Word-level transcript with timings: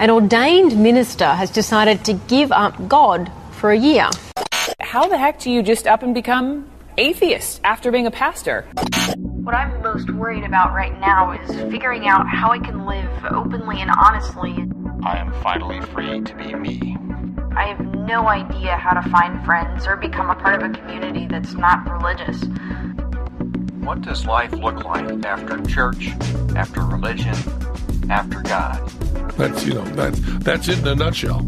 An 0.00 0.10
ordained 0.10 0.76
minister 0.76 1.26
has 1.26 1.50
decided 1.50 2.04
to 2.06 2.14
give 2.14 2.50
up 2.50 2.88
God 2.88 3.30
for 3.52 3.70
a 3.70 3.78
year. 3.78 4.10
How 4.80 5.06
the 5.06 5.16
heck 5.16 5.38
do 5.38 5.52
you 5.52 5.62
just 5.62 5.86
up 5.86 6.02
and 6.02 6.12
become 6.12 6.68
atheist 6.98 7.60
after 7.62 7.92
being 7.92 8.06
a 8.06 8.10
pastor? 8.10 8.66
What 9.18 9.54
I'm 9.54 9.80
most 9.82 10.10
worried 10.10 10.42
about 10.42 10.74
right 10.74 10.98
now 10.98 11.30
is 11.30 11.48
figuring 11.70 12.08
out 12.08 12.26
how 12.28 12.50
I 12.50 12.58
can 12.58 12.86
live 12.86 13.08
openly 13.30 13.80
and 13.82 13.90
honestly 13.90 14.68
I 15.04 15.18
am 15.18 15.32
finally 15.42 15.80
free 15.80 16.20
to 16.22 16.34
be 16.34 16.54
me. 16.54 16.96
I 17.54 17.66
have 17.66 17.80
no 17.94 18.26
idea 18.26 18.76
how 18.76 19.00
to 19.00 19.08
find 19.10 19.44
friends 19.44 19.86
or 19.86 19.96
become 19.96 20.28
a 20.28 20.34
part 20.34 20.60
of 20.60 20.70
a 20.70 20.74
community 20.74 21.28
that's 21.28 21.54
not 21.54 21.88
religious. 21.88 22.42
What 23.84 24.02
does 24.02 24.26
life 24.26 24.52
look 24.54 24.82
like 24.82 25.24
after 25.24 25.62
church, 25.62 26.08
after 26.56 26.80
religion, 26.80 27.36
after 28.10 28.42
God? 28.42 28.88
That's, 29.36 29.64
you 29.64 29.74
know, 29.74 29.84
that's 29.96 30.20
that's 30.44 30.68
it 30.68 30.78
in 30.78 30.86
a 30.88 30.94
nutshell. 30.94 31.40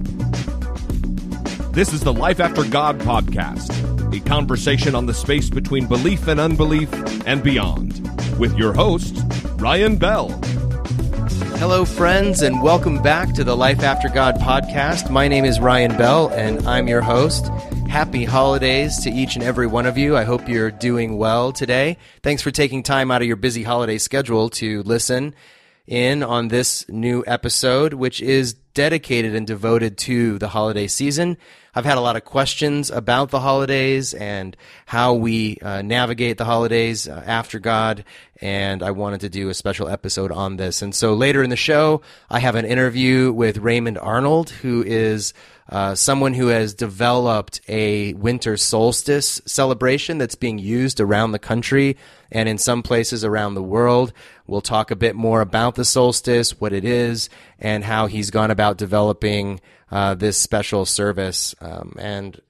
This 1.72 1.92
is 1.92 2.00
the 2.00 2.12
Life 2.12 2.40
After 2.40 2.64
God 2.64 2.98
podcast, 3.00 3.70
a 4.16 4.20
conversation 4.20 4.94
on 4.94 5.06
the 5.06 5.14
space 5.14 5.50
between 5.50 5.86
belief 5.86 6.26
and 6.26 6.40
unbelief 6.40 6.90
and 7.26 7.42
beyond, 7.42 8.00
with 8.38 8.56
your 8.56 8.72
host, 8.72 9.22
Ryan 9.56 9.96
Bell. 9.96 10.30
Hello, 11.58 11.84
friends, 11.84 12.42
and 12.42 12.62
welcome 12.62 13.02
back 13.02 13.34
to 13.34 13.44
the 13.44 13.56
Life 13.56 13.82
After 13.82 14.08
God 14.08 14.36
podcast. 14.36 15.10
My 15.10 15.28
name 15.28 15.44
is 15.44 15.60
Ryan 15.60 15.96
Bell, 15.96 16.28
and 16.28 16.66
I'm 16.66 16.88
your 16.88 17.02
host. 17.02 17.48
Happy 17.88 18.24
holidays 18.24 18.98
to 19.04 19.10
each 19.10 19.36
and 19.36 19.44
every 19.44 19.66
one 19.66 19.86
of 19.86 19.96
you. 19.96 20.16
I 20.16 20.24
hope 20.24 20.48
you're 20.48 20.70
doing 20.70 21.18
well 21.18 21.52
today. 21.52 21.98
Thanks 22.22 22.42
for 22.42 22.50
taking 22.50 22.82
time 22.82 23.10
out 23.10 23.22
of 23.22 23.28
your 23.28 23.36
busy 23.36 23.62
holiday 23.62 23.98
schedule 23.98 24.50
to 24.50 24.82
listen 24.82 25.34
in 25.86 26.22
on 26.22 26.48
this 26.48 26.88
new 26.88 27.22
episode, 27.26 27.94
which 27.94 28.20
is 28.20 28.54
dedicated 28.74 29.34
and 29.34 29.46
devoted 29.46 29.96
to 29.96 30.38
the 30.38 30.48
holiday 30.48 30.86
season. 30.86 31.36
I've 31.74 31.84
had 31.84 31.98
a 31.98 32.00
lot 32.00 32.16
of 32.16 32.24
questions 32.24 32.90
about 32.90 33.30
the 33.30 33.40
holidays 33.40 34.14
and 34.14 34.56
how 34.86 35.14
we 35.14 35.58
uh, 35.58 35.82
navigate 35.82 36.38
the 36.38 36.44
holidays 36.44 37.06
uh, 37.06 37.22
after 37.24 37.58
God, 37.58 38.04
and 38.40 38.82
I 38.82 38.90
wanted 38.90 39.20
to 39.20 39.28
do 39.28 39.48
a 39.48 39.54
special 39.54 39.88
episode 39.88 40.32
on 40.32 40.56
this. 40.56 40.82
And 40.82 40.94
so 40.94 41.14
later 41.14 41.42
in 41.42 41.50
the 41.50 41.56
show, 41.56 42.02
I 42.30 42.38
have 42.38 42.54
an 42.54 42.64
interview 42.64 43.32
with 43.32 43.58
Raymond 43.58 43.98
Arnold, 43.98 44.50
who 44.50 44.82
is 44.82 45.34
uh, 45.68 45.94
someone 45.94 46.34
who 46.34 46.48
has 46.48 46.74
developed 46.74 47.60
a 47.68 48.14
winter 48.14 48.56
solstice 48.56 49.40
celebration 49.46 50.18
that's 50.18 50.34
being 50.34 50.58
used 50.58 51.00
around 51.00 51.32
the 51.32 51.38
country 51.38 51.96
and 52.30 52.48
in 52.48 52.58
some 52.58 52.82
places 52.82 53.24
around 53.24 53.54
the 53.54 53.62
world. 53.62 54.12
We'll 54.46 54.60
talk 54.60 54.90
a 54.90 54.96
bit 54.96 55.16
more 55.16 55.40
about 55.40 55.74
the 55.74 55.84
solstice, 55.84 56.60
what 56.60 56.72
it 56.72 56.84
is, 56.84 57.28
and 57.58 57.82
how 57.82 58.06
he's 58.06 58.30
gone 58.30 58.50
about 58.50 58.78
developing 58.78 59.60
uh, 59.90 60.14
this 60.14 60.38
special 60.38 60.84
service. 60.84 61.54
Um, 61.60 61.94
and 61.98 62.40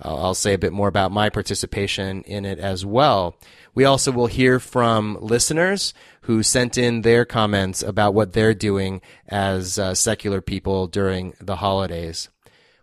I'll, 0.00 0.34
say 0.34 0.54
a 0.54 0.58
bit 0.58 0.72
more 0.72 0.88
about 0.88 1.12
my 1.12 1.30
participation 1.30 2.22
in 2.22 2.44
it 2.44 2.58
as 2.58 2.84
well. 2.84 3.36
We 3.74 3.84
also 3.84 4.12
will 4.12 4.26
hear 4.26 4.58
from 4.58 5.16
listeners 5.20 5.94
who 6.22 6.42
sent 6.42 6.76
in 6.76 7.02
their 7.02 7.24
comments 7.24 7.82
about 7.82 8.14
what 8.14 8.32
they're 8.32 8.54
doing 8.54 9.00
as 9.28 9.78
uh, 9.78 9.94
secular 9.94 10.40
people 10.40 10.86
during 10.86 11.34
the 11.40 11.56
holidays. 11.56 12.28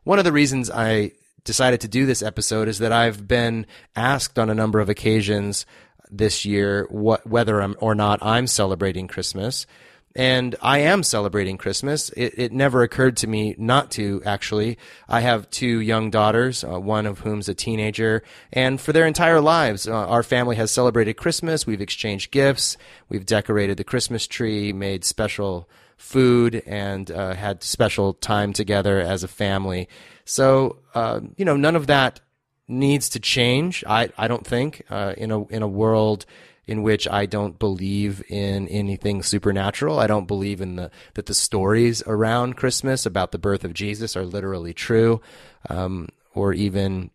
One 0.04 0.18
of 0.18 0.26
the 0.26 0.32
reasons 0.32 0.72
I 0.72 1.12
decided 1.44 1.82
to 1.82 1.88
do 1.88 2.08
this 2.08 2.24
episode 2.24 2.68
is 2.68 2.80
that 2.80 2.92
I've 2.92 3.28
been 3.28 3.68
asked 3.96 4.40
on 4.40 4.50
a 4.50 4.56
number 4.56 4.80
of 4.80 4.90
occasions 4.90 5.68
this 6.10 6.44
year 6.44 6.88
what, 6.90 7.26
whether 7.28 7.62
I'm, 7.62 7.76
or 7.80 7.94
not 7.94 8.20
I'm 8.24 8.48
celebrating 8.48 9.08
Christmas 9.08 9.68
and 10.16 10.56
I 10.62 10.80
am 10.80 11.04
celebrating 11.04 11.58
Christmas. 11.58 12.10
It, 12.10 12.34
it, 12.38 12.52
never 12.52 12.84
occurred 12.84 13.18
to 13.18 13.28
me 13.28 13.56
not 13.58 13.92
to, 13.92 14.22
actually. 14.26 14.78
I 15.08 15.22
have 15.22 15.50
two 15.50 15.80
young 15.80 16.10
daughters, 16.10 16.64
uh, 16.64 16.80
one 16.80 17.06
of 17.06 17.20
whom's 17.20 17.48
a 17.48 17.54
teenager, 17.54 18.24
and 18.52 18.82
for 18.82 18.92
their 18.92 19.06
entire 19.06 19.40
lives, 19.40 19.88
uh, 19.88 19.94
our 19.94 20.24
family 20.24 20.58
has 20.58 20.72
celebrated 20.72 21.14
Christmas. 21.14 21.66
We've 21.66 21.80
exchanged 21.80 22.32
gifts, 22.32 22.76
we've 23.08 23.26
decorated 23.26 23.78
the 23.78 23.84
Christmas 23.84 24.28
tree, 24.28 24.74
made 24.74 25.06
special 25.06 25.70
food, 26.02 26.64
and 26.66 27.10
uh, 27.12 27.34
had 27.34 27.64
special 27.64 28.14
time 28.14 28.54
together 28.54 29.00
as 29.00 29.24
a 29.24 29.28
family. 29.28 29.88
So, 30.26 30.80
uh, 30.96 31.22
you 31.38 31.46
know, 31.46 31.56
none 31.56 31.76
of 31.76 31.88
that 31.88 32.20
needs 32.68 33.10
to 33.10 33.20
change. 33.20 33.84
I, 33.88 34.10
I 34.18 34.28
don't 34.28 34.46
think 34.46 34.84
uh, 34.90 35.14
in 35.18 35.32
a 35.32 35.46
in 35.48 35.62
a 35.62 35.68
world 35.68 36.26
in 36.66 36.84
which 36.84 37.08
I 37.08 37.26
don't 37.26 37.60
believe 37.60 38.24
in 38.30 38.68
anything 38.68 39.24
supernatural. 39.24 40.00
I 40.00 40.08
don't 40.08 40.28
believe 40.28 40.62
in 40.62 40.76
the 40.76 40.92
that 41.14 41.28
the 41.28 41.34
stories 41.34 42.04
around 42.08 42.58
Christmas 42.58 43.06
about 43.06 43.32
the 43.32 43.40
birth 43.40 43.64
of 43.64 43.74
Jesus 43.74 44.16
are 44.16 44.26
literally 44.26 44.74
true, 44.74 45.22
um, 45.70 46.10
or 46.34 46.54
even 46.54 47.12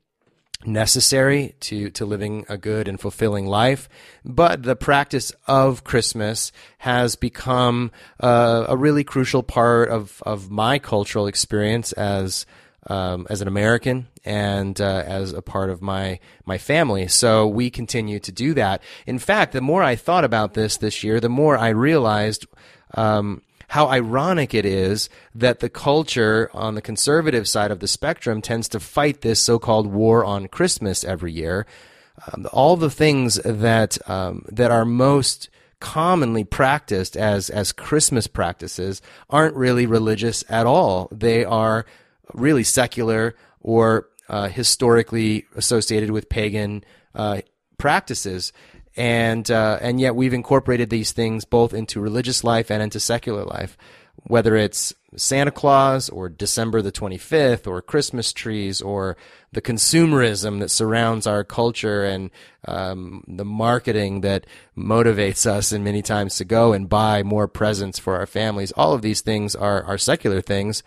necessary 0.67 1.55
to 1.61 1.91
to 1.91 2.05
living 2.05 2.45
a 2.49 2.57
good 2.57 2.89
and 2.89 3.01
fulfilling 3.01 3.47
life. 3.47 3.89
But 4.25 4.63
the 4.63 4.77
practice 4.77 5.33
of 5.47 5.85
Christmas 5.85 6.53
has 6.79 7.17
become 7.17 7.91
uh, 8.21 8.67
a 8.69 8.77
really 8.77 9.05
crucial 9.05 9.43
part 9.43 9.89
of 9.91 10.23
of 10.27 10.51
my 10.51 10.79
cultural 10.79 11.27
experience 11.27 11.93
as 11.93 12.47
um, 12.89 13.27
as 13.31 13.41
an 13.41 13.49
American 13.49 14.09
and 14.25 14.81
uh, 14.81 15.03
as 15.07 15.33
a 15.33 15.43
part 15.43 15.71
of 15.71 15.83
my 15.83 16.19
my 16.45 16.59
family. 16.59 17.09
So 17.09 17.47
we 17.47 17.71
continue 17.71 18.19
to 18.21 18.33
do 18.33 18.55
that. 18.55 18.83
In 19.07 19.19
fact, 19.19 19.53
the 19.53 19.61
more 19.61 19.83
I 19.83 19.97
thought 19.97 20.25
about 20.25 20.55
this 20.55 20.77
this 20.77 21.03
year, 21.03 21.21
the 21.21 21.29
more 21.29 21.57
I 21.57 21.69
realized. 21.69 22.47
Um, 22.95 23.43
how 23.69 23.89
ironic 23.89 24.55
it 24.55 24.65
is 24.65 25.09
that 25.35 25.61
the 25.61 25.69
culture 25.69 26.51
on 26.55 26.75
the 26.75 26.83
conservative 26.83 27.49
side 27.49 27.71
of 27.71 27.81
the 27.81 27.89
spectrum 27.89 28.41
tends 28.41 28.69
to 28.69 28.81
fight 28.81 29.21
this 29.21 29.41
so-called 29.41 29.87
war 29.87 30.25
on 30.25 30.49
Christmas 30.49 31.05
every 31.05 31.33
year. 31.33 31.67
Um, 32.33 32.47
all 32.53 32.77
the 32.77 32.91
things 32.91 33.35
that 33.45 33.99
um, 34.09 34.45
that 34.51 34.71
are 34.71 34.85
most 34.85 35.51
commonly 35.81 36.45
practiced 36.45 37.17
as 37.17 37.51
as 37.51 37.73
Christmas 37.73 38.27
practices 38.27 39.03
aren't 39.29 39.55
really 39.55 39.87
religious 39.87 40.43
at 40.49 40.67
all. 40.67 41.09
They 41.13 41.45
are 41.45 41.85
really 42.33 42.65
secular 42.65 43.35
or 43.61 44.09
uh, 44.29 44.49
historically 44.49 45.47
associated 45.55 46.11
with 46.11 46.29
pagan 46.29 46.85
uh, 47.15 47.43
practices. 47.79 48.53
And, 48.97 49.51
uh, 49.51 49.79
and 49.81 50.01
yet 50.01 50.17
we've 50.17 50.33
incorporated 50.33 50.91
these 50.91 51.13
things 51.13 51.45
both 51.45 51.75
into 51.75 52.01
religious 52.01 52.43
life 52.45 52.71
and 52.71 52.83
into 52.83 52.99
secular 52.99 53.45
life, 53.45 53.77
whether 54.25 54.57
it's 54.57 54.95
Santa 55.17 55.51
Claus 55.51 56.09
or 56.09 56.29
December 56.29 56.83
the 56.83 56.93
25th 56.93 57.67
or 57.67 57.83
Christmas 57.83 58.33
trees 58.33 58.81
or 58.81 59.17
the 59.53 59.61
consumerism 59.61 60.61
that 60.61 60.71
surrounds 60.71 61.27
our 61.27 61.45
culture 61.45 62.05
and 62.05 62.31
um, 62.67 63.23
the 63.29 63.45
marketing 63.45 64.23
that 64.23 64.47
motivates 64.77 65.47
us 65.47 65.73
and 65.73 65.85
many 65.85 66.03
times 66.03 66.37
to 66.37 66.45
go 66.45 66.73
and 66.73 66.89
buy 66.89 67.23
more 67.23 67.49
presents 67.49 67.99
for 67.99 68.17
our 68.17 68.27
families. 68.27 68.73
All 68.73 68.93
of 68.95 69.03
these 69.03 69.21
things 69.21 69.55
are, 69.55 69.83
are 69.85 69.99
secular 69.99 70.41
things 70.41 70.83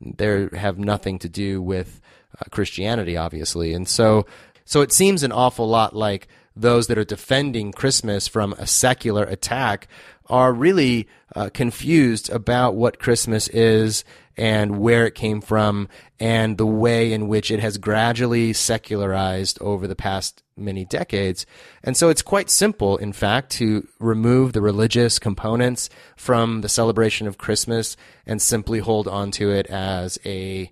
they 0.00 0.48
have 0.54 0.78
nothing 0.78 1.18
to 1.20 1.28
do 1.28 1.60
with 1.60 2.00
uh, 2.40 2.44
Christianity, 2.50 3.16
obviously. 3.16 3.72
And 3.74 3.88
so, 3.88 4.26
so 4.64 4.80
it 4.80 4.92
seems 4.92 5.22
an 5.22 5.32
awful 5.32 5.68
lot 5.68 5.94
like 5.94 6.28
those 6.60 6.88
that 6.88 6.98
are 6.98 7.04
defending 7.04 7.72
Christmas 7.72 8.26
from 8.28 8.52
a 8.54 8.66
secular 8.66 9.24
attack 9.24 9.88
are 10.26 10.52
really 10.52 11.08
uh, 11.34 11.48
confused 11.52 12.30
about 12.30 12.74
what 12.74 12.98
Christmas 12.98 13.48
is 13.48 14.04
and 14.36 14.78
where 14.78 15.06
it 15.06 15.14
came 15.14 15.40
from 15.40 15.88
and 16.20 16.58
the 16.58 16.66
way 16.66 17.12
in 17.12 17.28
which 17.28 17.50
it 17.50 17.60
has 17.60 17.78
gradually 17.78 18.52
secularized 18.52 19.60
over 19.60 19.86
the 19.86 19.96
past 19.96 20.42
many 20.56 20.84
decades. 20.84 21.46
And 21.82 21.96
so 21.96 22.08
it's 22.08 22.22
quite 22.22 22.50
simple, 22.50 22.96
in 22.96 23.12
fact, 23.12 23.50
to 23.52 23.86
remove 23.98 24.52
the 24.52 24.60
religious 24.60 25.18
components 25.18 25.88
from 26.16 26.60
the 26.60 26.68
celebration 26.68 27.26
of 27.26 27.38
Christmas 27.38 27.96
and 28.26 28.40
simply 28.40 28.78
hold 28.78 29.08
onto 29.08 29.50
it 29.50 29.66
as 29.66 30.18
a 30.24 30.70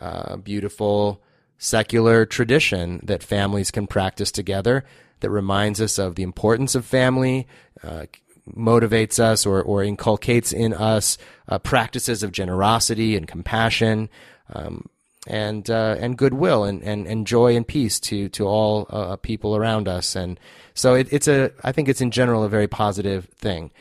uh, 0.00 0.36
beautiful 0.36 1.22
secular 1.58 2.26
tradition 2.26 3.00
that 3.02 3.22
families 3.22 3.70
can 3.70 3.86
practice 3.86 4.30
together 4.30 4.84
that 5.20 5.30
reminds 5.30 5.80
us 5.80 5.98
of 5.98 6.14
the 6.14 6.22
importance 6.22 6.74
of 6.74 6.84
family, 6.84 7.46
uh, 7.82 8.06
motivates 8.54 9.18
us 9.18 9.44
or, 9.46 9.62
or 9.62 9.82
inculcates 9.82 10.52
in 10.52 10.72
us 10.72 11.18
uh, 11.48 11.58
practices 11.58 12.22
of 12.22 12.32
generosity 12.32 13.16
and 13.16 13.26
compassion, 13.26 14.08
um, 14.52 14.88
and 15.26 15.68
uh, 15.70 15.96
and 15.98 16.16
goodwill 16.16 16.64
and, 16.64 16.82
and, 16.82 17.06
and 17.06 17.26
joy 17.26 17.56
and 17.56 17.66
peace 17.66 17.98
to 17.98 18.28
to 18.28 18.46
all 18.46 18.86
uh, 18.90 19.16
people 19.16 19.56
around 19.56 19.88
us. 19.88 20.14
And 20.14 20.38
so 20.74 20.94
it, 20.94 21.08
it's 21.12 21.26
a 21.26 21.50
I 21.64 21.72
think 21.72 21.88
it's 21.88 22.00
in 22.00 22.10
general 22.12 22.44
a 22.44 22.48
very 22.48 22.68
positive 22.68 23.26
thing. 23.34 23.72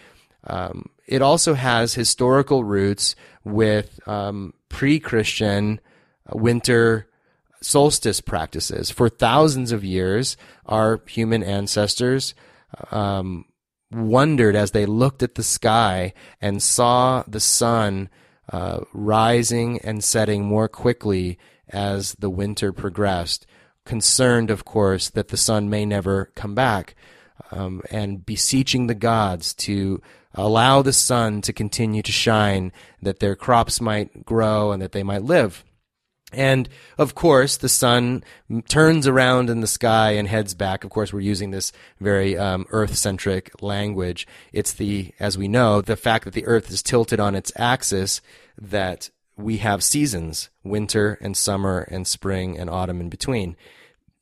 Um, 0.48 0.90
it 1.06 1.22
also 1.22 1.54
has 1.54 1.94
historical 1.94 2.64
roots 2.64 3.16
with 3.44 4.00
um, 4.08 4.54
pre-Christian 4.70 5.80
winter 6.32 7.08
solstice 7.66 8.22
practices. 8.22 8.92
For 8.92 9.10
thousands 9.10 9.72
of 9.72 9.84
years, 9.84 10.38
our 10.68 11.02
human 11.08 11.42
ancestors 11.42 12.36
um, 12.92 13.46
wondered 13.92 14.56
as 14.56 14.72
they 14.72 14.86
looked 14.86 15.24
at 15.24 15.34
the 15.34 15.44
sky 15.44 16.14
and 16.40 16.62
saw 16.62 17.24
the 17.28 17.40
sun 17.40 18.10
uh, 18.52 18.82
rising 18.94 19.80
and 19.80 20.04
setting 20.04 20.46
more 20.46 20.68
quickly 20.68 21.40
as 21.70 22.14
the 22.20 22.30
winter 22.30 22.72
progressed, 22.72 23.48
concerned, 23.84 24.52
of 24.52 24.64
course, 24.64 25.10
that 25.10 25.30
the 25.30 25.38
sun 25.38 25.68
may 25.68 25.86
never 25.86 26.32
come 26.36 26.54
back, 26.54 26.96
um, 27.52 27.82
and 27.90 28.24
beseeching 28.24 28.86
the 28.86 28.94
gods 28.94 29.56
to 29.56 30.00
allow 30.36 30.84
the 30.84 30.94
sun 30.94 31.42
to 31.42 31.52
continue 31.52 32.04
to 32.04 32.12
shine, 32.12 32.72
that 33.02 33.20
their 33.20 33.36
crops 33.36 33.82
might 33.82 34.24
grow 34.24 34.72
and 34.72 34.84
that 34.84 34.92
they 34.92 35.04
might 35.04 35.24
live. 35.24 35.64
And 36.34 36.68
of 36.98 37.16
course, 37.16 37.58
the 37.58 37.70
sun 37.70 38.24
turns 38.68 39.08
around 39.08 39.50
in 39.50 39.62
the 39.62 39.68
sky 39.68 40.12
and 40.12 40.28
heads 40.28 40.54
back. 40.54 40.84
Of 40.84 40.90
course, 40.90 41.14
we're 41.14 41.20
using 41.22 41.52
this 41.52 41.72
very 42.00 42.38
um, 42.38 42.66
Earth 42.72 42.96
centric 42.96 43.62
language. 43.62 44.28
It's 44.52 44.74
the, 44.74 45.14
as 45.20 45.38
we 45.38 45.48
know, 45.48 45.82
the 45.82 45.96
fact 45.96 46.26
that 46.26 46.34
the 46.34 46.46
Earth 46.46 46.72
is 46.72 46.84
tilted 46.84 47.20
on 47.20 47.36
its 47.36 47.52
axis 47.56 48.22
that 48.60 49.10
we 49.38 49.58
have 49.58 49.84
seasons 49.84 50.50
winter 50.64 51.18
and 51.22 51.38
summer 51.38 51.88
and 51.92 52.08
spring 52.08 52.58
and 52.58 52.70
autumn 52.70 53.02
in 53.02 53.10
between. 53.10 53.56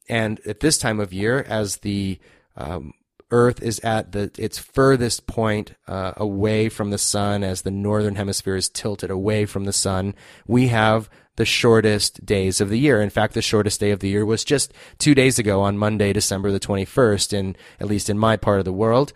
And 0.10 0.40
at 0.46 0.60
this 0.60 0.78
time 0.78 1.00
of 1.00 1.14
year, 1.14 1.46
as 1.48 1.78
the 1.78 2.20
um, 2.58 2.94
Earth 3.32 3.64
is 3.64 3.80
at 3.80 4.12
the 4.12 4.30
its 4.38 4.60
furthest 4.60 5.26
point 5.26 5.74
uh, 5.88 6.14
away 6.18 6.70
from 6.70 6.92
the 6.92 6.98
sun, 6.98 7.44
as 7.44 7.64
the 7.64 7.72
northern 7.72 8.16
hemisphere 8.16 8.56
is 8.56 8.70
tilted 8.70 9.10
away 9.10 9.46
from 9.46 9.64
the 9.64 9.74
sun, 9.74 10.14
we 10.46 10.68
have 10.68 11.10
the 11.36 11.46
shortest 11.46 12.26
days 12.26 12.62
of 12.62 12.70
the 12.70 12.80
year. 12.80 13.02
In 13.02 13.10
fact, 13.10 13.34
the 13.34 13.42
shortest 13.42 13.80
day 13.80 13.92
of 13.92 14.00
the 14.00 14.10
year 14.10 14.26
was 14.26 14.44
just 14.44 14.74
two 15.00 15.16
days 15.16 15.40
ago 15.40 15.62
on 15.62 15.78
Monday, 15.78 16.14
December 16.14 16.52
the 16.52 16.60
21st, 16.60 17.34
in 17.34 17.56
at 17.80 17.88
least 17.88 18.10
in 18.10 18.18
my 18.18 18.38
part 18.38 18.60
of 18.60 18.66
the 18.66 18.74
world. 18.74 19.14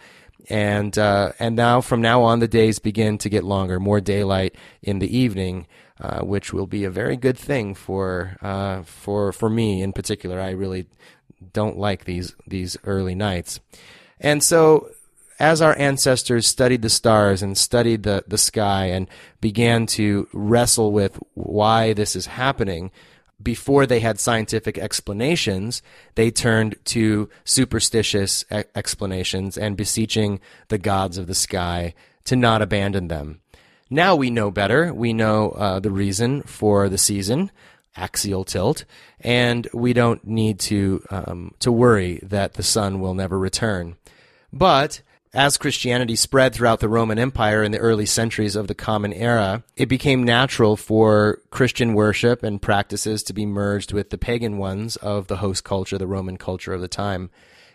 And 0.50 0.98
uh, 0.98 1.34
and 1.40 1.56
now 1.56 1.82
from 1.82 2.02
now 2.02 2.24
on, 2.24 2.40
the 2.40 2.48
days 2.48 2.80
begin 2.80 3.18
to 3.20 3.30
get 3.30 3.44
longer, 3.44 3.80
more 3.80 4.00
daylight 4.00 4.56
in 4.82 5.00
the 5.00 5.18
evening, 5.18 5.68
uh, 6.00 6.22
which 6.22 6.54
will 6.54 6.68
be 6.68 6.86
a 6.86 6.90
very 6.90 7.18
good 7.18 7.38
thing 7.38 7.76
for 7.76 8.38
uh, 8.42 8.84
for 8.84 9.34
for 9.34 9.50
me 9.50 9.82
in 9.82 9.92
particular. 9.92 10.40
I 10.40 10.52
really 10.52 10.88
don't 11.52 11.78
like 11.78 12.06
these 12.06 12.34
these 12.48 12.78
early 12.86 13.14
nights, 13.14 13.60
and 14.22 14.42
so 14.42 14.90
as 15.40 15.62
our 15.62 15.78
ancestors 15.78 16.48
studied 16.48 16.82
the 16.82 16.90
stars 16.90 17.44
and 17.44 17.58
studied 17.58 18.04
the, 18.04 18.24
the 18.28 18.38
sky 18.38 18.86
and 18.86 19.08
began 19.40 19.86
to 19.86 20.28
wrestle 20.34 20.92
with 20.92 21.20
why 21.34 21.94
this 21.94 22.16
is 22.16 22.26
happening, 22.26 22.92
before 23.42 23.86
they 23.86 24.00
had 24.00 24.20
scientific 24.20 24.78
explanations, 24.78 25.82
they 26.16 26.32
turned 26.32 26.76
to 26.86 27.30
superstitious 27.44 28.44
e- 28.52 28.64
explanations 28.76 29.58
and 29.58 29.78
beseeching 29.78 30.40
the 30.70 30.80
gods 30.80 31.18
of 31.18 31.28
the 31.28 31.36
sky 31.36 31.94
to 32.26 32.36
not 32.36 32.62
abandon 32.62 33.08
them. 33.08 33.40
Now 33.90 34.16
we 34.16 34.32
know 34.32 34.52
better. 34.52 34.94
We 34.94 35.14
know 35.14 35.52
uh, 35.52 35.80
the 35.80 35.92
reason 35.92 36.42
for 36.42 36.90
the 36.90 36.98
season, 36.98 37.52
axial 37.96 38.44
tilt, 38.44 38.86
and 39.22 39.68
we 39.74 39.94
don't 39.94 40.26
need 40.26 40.60
to 40.62 41.04
um, 41.10 41.54
to 41.60 41.72
worry 41.72 42.20
that 42.24 42.56
the 42.56 42.64
sun 42.64 43.00
will 43.00 43.14
never 43.14 43.38
return. 43.38 43.96
But 44.52 45.02
as 45.34 45.58
Christianity 45.58 46.16
spread 46.16 46.54
throughout 46.54 46.80
the 46.80 46.90
Roman 46.90 47.20
Empire 47.20 47.64
in 47.64 47.72
the 47.72 47.78
early 47.80 48.06
centuries 48.06 48.56
of 48.56 48.68
the 48.68 48.76
Common 48.76 49.14
Era, 49.14 49.64
it 49.76 49.88
became 49.88 50.24
natural 50.24 50.78
for 50.78 51.42
Christian 51.50 51.94
worship 51.94 52.44
and 52.44 52.62
practices 52.62 53.24
to 53.24 53.34
be 53.34 53.46
merged 53.46 53.94
with 53.94 54.10
the 54.10 54.18
pagan 54.18 54.58
ones 54.58 54.96
of 54.98 55.28
the 55.28 55.38
host 55.38 55.64
culture, 55.64 55.98
the 55.98 56.08
Roman 56.08 56.38
culture 56.38 56.74
of 56.74 56.82
the 56.82 56.88
time. 56.88 57.30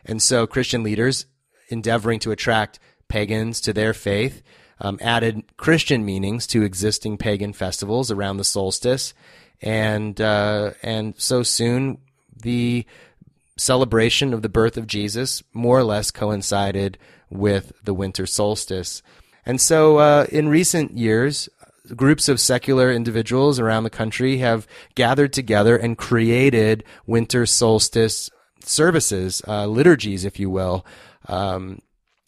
And 0.04 0.20
so 0.20 0.46
Christian 0.46 0.82
leaders, 0.82 1.26
endeavoring 1.68 2.18
to 2.20 2.32
attract 2.32 2.78
pagans 3.08 3.60
to 3.62 3.72
their 3.72 3.94
faith, 3.94 4.42
um, 4.80 4.98
added 5.00 5.44
Christian 5.56 6.04
meanings 6.04 6.46
to 6.48 6.62
existing 6.62 7.18
pagan 7.18 7.52
festivals 7.52 8.10
around 8.10 8.38
the 8.38 8.44
solstice. 8.44 9.14
And, 9.60 10.20
uh, 10.20 10.72
and 10.82 11.14
so 11.18 11.42
soon 11.42 11.98
the 12.34 12.84
celebration 13.56 14.34
of 14.34 14.42
the 14.42 14.48
birth 14.48 14.76
of 14.76 14.86
Jesus 14.86 15.42
more 15.52 15.78
or 15.78 15.84
less 15.84 16.10
coincided 16.10 16.98
with 17.32 17.72
the 17.84 17.94
winter 17.94 18.26
solstice. 18.26 19.02
And 19.44 19.60
so, 19.60 19.98
uh, 19.98 20.26
in 20.30 20.48
recent 20.48 20.96
years, 20.96 21.48
groups 21.96 22.28
of 22.28 22.40
secular 22.40 22.92
individuals 22.92 23.58
around 23.58 23.84
the 23.84 23.90
country 23.90 24.38
have 24.38 24.66
gathered 24.94 25.32
together 25.32 25.76
and 25.76 25.98
created 25.98 26.84
winter 27.06 27.44
solstice 27.46 28.30
services, 28.64 29.42
uh, 29.48 29.66
liturgies, 29.66 30.24
if 30.24 30.38
you 30.38 30.48
will. 30.48 30.86
Um, 31.26 31.80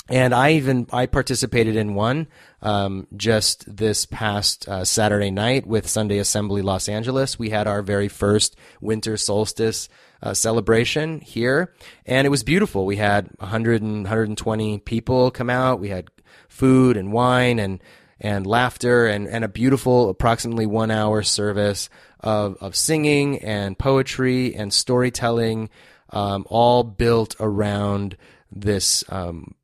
and 0.08 0.34
I 0.34 0.52
even 0.52 0.86
I 0.92 1.06
participated 1.06 1.76
in 1.76 1.94
one 1.94 2.26
um, 2.60 3.06
just 3.16 3.64
this 3.74 4.04
past 4.04 4.68
uh, 4.68 4.84
Saturday 4.84 5.30
night 5.30 5.66
with 5.66 5.88
Sunday 5.88 6.18
Assembly 6.18 6.60
Los 6.60 6.88
Angeles. 6.88 7.38
We 7.38 7.50
had 7.50 7.66
our 7.66 7.80
very 7.80 8.08
first 8.08 8.54
winter 8.82 9.16
solstice 9.16 9.88
uh, 10.24 10.32
celebration 10.32 11.20
here, 11.20 11.74
and 12.06 12.26
it 12.26 12.30
was 12.30 12.42
beautiful. 12.42 12.86
We 12.86 12.96
had 12.96 13.28
100 13.38 13.82
and 13.82 14.04
120 14.04 14.78
people 14.78 15.30
come 15.30 15.50
out. 15.50 15.80
We 15.80 15.90
had 15.90 16.08
food 16.48 16.96
and 16.96 17.12
wine 17.12 17.58
and 17.58 17.80
and 18.20 18.46
laughter 18.46 19.06
and, 19.06 19.28
and 19.28 19.44
a 19.44 19.48
beautiful 19.48 20.08
approximately 20.08 20.64
one 20.66 20.90
hour 20.90 21.22
service 21.22 21.90
of, 22.20 22.56
of 22.60 22.74
singing 22.74 23.38
and 23.42 23.78
poetry 23.78 24.54
and 24.54 24.72
storytelling, 24.72 25.68
um, 26.10 26.46
all 26.48 26.84
built 26.84 27.34
around 27.38 28.16
this 28.50 29.04
um, 29.10 29.54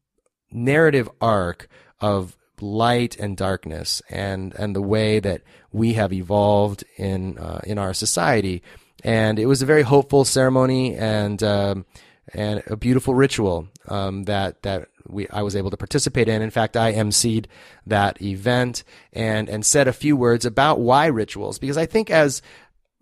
narrative 0.51 1.09
arc 1.23 1.69
of 2.01 2.37
light 2.61 3.17
and 3.17 3.37
darkness 3.39 4.03
and 4.11 4.53
and 4.55 4.77
the 4.77 4.83
way 4.83 5.21
that 5.21 5.41
we 5.73 5.95
have 5.95 6.13
evolved 6.13 6.85
in 6.99 7.39
uh, 7.39 7.61
in 7.65 7.79
our 7.79 7.95
society 7.95 8.63
and 9.05 9.39
it 9.39 9.47
was 9.47 9.63
a 9.63 9.67
very 9.67 9.83
hopeful 9.83 10.25
ceremony 10.25 10.97
and 10.97 11.43
um, 11.43 11.85
and 12.33 12.63
a 12.67 12.77
beautiful 12.77 13.15
ritual 13.15 13.69
um, 13.89 14.25
that 14.25 14.63
that 14.63 14.89
we 15.09 15.29
I 15.29 15.43
was 15.43 15.57
able 15.57 15.71
to 15.71 15.77
participate 15.77 16.29
in. 16.29 16.43
In 16.43 16.51
fact, 16.51 16.77
I 16.77 16.93
emceed 16.93 17.47
that 17.87 18.21
event 18.23 18.85
and 19.13 19.49
and 19.49 19.65
said 19.65 19.89
a 19.89 19.93
few 19.93 20.17
words 20.17 20.45
about 20.45 20.81
why 20.81 21.07
rituals 21.07 21.59
because 21.59 21.79
I 21.79 21.87
think 21.87 22.11
as 22.11 22.43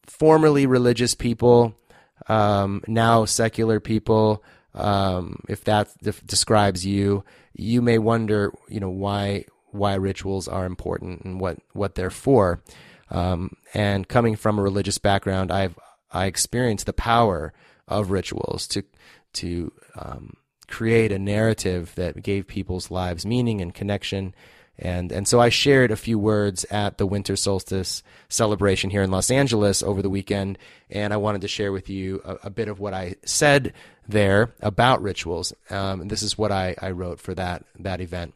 formerly 0.04 0.66
religious 0.66 1.14
people, 1.14 1.74
um, 2.28 2.82
now 2.86 3.24
secular 3.24 3.80
people, 3.80 4.42
um, 4.74 5.42
if 5.48 5.64
that 5.64 5.90
describes 6.26 6.86
you, 6.86 7.24
you 7.54 7.82
may 7.82 7.98
wonder, 7.98 8.52
you 8.68 8.80
know, 8.80 8.90
why 8.90 9.44
why 9.70 9.94
rituals 9.94 10.48
are 10.48 10.64
important 10.64 11.22
and 11.22 11.40
what 11.40 11.58
what 11.72 11.94
they're 11.94 12.10
for. 12.10 12.62
Um, 13.10 13.56
and 13.72 14.06
coming 14.06 14.36
from 14.36 14.58
a 14.58 14.62
religious 14.62 14.98
background, 14.98 15.50
I've 15.50 15.78
I 16.10 16.26
experienced 16.26 16.86
the 16.86 16.92
power 16.92 17.52
of 17.86 18.10
rituals 18.10 18.66
to 18.68 18.82
to 19.34 19.72
um, 19.96 20.34
create 20.68 21.12
a 21.12 21.18
narrative 21.18 21.92
that 21.96 22.22
gave 22.22 22.46
people's 22.46 22.90
lives 22.90 23.26
meaning 23.26 23.60
and 23.60 23.74
connection. 23.74 24.34
And 24.78 25.10
and 25.10 25.26
so 25.26 25.40
I 25.40 25.48
shared 25.48 25.90
a 25.90 25.96
few 25.96 26.18
words 26.18 26.64
at 26.70 26.98
the 26.98 27.06
winter 27.06 27.34
solstice 27.34 28.02
celebration 28.28 28.90
here 28.90 29.02
in 29.02 29.10
Los 29.10 29.30
Angeles 29.30 29.82
over 29.82 30.02
the 30.02 30.10
weekend, 30.10 30.56
and 30.88 31.12
I 31.12 31.16
wanted 31.16 31.40
to 31.40 31.48
share 31.48 31.72
with 31.72 31.88
you 31.88 32.22
a, 32.24 32.36
a 32.44 32.50
bit 32.50 32.68
of 32.68 32.78
what 32.78 32.94
I 32.94 33.16
said 33.24 33.72
there 34.06 34.54
about 34.60 35.02
rituals. 35.02 35.52
Um, 35.68 36.06
this 36.06 36.22
is 36.22 36.38
what 36.38 36.52
I, 36.52 36.76
I 36.80 36.92
wrote 36.92 37.18
for 37.18 37.34
that 37.34 37.64
that 37.80 38.00
event. 38.00 38.34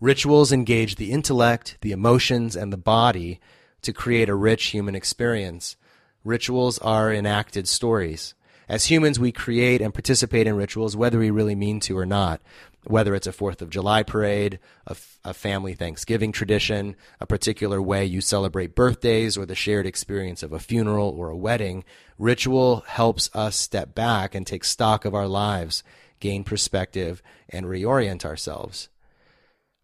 Rituals 0.00 0.50
engage 0.50 0.96
the 0.96 1.12
intellect, 1.12 1.76
the 1.82 1.92
emotions, 1.92 2.56
and 2.56 2.72
the 2.72 2.78
body 2.78 3.38
to 3.82 3.92
create 3.92 4.28
a 4.28 4.34
rich 4.34 4.64
human 4.66 4.96
experience. 4.96 5.76
Rituals 6.24 6.78
are 6.78 7.12
enacted 7.12 7.66
stories. 7.66 8.34
As 8.68 8.86
humans, 8.86 9.18
we 9.18 9.32
create 9.32 9.80
and 9.80 9.92
participate 9.92 10.46
in 10.46 10.54
rituals 10.54 10.96
whether 10.96 11.18
we 11.18 11.30
really 11.30 11.54
mean 11.54 11.80
to 11.80 11.98
or 11.98 12.06
not. 12.06 12.40
Whether 12.84 13.14
it's 13.14 13.26
a 13.26 13.32
Fourth 13.32 13.60
of 13.62 13.70
July 13.70 14.02
parade, 14.02 14.58
a, 14.86 15.34
family 15.34 15.74
Thanksgiving 15.74 16.30
tradition, 16.30 16.94
a 17.20 17.26
particular 17.26 17.82
way 17.82 18.04
you 18.04 18.20
celebrate 18.20 18.74
birthdays, 18.74 19.36
or 19.36 19.44
the 19.44 19.54
shared 19.54 19.86
experience 19.86 20.42
of 20.42 20.52
a 20.52 20.60
funeral 20.60 21.08
or 21.08 21.30
a 21.30 21.36
wedding, 21.36 21.84
ritual 22.18 22.84
helps 22.86 23.28
us 23.34 23.56
step 23.56 23.94
back 23.94 24.34
and 24.34 24.46
take 24.46 24.64
stock 24.64 25.04
of 25.04 25.14
our 25.14 25.26
lives, 25.26 25.82
gain 26.20 26.44
perspective, 26.44 27.22
and 27.48 27.66
reorient 27.66 28.24
ourselves. 28.24 28.88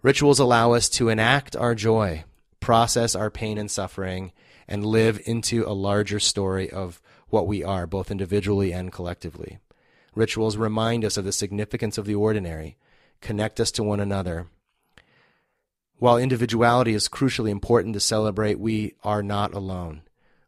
Rituals 0.02 0.38
allow 0.38 0.73
us 0.73 0.88
to 0.90 1.09
enact 1.09 1.57
our 1.57 1.75
joy, 1.75 2.25
process 2.61 3.14
our 3.14 3.31
pain 3.31 3.59
and 3.59 3.71
suffering, 3.71 4.33
and 4.68 4.85
live 4.85 5.20
into 5.25 5.64
a 5.66 5.73
larger 5.73 6.18
story 6.18 6.70
of 6.70 7.00
what 7.28 7.46
we 7.46 7.62
are, 7.62 7.87
both 7.87 8.11
individually 8.11 8.73
and 8.73 8.92
collectively. 8.92 9.58
Rituals 10.14 10.56
remind 10.56 11.04
us 11.04 11.16
of 11.16 11.25
the 11.25 11.32
significance 11.32 11.99
of 11.99 12.06
the 12.06 12.14
ordinary, 12.14 12.76
connect 13.20 13.61
us 13.61 13.70
to 13.73 13.82
one 13.82 14.00
another. 14.00 14.46
While 15.99 16.18
individuality 16.18 16.94
is 16.94 17.08
crucially 17.08 17.50
important 17.50 17.94
to 17.94 18.00
celebrate, 18.00 18.58
we 18.58 18.94
are 19.02 19.23
not 19.23 19.54
alone. 19.54 20.02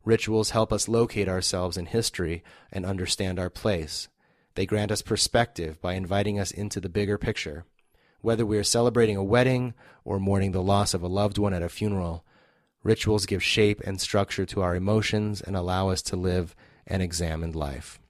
Rituals 0.05 0.51
help 0.51 0.73
us 0.73 0.89
locate 0.89 1.29
ourselves 1.29 1.77
in 1.77 1.87
history 1.87 2.43
and 2.73 2.87
understand 2.87 3.39
our 3.39 3.51
place. 3.51 4.09
They 4.55 4.67
grant 4.67 4.91
us 4.91 5.03
perspective 5.03 5.81
by 5.81 5.95
inviting 5.95 6.39
us 6.39 6.51
into 6.51 6.81
the 6.81 6.89
bigger 6.89 7.19
picture. 7.19 7.65
Whether 8.21 8.45
we 8.45 8.59
are 8.59 8.65
celebrating 8.65 9.17
a 9.17 9.23
wedding 9.23 9.75
or 10.05 10.19
mourning 10.19 10.53
the 10.53 10.63
loss 10.63 10.95
of 10.95 11.03
a 11.03 11.09
loved 11.09 11.39
one 11.39 11.55
at 11.55 11.63
a 11.63 11.69
funeral, 11.69 12.25
rituals 12.83 13.27
give 13.27 13.43
shape 13.43 13.81
and 13.81 14.01
structure 14.01 14.47
to 14.47 14.63
our 14.63 14.75
emotions 14.75 15.41
and 15.41 15.57
allow 15.57 15.91
us 15.91 16.03
to 16.03 16.17
live 16.17 16.55
an 16.87 17.01
examined 17.01 17.55
life. 17.55 18.01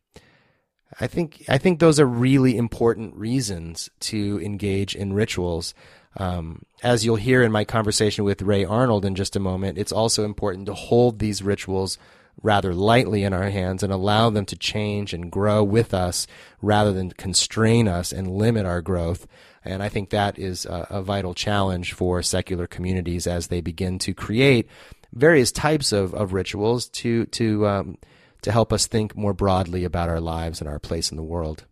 I 1.01 1.07
think 1.07 1.45
I 1.49 1.59
think 1.59 1.79
those 1.79 2.01
are 2.01 2.07
really 2.07 2.57
important 2.57 3.15
reasons 3.15 3.91
to 4.01 4.41
engage 4.43 4.95
in 4.95 5.13
rituals. 5.13 5.75
Um, 6.17 6.63
as 6.83 7.05
you'll 7.05 7.17
hear 7.17 7.43
in 7.43 7.53
my 7.53 7.65
conversation 7.65 8.25
with 8.25 8.43
Ray 8.43 8.65
Arnold 8.65 9.05
in 9.05 9.15
just 9.15 9.37
a 9.37 9.41
moment, 9.41 9.79
it's 9.79 9.93
also 9.93 10.25
important 10.25 10.67
to 10.67 10.75
hold 10.75 11.19
these 11.19 11.43
rituals 11.43 11.99
rather 12.43 12.75
lightly 12.75 13.25
in 13.25 13.33
our 13.33 13.51
hands 13.51 13.83
and 13.83 13.93
allow 13.93 14.31
them 14.31 14.45
to 14.47 14.57
change 14.57 15.13
and 15.13 15.31
grow 15.31 15.63
with 15.65 15.93
us 15.93 16.27
rather 16.63 16.93
than 16.93 17.11
constrain 17.11 17.89
us 17.89 18.13
and 18.13 18.31
limit 18.31 18.67
our 18.67 18.81
growth. 18.81 19.27
And 19.65 19.83
I 19.83 19.89
think 19.89 20.11
that 20.11 20.39
is 20.39 20.65
a, 20.65 20.87
a 20.91 21.03
vital 21.03 21.35
challenge 21.35 21.93
for 21.93 22.23
secular 22.23 22.67
communities 22.67 23.27
as 23.27 23.49
they 23.49 23.61
begin 23.61 23.99
to 24.01 24.15
create 24.15 24.69
various 25.13 25.53
types 25.53 25.93
of, 25.93 26.15
of 26.15 26.33
rituals 26.33 26.89
to 26.89 27.27
to 27.27 27.67
um, 27.67 27.99
to 28.43 28.53
help 28.53 28.73
us 28.73 28.87
think 28.87 29.17
more 29.17 29.35
broadly 29.35 29.85
about 29.85 30.09
our 30.09 30.21
lives 30.21 30.61
and 30.61 30.69
our 30.69 30.79
place 30.79 31.11
in 31.11 31.17
the 31.17 31.23
world. 31.23 31.65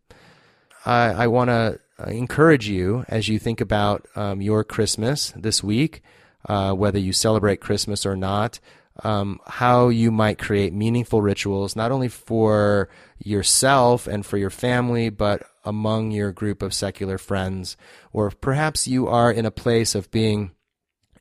I, 0.84 1.10
I 1.10 1.26
want 1.28 1.48
to 1.48 1.78
uh, 1.98 2.10
encourage 2.10 2.68
you 2.68 3.04
as 3.08 3.28
you 3.28 3.38
think 3.38 3.60
about 3.60 4.06
um, 4.16 4.40
your 4.40 4.64
Christmas 4.64 5.32
this 5.36 5.62
week, 5.62 6.02
uh, 6.48 6.72
whether 6.72 6.98
you 6.98 7.12
celebrate 7.12 7.60
Christmas 7.60 8.04
or 8.04 8.16
not, 8.16 8.58
um, 9.04 9.40
how 9.46 9.88
you 9.88 10.10
might 10.10 10.38
create 10.38 10.72
meaningful 10.72 11.22
rituals, 11.22 11.76
not 11.76 11.92
only 11.92 12.08
for 12.08 12.88
yourself 13.18 14.06
and 14.06 14.24
for 14.24 14.38
your 14.38 14.50
family, 14.50 15.10
but 15.10 15.42
among 15.64 16.10
your 16.10 16.32
group 16.32 16.62
of 16.62 16.72
secular 16.72 17.18
friends. 17.18 17.76
Or 18.12 18.30
perhaps 18.30 18.86
you 18.86 19.08
are 19.08 19.30
in 19.30 19.46
a 19.46 19.50
place 19.50 19.94
of 19.94 20.10
being 20.10 20.52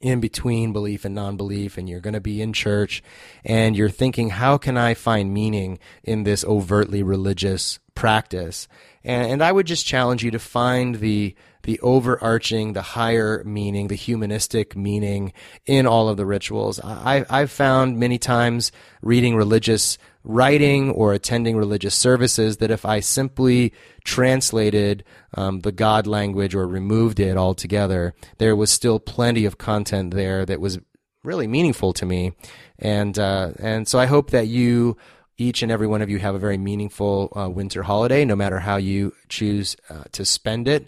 in 0.02 0.20
between 0.20 0.74
belief 0.74 1.06
and 1.06 1.16
non-belief 1.16 1.78
and 1.78 1.90
you're 1.90 2.00
going 2.00 2.14
to 2.14 2.22
be 2.22 2.42
in 2.42 2.54
church 2.54 3.02
and 3.44 3.76
you're 3.76 3.90
thinking 3.90 4.30
how 4.30 4.58
can 4.58 4.78
i 4.78 4.94
find 4.94 5.34
meaning 5.34 5.80
in 6.04 6.24
this 6.24 6.44
overtly 6.44 7.02
religious 7.02 7.80
practice 7.96 8.68
and, 9.06 9.32
and 9.32 9.44
i 9.44 9.52
would 9.52 9.66
just 9.66 9.86
challenge 9.86 10.24
you 10.24 10.32
to 10.32 10.40
find 10.40 10.96
the 10.96 11.36
the 11.64 11.80
overarching 11.80 12.74
the 12.74 12.82
higher 12.82 13.44
meaning 13.46 13.88
the 13.88 13.96
humanistic 13.96 14.76
meaning 14.76 15.32
in 15.66 15.88
all 15.88 16.10
of 16.10 16.18
the 16.18 16.26
rituals 16.26 16.80
I, 16.84 17.26
i've 17.30 17.52
found 17.52 17.98
many 17.98 18.18
times 18.18 18.72
reading 19.02 19.36
religious 19.36 19.98
writing 20.26 20.90
or 20.90 21.14
attending 21.14 21.56
religious 21.56 21.94
services 21.96 22.58
that 22.58 22.72
if 22.72 22.84
I 22.84 23.00
simply 23.00 23.74
translated 24.04 25.04
um, 25.36 25.62
the 25.62 25.72
God 25.72 26.08
language 26.08 26.56
or 26.56 26.68
removed 26.68 27.20
it 27.20 27.38
altogether, 27.38 28.14
there 28.40 28.56
was 28.56 28.72
still 28.72 29.00
plenty 29.00 29.46
of 29.46 29.58
content 29.58 30.14
there 30.14 30.46
that 30.46 30.60
was 30.60 30.80
really 31.24 31.48
meaningful 31.48 31.94
to 31.94 32.06
me. 32.06 32.34
And, 32.80 33.18
uh, 33.18 33.52
and 33.60 33.88
so 33.88 34.00
I 34.00 34.08
hope 34.08 34.32
that 34.32 34.48
you, 34.48 34.98
each 35.38 35.64
and 35.64 35.72
every 35.72 35.88
one 35.88 36.02
of 36.02 36.10
you, 36.10 36.20
have 36.20 36.36
a 36.36 36.40
very 36.40 36.58
meaningful 36.58 37.32
uh, 37.36 37.50
winter 37.50 37.84
holiday, 37.84 38.26
no 38.26 38.36
matter 38.36 38.60
how 38.60 38.78
you 38.78 39.14
choose 39.30 39.76
uh, 39.90 40.04
to 40.12 40.26
spend 40.26 40.68
it. 40.68 40.88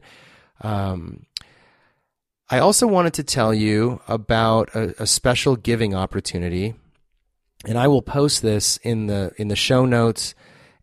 Um, 0.61 1.25
I 2.49 2.59
also 2.59 2.87
wanted 2.87 3.13
to 3.15 3.23
tell 3.23 3.53
you 3.53 4.01
about 4.07 4.73
a, 4.73 5.03
a 5.03 5.07
special 5.07 5.55
giving 5.55 5.93
opportunity 5.93 6.75
and 7.65 7.77
I 7.77 7.87
will 7.87 8.01
post 8.01 8.41
this 8.41 8.77
in 8.77 9.07
the 9.07 9.31
in 9.37 9.47
the 9.47 9.55
show 9.55 9.85
notes 9.85 10.35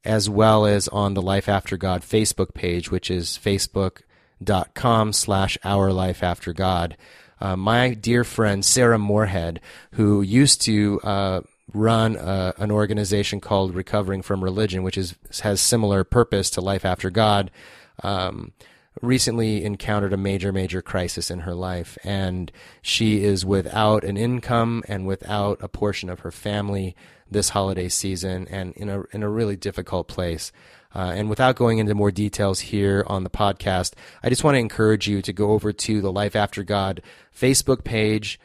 as 0.05 0.29
well 0.29 0.67
as 0.67 0.89
on 0.89 1.15
the 1.15 1.23
Life 1.23 1.49
After 1.49 1.77
God 1.77 2.03
Facebook 2.03 2.53
page, 2.53 2.91
which 2.91 3.11
is 3.11 3.39
facebook.com 3.43 5.13
slash 5.15 5.57
our 5.65 5.93
life 5.93 6.23
after 6.23 6.53
God. 6.53 6.99
Uh, 7.41 7.57
my 7.57 7.95
dear 7.95 8.23
friend 8.23 8.63
Sarah 8.63 8.99
Morehead, 8.99 9.61
who 9.93 10.21
used 10.21 10.61
to 10.63 11.01
uh, 11.03 11.41
run 11.75 12.17
uh, 12.17 12.53
an 12.57 12.71
organization 12.71 13.41
called 13.41 13.75
Recovering 13.75 14.23
from 14.23 14.43
Religion, 14.43 14.83
which 14.83 14.97
is 14.97 15.17
has 15.43 15.61
similar 15.61 16.05
purpose 16.05 16.49
to 16.51 16.61
Life 16.61 16.85
After 16.85 17.11
God. 17.11 17.51
Um, 18.03 18.53
recently 19.03 19.65
encountered 19.65 20.13
a 20.13 20.17
major, 20.17 20.53
major 20.53 20.81
crisis 20.81 21.31
in 21.31 21.41
her 21.41 21.55
life, 21.55 21.99
and 22.05 22.51
she 22.81 23.25
is 23.25 23.45
without 23.45 24.05
an 24.05 24.17
income 24.17 24.85
and 24.89 25.07
without 25.07 25.59
a 25.61 25.69
portion 25.69 26.09
of 26.09 26.21
her 26.21 26.31
family 26.31 26.95
this 27.31 27.51
holiday 27.51 27.89
season, 27.89 28.47
and 28.49 28.73
in 28.75 28.89
a 28.89 29.03
in 29.13 29.23
a 29.23 29.29
really 29.29 29.57
difficult 29.57 30.09
place. 30.09 30.53
Uh, 30.95 31.13
and 31.17 31.29
without 31.29 31.57
going 31.57 31.79
into 31.79 31.93
more 31.93 32.13
details 32.13 32.61
here 32.61 33.05
on 33.09 33.25
the 33.25 33.31
podcast, 33.31 33.95
I 34.23 34.29
just 34.29 34.45
want 34.45 34.55
to 34.55 34.61
encourage 34.61 35.09
you 35.09 35.23
to 35.23 35.33
go 35.33 35.51
over 35.51 35.73
to 35.73 36.01
the 36.01 36.13
Life 36.13 36.37
After 36.37 36.63
God 36.63 37.03
Facebook 37.37 37.83
page 37.83 38.39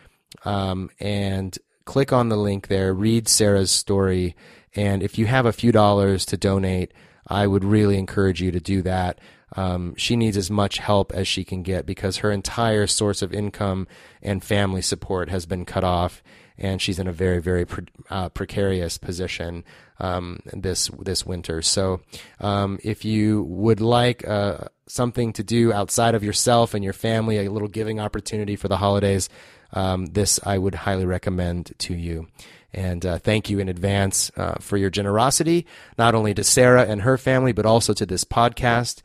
um, 0.45 0.89
and 0.99 1.55
click 1.85 2.13
on 2.13 2.29
the 2.29 2.37
link 2.37 2.67
there, 2.67 2.93
read 2.93 3.27
Sarah's 3.27 3.71
story, 3.71 4.35
and 4.75 5.01
if 5.01 5.17
you 5.17 5.25
have 5.25 5.45
a 5.45 5.53
few 5.53 5.71
dollars 5.71 6.25
to 6.27 6.37
donate, 6.37 6.93
I 7.27 7.47
would 7.47 7.63
really 7.63 7.97
encourage 7.97 8.41
you 8.41 8.51
to 8.51 8.59
do 8.59 8.81
that 8.83 9.19
um, 9.55 9.95
she 9.95 10.15
needs 10.15 10.37
as 10.37 10.51
much 10.51 10.77
help 10.77 11.11
as 11.11 11.27
she 11.27 11.43
can 11.43 11.63
get 11.63 11.85
because 11.85 12.17
her 12.17 12.31
entire 12.31 12.87
source 12.87 13.21
of 13.21 13.33
income 13.33 13.87
and 14.21 14.43
family 14.43 14.81
support 14.81 15.29
has 15.29 15.45
been 15.45 15.65
cut 15.65 15.83
off, 15.83 16.21
and 16.57 16.81
she's 16.81 16.99
in 16.99 17.07
a 17.07 17.11
very, 17.11 17.39
very 17.39 17.65
pre- 17.65 17.87
uh, 18.09 18.29
precarious 18.29 18.97
position 18.97 19.63
um, 19.99 20.39
this 20.53 20.89
this 20.99 21.25
winter. 21.25 21.61
So, 21.61 22.01
um, 22.39 22.79
if 22.83 23.03
you 23.03 23.43
would 23.43 23.81
like 23.81 24.27
uh, 24.27 24.65
something 24.87 25.33
to 25.33 25.43
do 25.43 25.73
outside 25.73 26.15
of 26.15 26.23
yourself 26.23 26.73
and 26.73 26.83
your 26.83 26.93
family, 26.93 27.37
a 27.37 27.51
little 27.51 27.67
giving 27.67 27.99
opportunity 27.99 28.55
for 28.55 28.67
the 28.67 28.77
holidays, 28.77 29.29
um, 29.73 30.07
this 30.07 30.39
I 30.45 30.57
would 30.57 30.75
highly 30.75 31.05
recommend 31.05 31.73
to 31.79 31.93
you. 31.93 32.27
And 32.73 33.05
uh, 33.05 33.17
thank 33.17 33.49
you 33.49 33.59
in 33.59 33.69
advance 33.69 34.31
uh, 34.37 34.55
for 34.59 34.77
your 34.77 34.89
generosity, 34.89 35.65
not 35.97 36.13
only 36.13 36.33
to 36.35 36.43
Sarah 36.43 36.85
and 36.85 37.01
her 37.01 37.17
family, 37.17 37.51
but 37.51 37.65
also 37.65 37.93
to 37.93 38.05
this 38.05 38.23
podcast. 38.23 39.01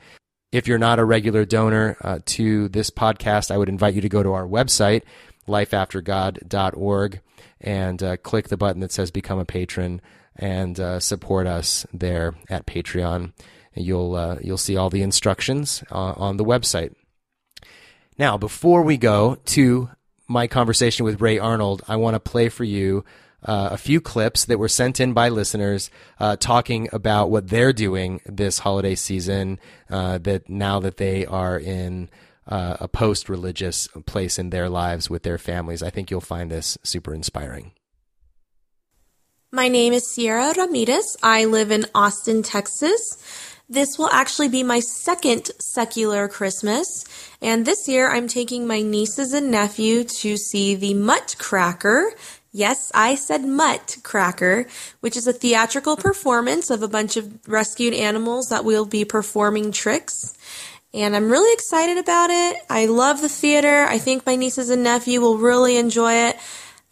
If 0.52 0.68
you're 0.68 0.78
not 0.78 0.98
a 0.98 1.04
regular 1.04 1.44
donor 1.44 1.96
uh, 2.02 2.18
to 2.26 2.68
this 2.68 2.90
podcast, 2.90 3.50
I 3.50 3.56
would 3.56 3.68
invite 3.68 3.94
you 3.94 4.02
to 4.02 4.08
go 4.08 4.22
to 4.22 4.32
our 4.32 4.46
website, 4.46 5.02
lifeaftergod.org, 5.48 7.20
and 7.60 8.02
uh, 8.02 8.16
click 8.18 8.48
the 8.48 8.56
button 8.56 8.80
that 8.80 8.92
says 8.92 9.10
Become 9.10 9.38
a 9.38 9.44
Patron 9.44 10.00
and 10.36 10.78
uh, 10.78 11.00
support 11.00 11.46
us 11.46 11.86
there 11.92 12.34
at 12.50 12.66
Patreon. 12.66 13.32
You'll, 13.74 14.14
uh, 14.14 14.38
you'll 14.42 14.58
see 14.58 14.76
all 14.76 14.90
the 14.90 15.02
instructions 15.02 15.82
on 15.90 16.36
the 16.36 16.44
website. 16.44 16.94
Now, 18.18 18.36
before 18.38 18.82
we 18.82 18.96
go 18.96 19.38
to 19.46 19.90
my 20.28 20.46
conversation 20.46 21.04
with 21.04 21.20
Ray 21.20 21.38
Arnold, 21.38 21.82
I 21.88 21.96
want 21.96 22.14
to 22.14 22.20
play 22.20 22.48
for 22.48 22.64
you 22.64 23.04
uh, 23.44 23.68
a 23.72 23.76
few 23.76 24.00
clips 24.00 24.46
that 24.46 24.58
were 24.58 24.68
sent 24.68 25.00
in 25.00 25.12
by 25.12 25.28
listeners 25.28 25.90
uh, 26.18 26.36
talking 26.36 26.88
about 26.92 27.30
what 27.30 27.48
they're 27.48 27.72
doing 27.72 28.20
this 28.24 28.58
holiday 28.60 28.94
season. 28.94 29.58
Uh, 29.90 30.18
that 30.18 30.48
now 30.48 30.80
that 30.80 30.96
they 30.96 31.26
are 31.26 31.58
in 31.58 32.08
uh, 32.46 32.76
a 32.80 32.88
post-religious 32.88 33.86
place 34.06 34.38
in 34.38 34.50
their 34.50 34.68
lives 34.68 35.10
with 35.10 35.22
their 35.22 35.38
families, 35.38 35.82
I 35.82 35.90
think 35.90 36.10
you'll 36.10 36.20
find 36.20 36.50
this 36.50 36.78
super 36.82 37.14
inspiring. 37.14 37.72
My 39.52 39.68
name 39.68 39.92
is 39.92 40.12
Sierra 40.12 40.52
Ramirez. 40.56 41.16
I 41.22 41.44
live 41.44 41.70
in 41.70 41.86
Austin, 41.94 42.42
Texas. 42.42 43.53
This 43.68 43.98
will 43.98 44.10
actually 44.10 44.48
be 44.48 44.62
my 44.62 44.80
second 44.80 45.50
secular 45.58 46.28
Christmas, 46.28 47.04
and 47.40 47.64
this 47.64 47.88
year 47.88 48.10
I'm 48.10 48.28
taking 48.28 48.66
my 48.66 48.82
nieces 48.82 49.32
and 49.32 49.50
nephew 49.50 50.04
to 50.04 50.36
see 50.36 50.74
the 50.74 50.94
Mutt 50.94 51.36
Cracker 51.38 52.12
Yes, 52.56 52.92
I 52.94 53.16
said 53.16 53.44
Mutt 53.44 53.96
Cracker, 54.04 54.66
which 55.00 55.16
is 55.16 55.26
a 55.26 55.32
theatrical 55.32 55.96
performance 55.96 56.70
of 56.70 56.84
a 56.84 56.88
bunch 56.88 57.16
of 57.16 57.48
rescued 57.48 57.94
animals 57.94 58.46
that 58.50 58.64
will 58.64 58.84
be 58.84 59.04
performing 59.04 59.72
tricks. 59.72 60.38
And 60.94 61.16
I'm 61.16 61.32
really 61.32 61.52
excited 61.52 61.98
about 61.98 62.30
it. 62.30 62.56
I 62.70 62.86
love 62.86 63.20
the 63.20 63.28
theater. 63.28 63.82
I 63.88 63.98
think 63.98 64.24
my 64.24 64.36
nieces 64.36 64.70
and 64.70 64.84
nephew 64.84 65.20
will 65.20 65.36
really 65.36 65.76
enjoy 65.76 66.28
it. 66.28 66.36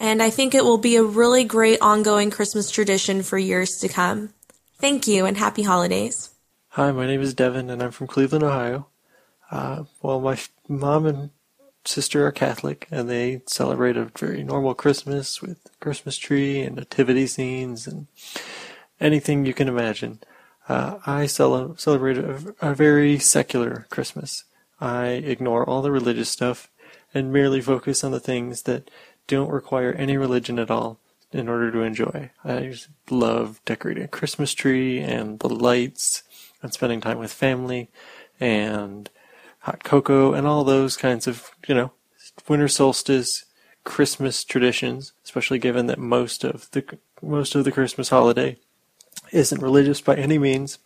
And 0.01 0.21
I 0.21 0.31
think 0.31 0.53
it 0.53 0.65
will 0.65 0.79
be 0.79 0.97
a 0.97 1.05
really 1.05 1.45
great 1.45 1.81
ongoing 1.81 2.33
Christmas 2.33 2.69
tradition 2.69 3.23
for 3.23 3.39
years 3.39 3.71
to 3.83 3.89
come. 3.89 4.31
Thank 4.81 5.07
you 5.07 5.27
and 5.27 5.37
happy 5.37 5.63
holidays. 5.63 6.32
Hi, 6.77 6.91
my 6.91 7.07
name 7.07 7.21
is 7.21 7.35
Devin 7.35 7.69
and 7.69 7.83
I'm 7.83 7.91
from 7.91 8.07
Cleveland, 8.07 8.43
Ohio. 8.43 8.87
Uh, 9.51 9.85
well, 10.01 10.23
my 10.23 10.39
mom 10.67 11.05
and 11.05 11.29
sister 11.85 12.27
are 12.27 12.33
Catholic, 12.33 12.89
and 12.91 13.11
they 13.11 13.43
celebrate 13.45 13.99
a 13.99 14.11
very 14.17 14.43
normal 14.43 14.73
Christmas 14.73 15.43
with 15.43 15.71
Christmas 15.81 16.17
tree 16.17 16.63
and 16.63 16.77
nativity 16.77 17.27
scenes 17.27 17.87
and 17.87 18.07
anything 18.99 19.45
you 19.45 19.53
can 19.53 19.69
imagine. 19.69 20.21
Uh, 20.67 20.97
I 21.05 21.27
cel- 21.27 21.77
celebrate 21.77 22.17
a, 22.17 22.55
a 22.63 22.75
very 22.75 23.19
secular 23.19 23.87
Christmas. 23.91 24.45
I 24.81 25.09
ignore 25.09 25.69
all 25.69 25.83
the 25.83 25.93
religious 25.93 26.31
stuff 26.31 26.71
and 27.13 27.31
merely 27.31 27.61
focus 27.61 28.03
on 28.03 28.13
the 28.13 28.19
things 28.19 28.63
that 28.63 28.91
don't 29.27 29.51
require 29.51 29.93
any 29.93 30.17
religion 30.17 30.59
at 30.59 30.71
all 30.71 31.01
in 31.33 31.51
order 31.51 31.71
to 31.71 31.83
enjoy. 31.83 32.31
I 32.43 32.75
love 33.11 33.61
decorating 33.67 34.05
a 34.05 34.09
Christmas 34.09 34.55
tree 34.55 35.01
and 35.01 35.39
the 35.39 35.51
lights 35.51 36.23
and 36.63 36.73
spending 36.73 37.01
time 37.01 37.19
with 37.19 37.33
family 37.33 37.91
and 38.41 39.11
hot 39.61 39.85
cocoa, 39.85 40.33
and 40.33 40.47
all 40.47 40.65
those 40.65 40.97
kinds 40.97 41.27
of, 41.27 41.51
you 41.67 41.75
know, 41.75 41.93
winter 42.49 42.69
solstice, 42.69 43.45
Christmas 43.85 44.45
traditions, 44.45 45.13
especially 45.25 45.59
given 45.59 45.87
that 45.87 45.99
most 45.99 46.45
of 46.45 46.71
the 46.71 46.99
most 47.21 47.55
of 47.55 47.65
the 47.65 47.73
Christmas 47.73 48.09
holiday 48.09 48.57
isn't 49.33 49.63
religious 49.63 50.01
by 50.01 50.15
any 50.17 50.39
means, 50.39 50.79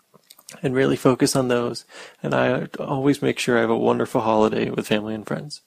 and 0.63 0.75
really 0.75 0.97
focus 0.97 1.35
on 1.35 1.49
those. 1.49 1.85
And 2.23 2.35
I 2.35 2.69
always 2.79 3.23
make 3.23 3.39
sure 3.39 3.59
I 3.59 3.63
have 3.63 3.71
a 3.71 3.77
wonderful 3.77 4.21
holiday 4.21 4.71
with 4.71 4.89
family 4.89 5.15
and 5.15 5.27
friends. 5.27 5.63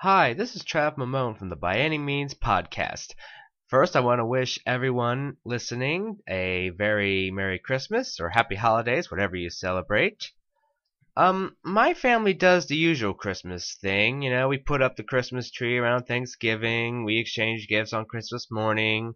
Hi, 0.00 0.34
this 0.34 0.54
is 0.54 0.62
Trav 0.62 0.96
Mamone 0.96 1.38
from 1.38 1.48
the 1.48 1.56
Bi 1.56 1.78
Any 1.78 1.96
Means 1.96 2.34
podcast. 2.34 3.14
First, 3.68 3.96
I 3.96 4.00
want 4.00 4.20
to 4.20 4.24
wish 4.24 4.60
everyone 4.64 5.38
listening 5.44 6.20
a 6.28 6.68
very 6.68 7.32
Merry 7.32 7.58
Christmas 7.58 8.20
or 8.20 8.28
Happy 8.28 8.54
Holidays, 8.54 9.10
whatever 9.10 9.34
you 9.34 9.50
celebrate. 9.50 10.30
Um, 11.16 11.56
my 11.64 11.92
family 11.92 12.32
does 12.32 12.68
the 12.68 12.76
usual 12.76 13.12
Christmas 13.12 13.74
thing. 13.80 14.22
You 14.22 14.30
know, 14.30 14.46
we 14.46 14.58
put 14.58 14.82
up 14.82 14.94
the 14.94 15.02
Christmas 15.02 15.50
tree 15.50 15.78
around 15.78 16.04
Thanksgiving. 16.04 17.04
We 17.04 17.18
exchange 17.18 17.66
gifts 17.66 17.92
on 17.92 18.04
Christmas 18.04 18.52
morning. 18.52 19.14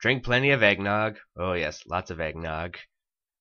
Drink 0.00 0.24
plenty 0.24 0.52
of 0.52 0.62
eggnog. 0.62 1.18
Oh 1.36 1.52
yes, 1.52 1.84
lots 1.86 2.10
of 2.10 2.18
eggnog. 2.18 2.78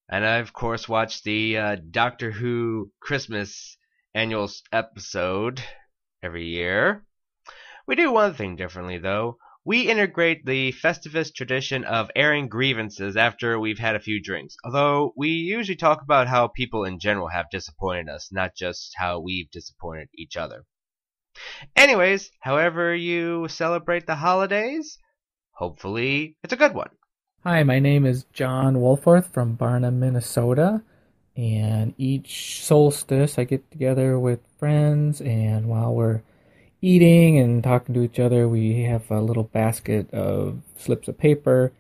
And 0.09 0.25
I 0.25 0.39
of 0.39 0.51
course 0.51 0.89
watch 0.89 1.23
the 1.23 1.57
uh, 1.57 1.77
Doctor 1.91 2.31
Who 2.31 2.91
Christmas 2.99 3.77
annual 4.13 4.49
episode 4.73 5.63
every 6.21 6.47
year. 6.47 7.05
We 7.87 7.95
do 7.95 8.11
one 8.11 8.33
thing 8.33 8.57
differently 8.57 8.97
though. 8.97 9.37
We 9.67 9.89
integrate 9.89 10.45
the 10.45 10.73
Festivus 10.73 11.33
tradition 11.33 11.85
of 11.85 12.11
airing 12.15 12.49
grievances 12.49 13.17
after 13.17 13.59
we've 13.59 13.79
had 13.79 13.95
a 13.95 13.99
few 13.99 14.21
drinks, 14.21 14.55
although 14.63 15.11
we 15.17 15.29
usually 15.29 15.75
talk 15.75 16.03
about 16.03 16.27
how 16.27 16.49
people 16.49 16.85
in 16.85 16.99
general 16.99 17.29
have 17.29 17.49
disappointed 17.49 18.07
us, 18.07 18.29
not 18.31 18.55
just 18.55 18.93
how 18.95 19.19
we've 19.19 19.49
disappointed 19.49 20.09
each 20.13 20.37
other. 20.37 20.65
Anyways, 21.75 22.29
however 22.41 22.93
you 22.93 23.47
celebrate 23.47 24.05
the 24.05 24.13
holidays, 24.13 24.99
hopefully 25.49 26.37
it's 26.43 26.53
a 26.53 26.57
good 26.57 26.75
one. 26.75 26.91
Hi, 27.43 27.63
my 27.63 27.79
name 27.79 28.05
is 28.05 28.25
John 28.33 28.75
Wolforth 28.75 29.33
from 29.33 29.55
Barnum, 29.55 29.99
Minnesota. 29.99 30.83
And 31.35 31.95
each 31.97 32.63
solstice, 32.63 33.39
I 33.39 33.45
get 33.45 33.71
together 33.71 34.19
with 34.19 34.41
friends, 34.59 35.21
and 35.21 35.65
while 35.65 35.95
we're 35.95 36.21
eating 36.81 37.37
and 37.37 37.63
talking 37.63 37.95
to 37.95 38.01
each 38.01 38.19
other, 38.19 38.47
we 38.47 38.83
have 38.83 39.09
a 39.09 39.21
little 39.21 39.43
basket 39.43 40.13
of 40.13 40.61
slips 40.77 41.07
of 41.07 41.17
paper 41.17 41.71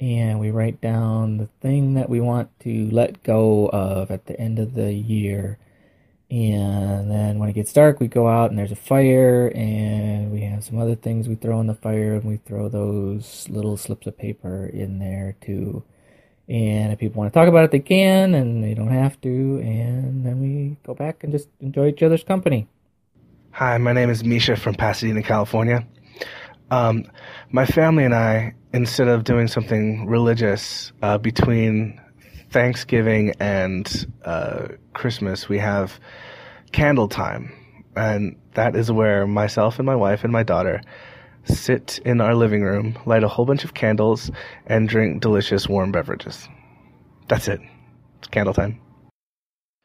and 0.00 0.38
we 0.38 0.50
write 0.50 0.80
down 0.80 1.38
the 1.38 1.48
thing 1.60 1.94
that 1.94 2.08
we 2.08 2.20
want 2.20 2.48
to 2.60 2.88
let 2.90 3.22
go 3.22 3.68
of 3.68 4.10
at 4.10 4.26
the 4.26 4.38
end 4.38 4.58
of 4.58 4.74
the 4.74 4.92
year. 4.92 5.58
And 6.30 7.10
then 7.10 7.38
when 7.38 7.48
it 7.48 7.54
gets 7.54 7.72
dark, 7.72 8.00
we 8.00 8.06
go 8.06 8.28
out 8.28 8.50
and 8.50 8.58
there's 8.58 8.70
a 8.70 8.76
fire, 8.76 9.50
and 9.54 10.30
we 10.30 10.42
have 10.42 10.62
some 10.62 10.78
other 10.78 10.94
things 10.94 11.26
we 11.26 11.36
throw 11.36 11.58
in 11.58 11.66
the 11.66 11.74
fire, 11.74 12.14
and 12.14 12.24
we 12.24 12.36
throw 12.36 12.68
those 12.68 13.48
little 13.48 13.78
slips 13.78 14.06
of 14.06 14.18
paper 14.18 14.66
in 14.66 14.98
there 14.98 15.36
too. 15.40 15.82
And 16.46 16.92
if 16.92 16.98
people 16.98 17.18
want 17.20 17.32
to 17.32 17.38
talk 17.38 17.48
about 17.48 17.64
it, 17.64 17.70
they 17.70 17.80
can, 17.80 18.34
and 18.34 18.62
they 18.62 18.74
don't 18.74 18.92
have 18.92 19.18
to. 19.22 19.28
And 19.62 20.24
then 20.24 20.40
we 20.40 20.76
go 20.82 20.94
back 20.94 21.24
and 21.24 21.32
just 21.32 21.48
enjoy 21.60 21.88
each 21.88 22.02
other's 22.02 22.24
company. 22.24 22.68
Hi, 23.50 23.76
my 23.78 23.92
name 23.92 24.08
is 24.08 24.22
Misha 24.22 24.54
from 24.54 24.74
Pasadena, 24.74 25.22
California. 25.22 25.84
Um, 26.70 27.04
my 27.50 27.66
family 27.66 28.04
and 28.04 28.14
I, 28.14 28.54
instead 28.72 29.08
of 29.08 29.24
doing 29.24 29.48
something 29.48 30.06
religious 30.06 30.92
uh, 31.02 31.18
between 31.18 32.00
Thanksgiving 32.50 33.32
and 33.40 34.06
uh, 34.24 34.68
Christmas, 34.92 35.48
we 35.48 35.58
have 35.58 35.98
candle 36.70 37.08
time. 37.08 37.52
And 37.96 38.36
that 38.54 38.76
is 38.76 38.92
where 38.92 39.26
myself 39.26 39.80
and 39.80 39.86
my 39.86 39.96
wife 39.96 40.22
and 40.22 40.32
my 40.32 40.44
daughter 40.44 40.80
sit 41.44 41.98
in 42.04 42.20
our 42.20 42.36
living 42.36 42.62
room, 42.62 42.96
light 43.06 43.24
a 43.24 43.28
whole 43.28 43.44
bunch 43.44 43.64
of 43.64 43.74
candles, 43.74 44.30
and 44.66 44.88
drink 44.88 45.20
delicious 45.20 45.68
warm 45.68 45.90
beverages. 45.90 46.48
That's 47.26 47.48
it. 47.48 47.60
It's 48.18 48.28
candle 48.28 48.54
time. 48.54 48.80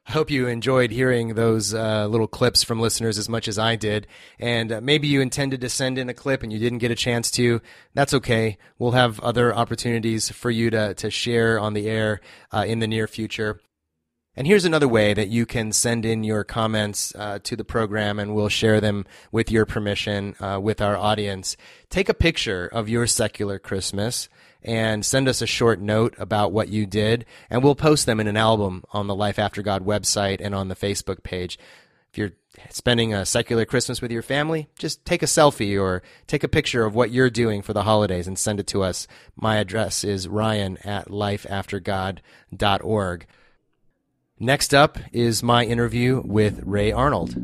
I 0.06 0.12
hope 0.12 0.30
you 0.30 0.48
enjoyed 0.48 0.92
hearing 0.92 1.36
those 1.36 1.74
uh, 1.74 2.08
little 2.08 2.28
clips 2.28 2.62
from 2.62 2.82
listeners 2.82 3.18
as 3.18 3.30
much 3.30 3.48
as 3.48 3.58
I 3.58 3.78
did. 3.78 4.06
And 4.38 4.72
uh, 4.72 4.82
maybe 4.82 5.08
you 5.08 5.22
intended 5.22 5.62
to 5.62 5.70
send 5.70 5.98
in 5.98 6.10
a 6.10 6.14
clip 6.14 6.44
and 6.44 6.52
you 6.52 6.60
didn't 6.60 6.80
get 6.80 6.92
a 6.92 6.96
chance 6.96 7.32
to. 7.32 7.62
That's 7.94 8.14
okay. 8.16 8.58
We'll 8.78 8.92
have 8.92 9.20
other 9.22 9.56
opportunities 9.56 10.30
for 10.30 10.52
you 10.52 10.70
to, 10.72 10.94
to 10.96 11.10
share 11.10 11.58
on 11.58 11.74
the 11.74 11.88
air 11.90 12.20
uh, 12.52 12.66
in 12.68 12.80
the 12.80 12.88
near 12.88 13.08
future. 13.08 13.62
And 14.36 14.48
here's 14.48 14.66
another 14.66 14.88
way 14.88 15.14
that 15.14 15.30
you 15.30 15.46
can 15.46 15.72
send 15.72 16.06
in 16.06 16.24
your 16.24 16.44
comments 16.44 17.14
uh, 17.16 17.38
to 17.44 17.56
the 17.56 17.64
program, 17.64 18.18
and 18.18 18.34
we'll 18.34 18.50
share 18.50 18.82
them 18.82 19.06
with 19.32 19.52
your 19.52 19.66
permission 19.68 20.36
uh, 20.40 20.60
with 20.60 20.82
our 20.82 20.98
audience. 20.98 21.56
Take 21.92 22.10
a 22.10 22.16
picture 22.16 22.66
of 22.66 22.90
your 22.90 23.06
secular 23.06 23.60
Christmas 23.60 24.30
and 24.64 25.06
send 25.06 25.28
us 25.28 25.42
a 25.42 25.48
short 25.48 25.80
note 25.80 26.16
about 26.18 26.52
what 26.52 26.70
you 26.70 26.86
did, 26.86 27.26
and 27.50 27.64
we'll 27.64 27.76
post 27.76 28.06
them 28.06 28.20
in 28.20 28.28
an 28.28 28.38
album 28.38 28.84
on 28.92 29.08
the 29.08 29.16
Life 29.16 29.40
After 29.40 29.62
God 29.62 29.86
website 29.86 30.42
and 30.42 30.56
on 30.56 30.68
the 30.68 30.76
Facebook 30.76 31.24
page. 31.24 31.58
If 32.12 32.18
you're 32.18 32.32
spending 32.70 33.14
a 33.14 33.26
secular 33.26 33.66
Christmas 33.66 34.02
with 34.02 34.12
your 34.12 34.22
family, 34.22 34.70
just 34.78 35.04
take 35.06 35.24
a 35.24 35.28
selfie 35.28 35.82
or 35.82 36.04
take 36.28 36.44
a 36.44 36.48
picture 36.48 36.86
of 36.86 36.96
what 36.96 37.12
you're 37.12 37.30
doing 37.30 37.62
for 37.62 37.74
the 37.74 37.84
holidays 37.84 38.28
and 38.28 38.38
send 38.38 38.60
it 38.60 38.68
to 38.68 38.84
us. 38.84 39.08
My 39.36 39.58
address 39.58 40.04
is 40.04 40.28
ryan 40.28 40.78
at 40.78 41.08
lifeaftergod.org. 41.08 43.28
Next 44.40 44.74
up 44.74 44.98
is 45.12 45.42
my 45.42 45.66
interview 45.66 46.22
with 46.26 46.62
Ray 46.66 46.92
Arnold. 46.92 47.36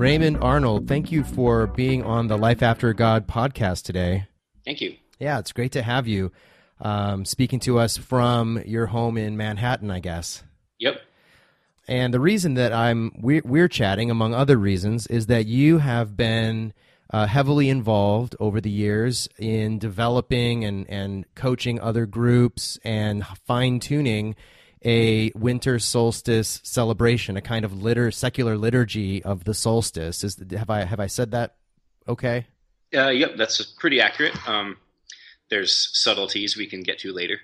Raymond 0.00 0.38
Arnold, 0.40 0.88
thank 0.88 1.12
you 1.12 1.22
for 1.22 1.66
being 1.66 2.02
on 2.04 2.28
the 2.28 2.38
Life 2.38 2.62
After 2.62 2.94
God 2.94 3.28
podcast 3.28 3.82
today. 3.82 4.28
Thank 4.64 4.80
you. 4.80 4.96
Yeah, 5.18 5.38
it's 5.38 5.52
great 5.52 5.72
to 5.72 5.82
have 5.82 6.08
you 6.08 6.32
um, 6.80 7.26
speaking 7.26 7.60
to 7.60 7.78
us 7.78 7.98
from 7.98 8.62
your 8.64 8.86
home 8.86 9.18
in 9.18 9.36
Manhattan, 9.36 9.90
I 9.90 10.00
guess. 10.00 10.42
Yep. 10.78 11.02
And 11.86 12.14
the 12.14 12.18
reason 12.18 12.54
that 12.54 12.72
I'm 12.72 13.12
we're, 13.20 13.42
we're 13.44 13.68
chatting, 13.68 14.10
among 14.10 14.32
other 14.32 14.56
reasons, 14.56 15.06
is 15.06 15.26
that 15.26 15.44
you 15.44 15.76
have 15.76 16.16
been 16.16 16.72
uh, 17.10 17.26
heavily 17.26 17.68
involved 17.68 18.34
over 18.40 18.58
the 18.58 18.70
years 18.70 19.28
in 19.38 19.78
developing 19.78 20.64
and, 20.64 20.88
and 20.88 21.26
coaching 21.34 21.78
other 21.78 22.06
groups 22.06 22.78
and 22.84 23.26
fine 23.44 23.80
tuning 23.80 24.34
a 24.84 25.30
winter 25.34 25.78
solstice 25.78 26.60
celebration, 26.62 27.36
a 27.36 27.40
kind 27.40 27.64
of 27.64 27.72
litur- 27.72 28.14
secular 28.14 28.56
liturgy 28.56 29.22
of 29.22 29.44
the 29.44 29.54
solstice. 29.54 30.24
Is 30.24 30.42
have 30.52 30.70
I 30.70 30.84
have 30.84 31.00
I 31.00 31.06
said 31.06 31.32
that 31.32 31.56
okay? 32.08 32.46
Uh, 32.94 33.08
yep, 33.08 33.36
that's 33.36 33.62
pretty 33.78 34.00
accurate. 34.00 34.36
Um, 34.48 34.76
there's 35.48 35.90
subtleties 35.92 36.56
we 36.56 36.66
can 36.66 36.82
get 36.82 36.98
to 37.00 37.12
later. 37.12 37.40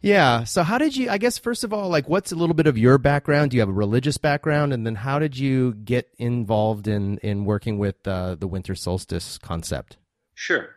Yeah. 0.00 0.44
So 0.44 0.62
how 0.62 0.78
did 0.78 0.96
you? 0.96 1.10
I 1.10 1.18
guess 1.18 1.38
first 1.38 1.64
of 1.64 1.72
all, 1.72 1.88
like, 1.88 2.08
what's 2.08 2.32
a 2.32 2.36
little 2.36 2.54
bit 2.54 2.66
of 2.66 2.78
your 2.78 2.98
background? 2.98 3.50
Do 3.50 3.56
you 3.56 3.60
have 3.60 3.68
a 3.68 3.72
religious 3.72 4.16
background, 4.16 4.72
and 4.72 4.86
then 4.86 4.94
how 4.94 5.18
did 5.18 5.36
you 5.36 5.74
get 5.74 6.08
involved 6.18 6.88
in 6.88 7.18
in 7.18 7.44
working 7.44 7.78
with 7.78 7.96
uh, 8.06 8.36
the 8.36 8.46
winter 8.46 8.74
solstice 8.74 9.38
concept? 9.38 9.96
Sure. 10.34 10.70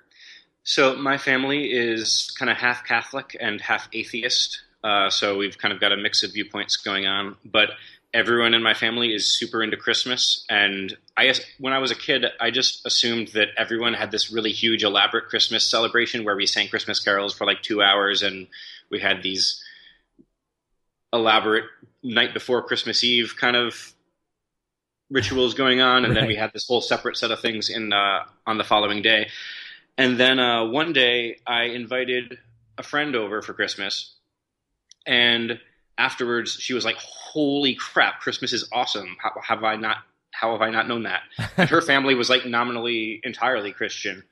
So 0.64 0.96
my 0.96 1.18
family 1.18 1.72
is 1.72 2.36
kind 2.38 2.50
of 2.52 2.58
half 2.58 2.86
Catholic 2.86 3.36
and 3.40 3.62
half 3.62 3.88
atheist. 3.94 4.62
Uh, 4.84 5.10
so 5.10 5.38
we've 5.38 5.58
kind 5.58 5.74
of 5.74 5.80
got 5.80 5.92
a 5.92 5.98
mix 5.98 6.24
of 6.24 6.34
viewpoints 6.34 6.78
going 6.78 7.06
on. 7.06 7.36
But 7.44 7.72
everyone 8.14 8.54
in 8.54 8.64
my 8.64 8.74
family 8.74 9.14
is 9.14 9.26
super 9.26 9.62
into 9.62 9.78
Christmas, 9.78 10.46
and 10.50 10.96
I 11.18 11.34
when 11.60 11.74
I 11.74 11.80
was 11.80 11.92
a 11.92 11.96
kid, 11.96 12.26
I 12.40 12.52
just 12.52 12.86
assumed 12.86 13.30
that 13.30 13.50
everyone 13.58 13.94
had 13.94 14.12
this 14.12 14.32
really 14.32 14.52
huge, 14.52 14.84
elaborate 14.84 15.28
Christmas 15.28 15.64
celebration 15.70 16.24
where 16.24 16.36
we 16.36 16.46
sang 16.46 16.68
Christmas 16.70 17.00
carols 17.00 17.34
for 17.34 17.46
like 17.46 17.62
two 17.62 17.82
hours, 17.82 18.24
and 18.24 18.48
we 18.90 19.00
had 19.00 19.22
these 19.22 19.64
elaborate 21.12 21.66
night 22.04 22.34
before 22.34 22.64
Christmas 22.64 23.04
Eve 23.04 23.36
kind 23.38 23.56
of 23.56 23.94
rituals 25.10 25.54
going 25.54 25.82
on, 25.82 26.06
and 26.06 26.14
right. 26.14 26.22
then 26.22 26.28
we 26.28 26.36
had 26.36 26.52
this 26.54 26.68
whole 26.68 26.82
separate 26.82 27.18
set 27.18 27.32
of 27.32 27.40
things 27.40 27.70
in 27.70 27.94
uh, 27.94 28.24
on 28.46 28.58
the 28.58 28.64
following 28.64 29.02
day. 29.02 29.30
And 29.98 30.18
then 30.18 30.40
uh, 30.40 30.66
one 30.66 30.94
day, 30.94 31.40
I 31.46 31.64
invited 31.64 32.38
a 32.78 32.84
friend 32.84 33.16
over 33.16 33.42
for 33.42 33.54
Christmas, 33.54 34.16
and 35.06 35.60
afterwards, 35.98 36.54
she 36.54 36.74
was 36.74 36.86
like, 36.86 36.98
"Holy 36.98 37.76
crap! 37.76 38.22
Christmas 38.22 38.54
is 38.54 38.68
awesome! 38.72 39.16
How 39.22 39.32
have 39.42 39.64
I 39.64 39.76
not? 39.76 39.98
How 40.32 40.52
have 40.54 40.62
I 40.62 40.70
not 40.70 40.88
known 40.88 41.04
that?" 41.04 41.22
and 41.58 41.70
her 41.70 41.82
family 41.82 42.16
was 42.16 42.30
like 42.30 42.46
nominally 42.46 43.22
entirely 43.24 43.72
Christian, 43.72 44.24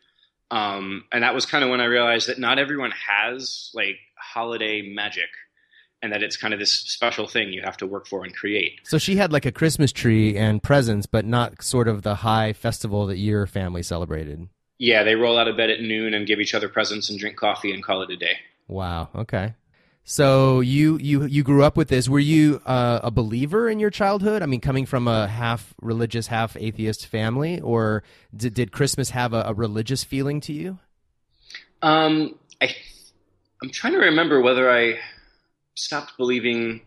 um, 0.51 1.06
and 1.12 1.23
that 1.23 1.36
was 1.36 1.45
kind 1.45 1.63
of 1.63 1.69
when 1.69 1.82
I 1.82 1.86
realized 1.86 2.27
that 2.30 2.39
not 2.39 2.60
everyone 2.60 2.91
has 2.91 3.71
like 3.73 3.97
holiday 4.15 4.82
magic 4.82 5.30
and 6.01 6.13
that 6.13 6.21
it's 6.21 6.38
kind 6.38 6.53
of 6.53 6.60
this 6.60 6.71
special 6.71 7.27
thing 7.27 7.51
you 7.51 7.62
have 7.63 7.77
to 7.77 7.88
work 7.88 8.08
for 8.08 8.23
and 8.23 8.36
create. 8.36 8.80
So 8.84 8.97
she 8.97 9.15
had 9.15 9.34
like 9.34 9.45
a 9.45 9.51
Christmas 9.51 9.91
tree 9.91 10.38
and 10.38 10.62
presents, 10.62 11.06
but 11.08 11.25
not 11.25 11.63
sort 11.63 11.88
of 11.88 12.03
the 12.03 12.15
high 12.15 12.53
festival 12.53 13.08
that 13.08 13.17
your 13.17 13.47
family 13.47 13.84
celebrated. 13.84 14.47
Yeah, 14.77 15.03
they 15.03 15.15
roll 15.15 15.39
out 15.39 15.47
of 15.47 15.58
bed 15.58 15.71
at 15.71 15.82
noon 15.82 16.13
and 16.13 16.27
give 16.27 16.39
each 16.39 16.53
other 16.53 16.69
presents 16.69 17.10
and 17.10 17.17
drink 17.17 17.36
coffee 17.36 17.73
and 17.73 17.84
call 17.84 18.03
it 18.03 18.12
a 18.12 18.15
day. 18.15 18.38
Wow. 18.67 19.10
Okay. 19.15 19.56
So 20.10 20.62
you 20.62 20.98
you 21.00 21.26
you 21.26 21.43
grew 21.43 21.65
up 21.65 21.76
with 21.76 21.89
this. 21.89 22.08
Were 22.08 22.17
you 22.17 22.62
uh, 22.65 23.02
a 23.04 23.12
believer 23.12 23.67
in 23.70 23.78
your 23.78 23.89
childhood? 23.89 24.41
I 24.41 24.46
mean, 24.46 24.62
coming 24.62 24.86
from 24.86 25.06
a 25.06 25.28
half 25.28 25.74
religious, 25.82 26.28
half 26.28 26.56
atheist 26.56 27.06
family, 27.06 27.60
or 27.60 28.04
did, 28.34 28.54
did 28.54 28.72
Christmas 28.72 29.10
have 29.10 29.34
a, 29.34 29.41
a 29.48 29.54
religious 29.54 30.06
feeling 30.06 30.39
to 30.41 30.54
you? 30.54 30.80
Um, 31.82 32.39
I 32.62 32.74
I'm 33.62 33.70
trying 33.70 33.93
to 33.93 34.00
remember 34.00 34.39
whether 34.39 34.72
I 34.72 34.98
stopped 35.76 36.15
believing 36.15 36.84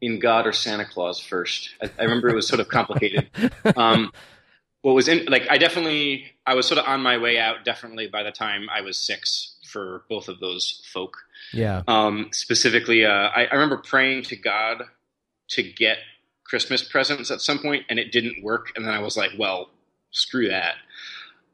in 0.00 0.20
God 0.20 0.46
or 0.46 0.52
Santa 0.52 0.84
Claus 0.84 1.18
first. 1.18 1.70
I, 1.82 1.90
I 1.98 2.04
remember 2.04 2.28
it 2.28 2.36
was 2.36 2.46
sort 2.46 2.60
of 2.60 2.68
complicated. 2.68 3.28
Um, 3.76 4.12
what 4.82 4.94
was 4.94 5.08
in 5.08 5.24
like 5.26 5.48
I 5.50 5.58
definitely 5.58 6.26
I 6.46 6.54
was 6.54 6.64
sort 6.66 6.78
of 6.78 6.86
on 6.86 7.00
my 7.02 7.18
way 7.18 7.40
out. 7.40 7.64
Definitely 7.64 8.06
by 8.06 8.22
the 8.22 8.30
time 8.30 8.68
I 8.72 8.82
was 8.82 8.96
six 8.96 9.55
for 9.76 10.04
both 10.08 10.28
of 10.28 10.40
those 10.40 10.82
folk. 10.90 11.18
Yeah. 11.52 11.82
Um, 11.86 12.30
specifically, 12.32 13.04
uh, 13.04 13.10
I, 13.10 13.44
I 13.44 13.52
remember 13.52 13.76
praying 13.76 14.22
to 14.22 14.36
God 14.36 14.84
to 15.48 15.62
get 15.62 15.98
Christmas 16.44 16.82
presents 16.82 17.30
at 17.30 17.42
some 17.42 17.58
point, 17.58 17.84
and 17.90 17.98
it 17.98 18.10
didn't 18.10 18.42
work. 18.42 18.72
And 18.74 18.86
then 18.86 18.94
I 18.94 19.00
was 19.00 19.18
like, 19.18 19.32
well, 19.38 19.68
screw 20.12 20.48
that. 20.48 20.76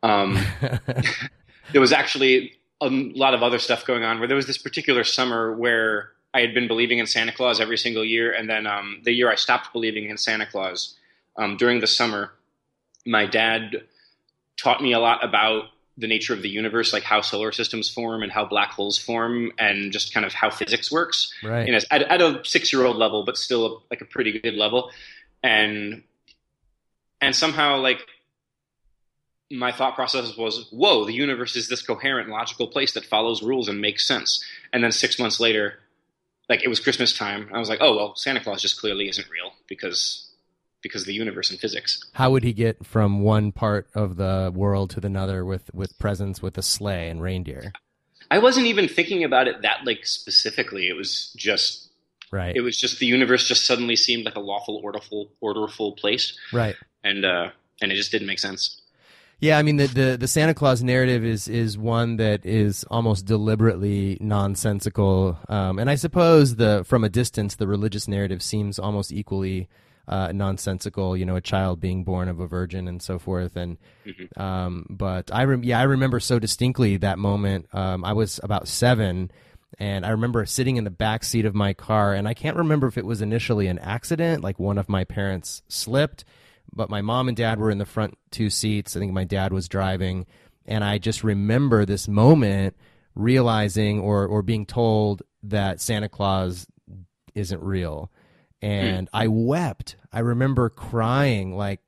Um, 0.04 0.38
there 1.72 1.80
was 1.80 1.92
actually 1.92 2.52
a 2.80 2.88
lot 2.88 3.34
of 3.34 3.42
other 3.42 3.58
stuff 3.58 3.84
going 3.84 4.04
on 4.04 4.20
where 4.20 4.28
there 4.28 4.36
was 4.36 4.46
this 4.46 4.58
particular 4.58 5.02
summer 5.02 5.52
where 5.52 6.10
I 6.32 6.42
had 6.42 6.54
been 6.54 6.68
believing 6.68 7.00
in 7.00 7.06
Santa 7.08 7.32
Claus 7.32 7.60
every 7.60 7.76
single 7.76 8.04
year, 8.04 8.32
and 8.32 8.48
then 8.48 8.68
um, 8.68 9.00
the 9.02 9.12
year 9.12 9.32
I 9.32 9.34
stopped 9.34 9.72
believing 9.72 10.10
in 10.10 10.16
Santa 10.16 10.46
Claus 10.46 10.94
um, 11.36 11.56
during 11.56 11.80
the 11.80 11.88
summer, 11.88 12.30
my 13.04 13.26
dad 13.26 13.82
taught 14.56 14.80
me 14.80 14.92
a 14.92 15.00
lot 15.00 15.24
about 15.24 15.64
the 15.98 16.06
nature 16.06 16.32
of 16.32 16.42
the 16.42 16.48
universe, 16.48 16.92
like 16.92 17.02
how 17.02 17.20
solar 17.20 17.52
systems 17.52 17.90
form 17.90 18.22
and 18.22 18.32
how 18.32 18.44
black 18.44 18.70
holes 18.70 18.98
form, 18.98 19.52
and 19.58 19.92
just 19.92 20.14
kind 20.14 20.24
of 20.24 20.32
how 20.32 20.50
physics 20.50 20.90
works. 20.90 21.32
Right. 21.44 21.66
You 21.66 21.72
know, 21.72 21.80
at, 21.90 22.02
at 22.02 22.22
a 22.22 22.40
six-year-old 22.44 22.96
level, 22.96 23.24
but 23.24 23.36
still 23.36 23.66
a, 23.66 23.78
like 23.90 24.00
a 24.00 24.06
pretty 24.06 24.38
good 24.38 24.54
level, 24.54 24.90
and 25.42 26.02
and 27.20 27.36
somehow 27.36 27.78
like 27.78 28.00
my 29.50 29.70
thought 29.70 29.94
process 29.94 30.36
was, 30.36 30.68
"Whoa, 30.70 31.04
the 31.04 31.12
universe 31.12 31.56
is 31.56 31.68
this 31.68 31.82
coherent, 31.82 32.30
logical 32.30 32.68
place 32.68 32.92
that 32.94 33.04
follows 33.04 33.42
rules 33.42 33.68
and 33.68 33.80
makes 33.80 34.06
sense." 34.06 34.42
And 34.72 34.82
then 34.82 34.92
six 34.92 35.18
months 35.18 35.40
later, 35.40 35.78
like 36.48 36.64
it 36.64 36.68
was 36.68 36.80
Christmas 36.80 37.16
time. 37.16 37.48
I 37.52 37.58
was 37.58 37.68
like, 37.68 37.80
oh 37.82 37.96
well, 37.96 38.16
Santa 38.16 38.40
Claus 38.40 38.62
just 38.62 38.80
clearly 38.80 39.08
isn't 39.08 39.28
real 39.28 39.52
because 39.68 40.31
because 40.82 41.02
of 41.02 41.06
the 41.06 41.14
universe 41.14 41.50
and 41.50 41.58
physics. 41.58 42.04
How 42.12 42.30
would 42.30 42.44
he 42.44 42.52
get 42.52 42.84
from 42.84 43.20
one 43.20 43.52
part 43.52 43.88
of 43.94 44.16
the 44.16 44.52
world 44.54 44.90
to 44.90 45.06
another 45.06 45.44
with 45.44 45.72
with 45.72 45.98
presents 45.98 46.42
with 46.42 46.58
a 46.58 46.62
sleigh 46.62 47.08
and 47.08 47.22
reindeer? 47.22 47.72
I 48.30 48.38
wasn't 48.38 48.66
even 48.66 48.88
thinking 48.88 49.24
about 49.24 49.48
it 49.48 49.62
that 49.62 49.84
like 49.84 50.06
specifically. 50.06 50.88
It 50.88 50.96
was 50.96 51.32
just 51.36 51.90
right. 52.30 52.54
It 52.54 52.62
was 52.62 52.78
just 52.78 52.98
the 52.98 53.06
universe 53.06 53.46
just 53.46 53.66
suddenly 53.66 53.96
seemed 53.96 54.24
like 54.24 54.36
a 54.36 54.40
lawful, 54.40 54.80
orderful, 54.82 55.30
orderful 55.40 55.92
place. 55.92 56.36
Right. 56.52 56.76
And 57.04 57.24
uh, 57.24 57.50
and 57.80 57.92
it 57.92 57.96
just 57.96 58.10
didn't 58.10 58.26
make 58.26 58.38
sense. 58.38 58.80
Yeah, 59.40 59.58
I 59.58 59.62
mean 59.62 59.76
the, 59.76 59.88
the, 59.88 60.16
the 60.16 60.28
Santa 60.28 60.54
Claus 60.54 60.84
narrative 60.84 61.24
is 61.24 61.48
is 61.48 61.76
one 61.76 62.16
that 62.18 62.46
is 62.46 62.84
almost 62.84 63.26
deliberately 63.26 64.16
nonsensical, 64.20 65.36
um, 65.48 65.80
and 65.80 65.90
I 65.90 65.96
suppose 65.96 66.56
the 66.56 66.84
from 66.86 67.02
a 67.02 67.08
distance 67.08 67.56
the 67.56 67.66
religious 67.66 68.06
narrative 68.06 68.40
seems 68.40 68.78
almost 68.78 69.10
equally 69.10 69.68
uh, 70.08 70.32
nonsensical. 70.32 71.16
You 71.16 71.24
know, 71.24 71.36
a 71.36 71.40
child 71.40 71.80
being 71.80 72.04
born 72.04 72.28
of 72.28 72.40
a 72.40 72.46
virgin 72.46 72.88
and 72.88 73.02
so 73.02 73.18
forth. 73.18 73.56
And 73.56 73.78
mm-hmm. 74.06 74.40
um, 74.40 74.86
but 74.90 75.30
I 75.32 75.44
rem- 75.44 75.64
yeah 75.64 75.80
I 75.80 75.84
remember 75.84 76.20
so 76.20 76.38
distinctly 76.38 76.96
that 76.98 77.18
moment. 77.18 77.66
Um, 77.72 78.04
I 78.04 78.12
was 78.12 78.40
about 78.42 78.68
seven. 78.68 79.30
And 79.78 80.04
I 80.04 80.10
remember 80.10 80.44
sitting 80.44 80.76
in 80.76 80.84
the 80.84 80.90
back 80.90 81.24
seat 81.24 81.46
of 81.46 81.54
my 81.54 81.72
car, 81.72 82.12
and 82.12 82.28
I 82.28 82.34
can't 82.34 82.58
remember 82.58 82.88
if 82.88 82.98
it 82.98 83.06
was 83.06 83.22
initially 83.22 83.68
an 83.68 83.78
accident, 83.78 84.44
like 84.44 84.58
one 84.58 84.76
of 84.76 84.86
my 84.86 85.04
parents 85.04 85.62
slipped, 85.66 86.26
but 86.74 86.90
my 86.90 87.00
mom 87.00 87.28
and 87.28 87.36
dad 87.36 87.58
were 87.58 87.70
in 87.70 87.78
the 87.78 87.86
front 87.86 88.18
two 88.30 88.50
seats. 88.50 88.94
I 88.96 89.00
think 89.00 89.12
my 89.12 89.24
dad 89.24 89.50
was 89.50 89.68
driving, 89.68 90.26
and 90.66 90.84
I 90.84 90.98
just 90.98 91.24
remember 91.24 91.84
this 91.84 92.06
moment 92.06 92.76
realizing 93.14 94.00
or 94.00 94.26
or 94.26 94.42
being 94.42 94.66
told 94.66 95.22
that 95.42 95.80
Santa 95.80 96.08
Claus 96.08 96.66
isn't 97.34 97.62
real, 97.62 98.10
Mm. 98.62 98.68
and 98.68 99.08
I 99.12 99.26
wept. 99.26 99.96
I 100.12 100.20
remember 100.20 100.68
crying 100.68 101.56
like 101.56 101.80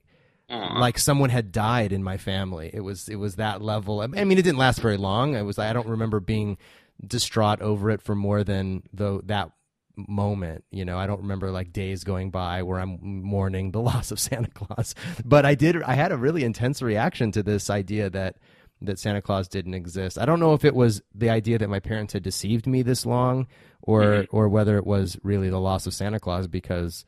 like 0.48 0.98
someone 0.98 1.30
had 1.30 1.52
died 1.52 1.92
in 1.92 2.02
my 2.02 2.16
family. 2.16 2.70
It 2.72 2.80
was 2.80 3.08
it 3.08 3.16
was 3.16 3.36
that 3.36 3.62
level. 3.62 4.00
I 4.00 4.06
mean, 4.06 4.38
it 4.38 4.42
didn't 4.42 4.58
last 4.58 4.80
very 4.80 4.96
long. 4.96 5.36
I 5.36 5.42
was 5.42 5.58
I 5.58 5.72
don't 5.72 5.88
remember 5.88 6.20
being 6.20 6.58
distraught 7.04 7.60
over 7.60 7.90
it 7.90 8.02
for 8.02 8.14
more 8.14 8.44
than 8.44 8.82
though 8.92 9.20
that 9.24 9.50
moment. 9.96 10.64
You 10.70 10.84
know, 10.84 10.98
I 10.98 11.06
don't 11.06 11.22
remember 11.22 11.50
like 11.50 11.72
days 11.72 12.04
going 12.04 12.30
by 12.30 12.62
where 12.62 12.78
I'm 12.78 12.98
mourning 13.02 13.70
the 13.72 13.80
loss 13.90 14.10
of 14.10 14.20
Santa 14.20 14.50
Claus. 14.50 14.94
But 15.24 15.44
I 15.46 15.54
did. 15.54 15.82
I 15.82 15.94
had 15.94 16.12
a 16.12 16.16
really 16.16 16.44
intense 16.44 16.82
reaction 16.82 17.32
to 17.32 17.42
this 17.42 17.70
idea 17.70 18.10
that 18.10 18.36
that 18.86 18.98
Santa 18.98 19.22
Claus 19.22 19.48
didn't 19.48 19.74
exist. 19.74 20.18
I 20.18 20.24
don't 20.24 20.40
know 20.40 20.54
if 20.54 20.64
it 20.64 20.74
was 20.74 21.02
the 21.14 21.30
idea 21.30 21.58
that 21.58 21.68
my 21.68 21.80
parents 21.80 22.12
had 22.12 22.22
deceived 22.22 22.66
me 22.66 22.82
this 22.82 23.04
long, 23.04 23.46
or 23.82 24.02
mm-hmm. 24.02 24.36
or 24.36 24.48
whether 24.48 24.76
it 24.76 24.86
was 24.86 25.18
really 25.22 25.50
the 25.50 25.60
loss 25.60 25.86
of 25.86 25.94
Santa 25.94 26.20
Claus 26.20 26.46
because, 26.46 27.04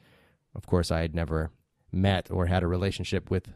of 0.55 0.67
course, 0.67 0.91
I 0.91 1.01
had 1.01 1.15
never 1.15 1.51
met 1.93 2.31
or 2.31 2.47
had 2.47 2.63
a 2.63 2.67
relationship 2.67 3.31
with 3.31 3.49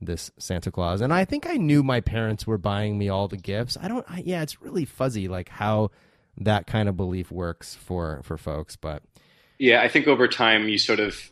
this 0.00 0.30
Santa 0.38 0.70
Claus. 0.70 1.00
And 1.00 1.12
I 1.12 1.24
think 1.24 1.46
I 1.46 1.56
knew 1.56 1.82
my 1.82 2.00
parents 2.00 2.46
were 2.46 2.58
buying 2.58 2.98
me 2.98 3.08
all 3.08 3.28
the 3.28 3.36
gifts. 3.36 3.76
I 3.80 3.88
don't. 3.88 4.04
I, 4.08 4.22
yeah, 4.24 4.42
it's 4.42 4.60
really 4.60 4.84
fuzzy, 4.84 5.28
like 5.28 5.48
how 5.48 5.90
that 6.38 6.66
kind 6.66 6.88
of 6.88 6.96
belief 6.96 7.30
works 7.30 7.74
for 7.74 8.20
for 8.24 8.36
folks. 8.36 8.76
But 8.76 9.02
yeah, 9.58 9.82
I 9.82 9.88
think 9.88 10.06
over 10.06 10.28
time 10.28 10.68
you 10.68 10.78
sort 10.78 11.00
of 11.00 11.30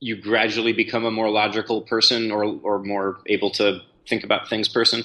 you 0.00 0.20
gradually 0.20 0.72
become 0.72 1.04
a 1.04 1.10
more 1.10 1.30
logical 1.30 1.82
person 1.82 2.30
or 2.30 2.44
or 2.44 2.82
more 2.82 3.18
able 3.26 3.50
to 3.52 3.80
think 4.08 4.24
about 4.24 4.48
things 4.48 4.68
person. 4.68 5.02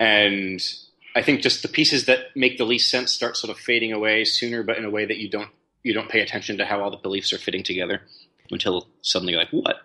And 0.00 0.60
I 1.14 1.22
think 1.22 1.42
just 1.42 1.62
the 1.62 1.68
pieces 1.68 2.06
that 2.06 2.34
make 2.34 2.58
the 2.58 2.64
least 2.64 2.90
sense 2.90 3.12
start 3.12 3.36
sort 3.36 3.50
of 3.50 3.58
fading 3.58 3.92
away 3.92 4.24
sooner, 4.24 4.62
but 4.64 4.78
in 4.78 4.84
a 4.84 4.90
way 4.90 5.04
that 5.04 5.18
you 5.18 5.28
don't 5.28 5.50
you 5.82 5.94
don't 5.94 6.08
pay 6.08 6.20
attention 6.20 6.58
to 6.58 6.64
how 6.64 6.80
all 6.80 6.90
the 6.90 6.96
beliefs 6.96 7.32
are 7.32 7.38
fitting 7.38 7.62
together 7.62 8.02
until 8.50 8.88
suddenly 9.02 9.32
you're 9.32 9.40
like, 9.40 9.50
what? 9.50 9.76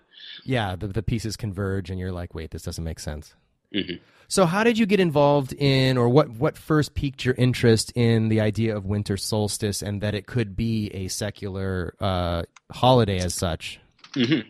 Yeah, 0.43 0.75
the 0.75 0.87
the 0.87 1.03
pieces 1.03 1.35
converge, 1.35 1.89
and 1.89 1.99
you're 1.99 2.11
like, 2.11 2.33
wait, 2.33 2.51
this 2.51 2.63
doesn't 2.63 2.83
make 2.83 2.99
sense. 2.99 3.35
Mm-hmm. 3.73 3.95
So, 4.27 4.45
how 4.45 4.63
did 4.63 4.77
you 4.77 4.85
get 4.85 4.99
involved 4.99 5.53
in, 5.53 5.97
or 5.97 6.09
what, 6.09 6.29
what 6.31 6.57
first 6.57 6.95
piqued 6.95 7.25
your 7.25 7.35
interest 7.35 7.91
in 7.95 8.29
the 8.29 8.41
idea 8.41 8.75
of 8.75 8.85
winter 8.85 9.17
solstice 9.17 9.81
and 9.81 10.01
that 10.01 10.15
it 10.15 10.25
could 10.25 10.55
be 10.55 10.89
a 10.93 11.07
secular 11.09 11.93
uh, 11.99 12.43
holiday 12.71 13.19
as 13.19 13.35
such? 13.35 13.79
Mm-hmm. 14.15 14.47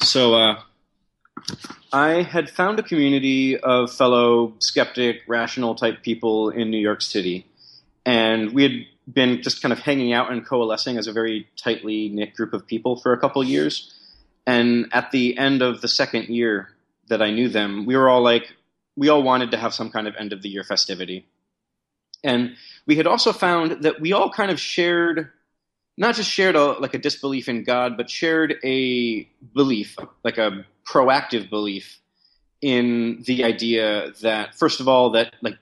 So, 0.00 0.34
uh, 0.34 0.60
I 1.92 2.22
had 2.22 2.48
found 2.48 2.78
a 2.78 2.82
community 2.82 3.58
of 3.58 3.92
fellow 3.92 4.54
skeptic, 4.58 5.22
rational 5.26 5.74
type 5.74 6.02
people 6.02 6.50
in 6.50 6.70
New 6.70 6.78
York 6.78 7.02
City, 7.02 7.46
and 8.06 8.52
we 8.52 8.62
had 8.62 8.86
been 9.12 9.42
just 9.42 9.62
kind 9.62 9.72
of 9.72 9.80
hanging 9.80 10.12
out 10.12 10.30
and 10.32 10.46
coalescing 10.46 10.96
as 10.96 11.06
a 11.06 11.12
very 11.12 11.48
tightly 11.56 12.08
knit 12.08 12.34
group 12.34 12.52
of 12.52 12.66
people 12.66 12.96
for 12.96 13.12
a 13.12 13.18
couple 13.18 13.42
years. 13.42 13.92
And 14.46 14.88
at 14.92 15.10
the 15.10 15.36
end 15.38 15.62
of 15.62 15.80
the 15.80 15.88
second 15.88 16.28
year 16.28 16.70
that 17.08 17.20
I 17.20 17.30
knew 17.30 17.48
them, 17.48 17.84
we 17.84 17.96
were 17.96 18.08
all 18.08 18.22
like, 18.22 18.54
we 18.96 19.08
all 19.08 19.22
wanted 19.22 19.50
to 19.50 19.56
have 19.56 19.74
some 19.74 19.90
kind 19.90 20.06
of 20.06 20.14
end 20.16 20.32
of 20.32 20.42
the 20.42 20.48
year 20.48 20.64
festivity. 20.64 21.26
And 22.24 22.56
we 22.86 22.96
had 22.96 23.06
also 23.06 23.32
found 23.32 23.82
that 23.82 24.00
we 24.00 24.12
all 24.12 24.30
kind 24.30 24.50
of 24.50 24.60
shared 24.60 25.30
not 25.96 26.14
just 26.14 26.30
shared 26.30 26.56
a 26.56 26.72
like 26.72 26.94
a 26.94 26.98
disbelief 26.98 27.48
in 27.48 27.64
God, 27.64 27.96
but 27.96 28.08
shared 28.08 28.56
a 28.64 29.28
belief, 29.54 29.96
like 30.24 30.38
a 30.38 30.64
proactive 30.86 31.50
belief 31.50 32.00
in 32.60 33.22
the 33.26 33.44
idea 33.44 34.12
that 34.22 34.54
first 34.54 34.80
of 34.80 34.88
all 34.88 35.10
that 35.10 35.34
like 35.42 35.58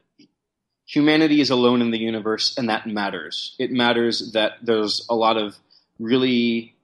humanity 0.87 1.41
is 1.41 1.51
alone 1.51 1.81
in 1.81 1.91
the 1.91 1.99
universe 1.99 2.57
and 2.59 2.69
that 2.69 2.87
matters. 2.87 3.55
It 3.59 3.71
matters 3.71 4.33
that 4.33 4.55
there's 4.63 5.07
a 5.09 5.15
lot 5.15 5.37
of 5.37 5.57
really 5.99 6.75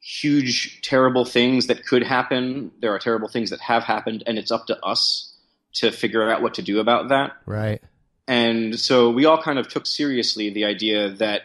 huge 0.00 0.80
terrible 0.82 1.24
things 1.24 1.68
that 1.68 1.86
could 1.86 2.02
happen. 2.02 2.70
There 2.80 2.92
are 2.94 2.98
terrible 2.98 3.28
things 3.28 3.50
that 3.50 3.60
have 3.60 3.84
happened 3.84 4.24
and 4.26 4.38
it's 4.38 4.50
up 4.50 4.66
to 4.66 4.84
us 4.84 5.32
to 5.74 5.90
figure 5.90 6.28
out 6.28 6.42
what 6.42 6.54
to 6.54 6.62
do 6.62 6.80
about 6.80 7.08
that. 7.08 7.32
Right. 7.46 7.82
And 8.28 8.78
so 8.78 9.10
we 9.10 9.24
all 9.24 9.40
kind 9.40 9.58
of 9.58 9.68
took 9.68 9.86
seriously 9.86 10.50
the 10.50 10.64
idea 10.64 11.10
that 11.10 11.42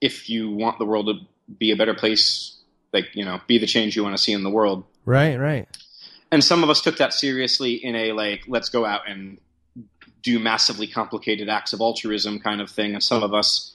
if 0.00 0.28
you 0.28 0.50
want 0.50 0.78
the 0.78 0.84
world 0.84 1.06
to 1.06 1.14
be 1.58 1.70
a 1.70 1.76
better 1.76 1.94
place, 1.94 2.56
like, 2.92 3.06
you 3.14 3.24
know, 3.24 3.40
be 3.46 3.58
the 3.58 3.66
change 3.66 3.96
you 3.96 4.02
want 4.02 4.16
to 4.16 4.22
see 4.22 4.32
in 4.32 4.42
the 4.42 4.50
world. 4.50 4.84
Right, 5.04 5.38
right. 5.38 5.68
And 6.30 6.44
some 6.44 6.62
of 6.62 6.70
us 6.70 6.80
took 6.80 6.98
that 6.98 7.12
seriously 7.12 7.74
in 7.74 7.94
a 7.94 8.12
like, 8.12 8.44
let's 8.46 8.68
go 8.68 8.84
out 8.84 9.08
and 9.08 9.38
do 10.22 10.38
massively 10.38 10.86
complicated 10.86 11.48
acts 11.48 11.72
of 11.72 11.80
altruism 11.80 12.38
kind 12.38 12.60
of 12.60 12.70
thing. 12.70 12.94
And 12.94 13.02
some 13.02 13.22
of 13.22 13.32
us 13.32 13.74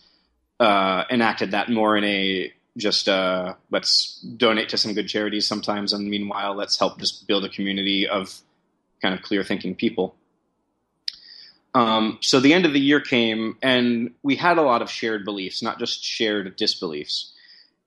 uh, 0.59 1.03
enacted 1.09 1.51
that 1.51 1.69
more 1.69 1.97
in 1.97 2.03
a 2.03 2.53
just 2.77 3.07
uh, 3.07 3.53
let's 3.69 4.19
donate 4.37 4.69
to 4.69 4.77
some 4.77 4.93
good 4.93 5.07
charities 5.07 5.47
sometimes, 5.47 5.93
and 5.93 6.09
meanwhile, 6.09 6.55
let's 6.55 6.77
help 6.77 6.99
just 6.99 7.27
build 7.27 7.45
a 7.45 7.49
community 7.49 8.07
of 8.07 8.41
kind 9.01 9.13
of 9.13 9.21
clear 9.21 9.43
thinking 9.43 9.75
people. 9.75 10.15
Um, 11.75 12.19
so 12.21 12.39
the 12.39 12.53
end 12.53 12.65
of 12.65 12.73
the 12.73 12.79
year 12.79 12.99
came, 12.99 13.57
and 13.61 14.11
we 14.21 14.35
had 14.35 14.57
a 14.57 14.61
lot 14.61 14.81
of 14.81 14.91
shared 14.91 15.25
beliefs, 15.25 15.63
not 15.63 15.79
just 15.79 16.03
shared 16.03 16.55
disbeliefs. 16.55 17.33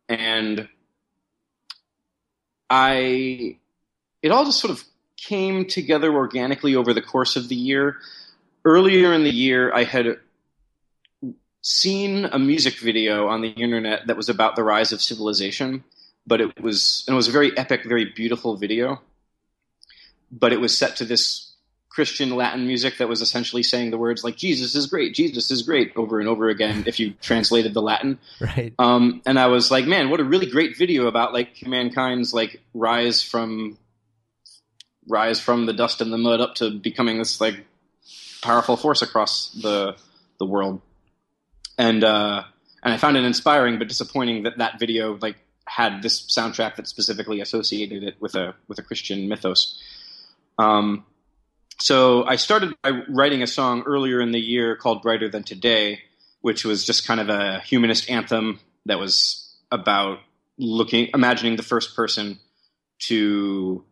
And 0.09 0.68
I, 2.68 3.59
it 4.22 4.33
all 4.33 4.44
just 4.44 4.61
sort 4.61 4.72
of 4.72 4.85
came 5.16 5.66
together 5.66 6.12
organically 6.12 6.75
over 6.75 6.92
the 6.92 7.03
course 7.03 7.37
of 7.37 7.49
the 7.49 7.55
year. 7.55 7.96
Earlier 8.64 9.12
in 9.12 9.22
the 9.22 9.31
year, 9.31 9.72
I 9.72 9.85
had 9.85 10.18
seen 11.62 12.25
a 12.27 12.38
music 12.38 12.75
video 12.75 13.29
on 13.29 13.40
the 13.40 13.51
internet 13.51 14.07
that 14.07 14.16
was 14.16 14.29
about 14.29 14.57
the 14.57 14.64
rise 14.64 14.92
of 14.92 15.01
civilization, 15.01 15.85
but 16.27 16.40
it 16.40 16.61
was 16.61 17.05
and 17.07 17.14
it 17.14 17.16
was 17.16 17.29
a 17.29 17.33
very 17.33 17.57
epic, 17.57 17.85
very 17.85 18.05
beautiful 18.05 18.57
video. 18.57 19.01
But 20.31 20.53
it 20.53 20.61
was 20.61 20.77
set 20.77 20.96
to 20.96 21.05
this 21.05 21.46
Christian 21.97 22.37
Latin 22.37 22.67
music 22.67 22.99
that 22.99 23.09
was 23.09 23.23
essentially 23.23 23.63
saying 23.63 23.91
the 23.91 23.97
words 23.97 24.23
like 24.23 24.37
"Jesus 24.37 24.75
is 24.75 24.87
great, 24.87 25.15
Jesus 25.15 25.51
is 25.51 25.63
great" 25.63 25.95
over 25.97 26.21
and 26.21 26.29
over 26.29 26.51
again. 26.51 26.85
If 26.87 27.01
you 27.01 27.15
translated 27.23 27.73
the 27.73 27.81
Latin, 27.81 28.19
right? 28.39 28.75
Um, 28.79 29.23
and 29.25 29.39
I 29.39 29.47
was 29.47 29.71
like, 29.71 29.87
man, 29.87 30.11
what 30.11 30.21
a 30.21 30.25
really 30.25 30.45
great 30.45 30.77
video 30.77 31.07
about 31.07 31.33
like 31.33 31.67
mankind's 31.67 32.35
like 32.35 32.61
rise 32.75 33.23
from 33.23 33.79
rise 35.09 35.41
from 35.41 35.65
the 35.65 35.73
dust 35.73 36.03
and 36.03 36.13
the 36.13 36.19
mud 36.19 36.43
up 36.43 36.57
to 36.57 36.71
becoming 36.71 37.17
this 37.17 37.41
like 37.41 37.65
powerful 38.43 38.77
force 38.77 39.01
across 39.01 39.51
the 39.53 39.97
the 40.39 40.45
world. 40.45 40.83
And 41.79 42.05
uh, 42.05 42.43
and 42.83 42.93
I 42.93 42.99
found 42.99 43.17
it 43.17 43.25
inspiring, 43.25 43.79
but 43.79 43.89
disappointing 43.89 44.43
that 44.43 44.59
that 44.59 44.79
video 44.79 45.17
like 45.17 45.37
had 45.65 46.03
this 46.03 46.27
soundtrack 46.27 46.77
that 46.77 46.89
specifically 46.89 47.41
associated 47.41 48.05
it 48.05 48.17
with 48.21 48.35
a 48.35 48.55
with 48.69 48.79
a 48.79 48.83
Christian 48.83 49.31
mythos. 49.31 49.83
Um, 50.59 51.07
so 51.79 52.25
I 52.25 52.37
started 52.37 52.75
by 52.83 52.91
writing 53.09 53.43
a 53.43 53.47
song 53.47 53.83
earlier 53.87 54.21
in 54.21 54.33
the 54.33 54.41
year 54.41 54.77
called 54.77 55.03
Brighter 55.03 55.29
Than 55.29 55.43
Today, 55.43 56.01
which 56.41 56.65
was 56.65 56.85
just 56.85 57.07
kind 57.07 57.21
of 57.21 57.29
a 57.29 57.61
humanist 57.61 58.09
anthem 58.11 58.61
that 58.87 58.99
was 58.99 59.55
about 59.71 60.21
looking, 60.59 61.11
imagining 61.12 61.57
the 61.57 61.62
first 61.62 61.95
person 61.95 62.39
to, 63.01 63.85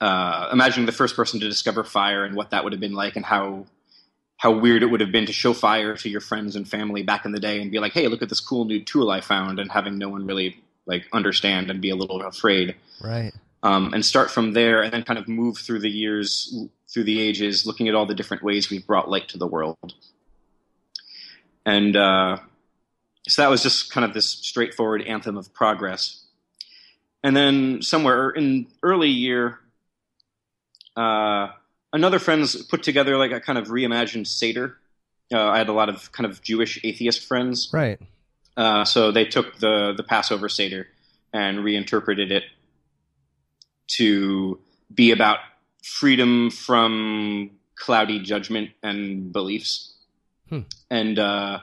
uh, 0.00 0.48
imagining 0.50 0.86
the 0.86 0.92
first 0.92 1.14
person 1.14 1.40
to 1.40 1.48
discover 1.48 1.84
fire 1.84 2.24
and 2.24 2.34
what 2.34 2.50
that 2.50 2.64
would 2.64 2.72
have 2.72 2.80
been 2.80 2.94
like 2.94 3.16
and 3.16 3.24
how, 3.24 3.66
how 4.38 4.50
weird 4.50 4.82
it 4.82 4.86
would 4.86 5.00
have 5.00 5.12
been 5.12 5.26
to 5.26 5.32
show 5.32 5.52
fire 5.52 5.94
to 5.96 6.08
your 6.08 6.20
friends 6.20 6.56
and 6.56 6.66
family 6.66 7.02
back 7.02 7.26
in 7.26 7.32
the 7.32 7.40
day 7.40 7.60
and 7.60 7.70
be 7.70 7.80
like, 7.80 7.92
hey, 7.92 8.08
look 8.08 8.22
at 8.22 8.28
this 8.30 8.40
cool 8.40 8.64
new 8.64 8.82
tool 8.82 9.10
I 9.10 9.20
found 9.20 9.58
and 9.58 9.70
having 9.70 9.98
no 9.98 10.08
one 10.08 10.26
really 10.26 10.62
like 10.86 11.06
understand 11.12 11.70
and 11.70 11.82
be 11.82 11.90
a 11.90 11.96
little 11.96 12.22
afraid. 12.22 12.76
Right 13.02 13.34
um, 13.62 13.92
and 13.94 14.04
start 14.04 14.30
from 14.30 14.52
there 14.52 14.82
and 14.82 14.92
then 14.92 15.02
kind 15.02 15.18
of 15.18 15.28
move 15.28 15.58
through 15.58 15.80
the 15.80 15.90
years, 15.90 16.54
through 16.88 17.04
the 17.04 17.20
ages, 17.20 17.66
looking 17.66 17.88
at 17.88 17.94
all 17.94 18.06
the 18.06 18.14
different 18.14 18.42
ways 18.42 18.70
we've 18.70 18.86
brought 18.86 19.10
light 19.10 19.28
to 19.28 19.38
the 19.38 19.46
world. 19.46 19.94
And 21.64 21.96
uh, 21.96 22.38
so 23.28 23.42
that 23.42 23.50
was 23.50 23.62
just 23.62 23.90
kind 23.90 24.04
of 24.04 24.14
this 24.14 24.26
straightforward 24.26 25.02
anthem 25.02 25.36
of 25.36 25.52
progress. 25.52 26.22
And 27.22 27.36
then 27.36 27.82
somewhere 27.82 28.30
in 28.30 28.68
early 28.82 29.08
year, 29.08 29.58
uh, 30.96 31.48
another 31.92 32.18
friend's 32.20 32.62
put 32.66 32.84
together 32.84 33.16
like 33.16 33.32
a 33.32 33.40
kind 33.40 33.58
of 33.58 33.66
reimagined 33.68 34.26
Seder. 34.26 34.78
Uh, 35.32 35.48
I 35.48 35.58
had 35.58 35.68
a 35.68 35.72
lot 35.72 35.88
of 35.88 36.12
kind 36.12 36.30
of 36.30 36.40
Jewish 36.40 36.78
atheist 36.84 37.24
friends. 37.26 37.68
Right. 37.72 38.00
Uh, 38.56 38.84
so 38.84 39.10
they 39.10 39.24
took 39.24 39.58
the 39.58 39.92
the 39.96 40.02
Passover 40.02 40.48
Seder 40.48 40.86
and 41.32 41.62
reinterpreted 41.62 42.30
it 42.32 42.44
to 43.88 44.58
be 44.92 45.10
about 45.10 45.38
freedom 45.82 46.50
from 46.50 47.50
cloudy 47.76 48.18
judgment 48.20 48.70
and 48.82 49.32
beliefs. 49.32 49.94
Hmm. 50.48 50.60
And 50.90 51.18
uh, 51.18 51.60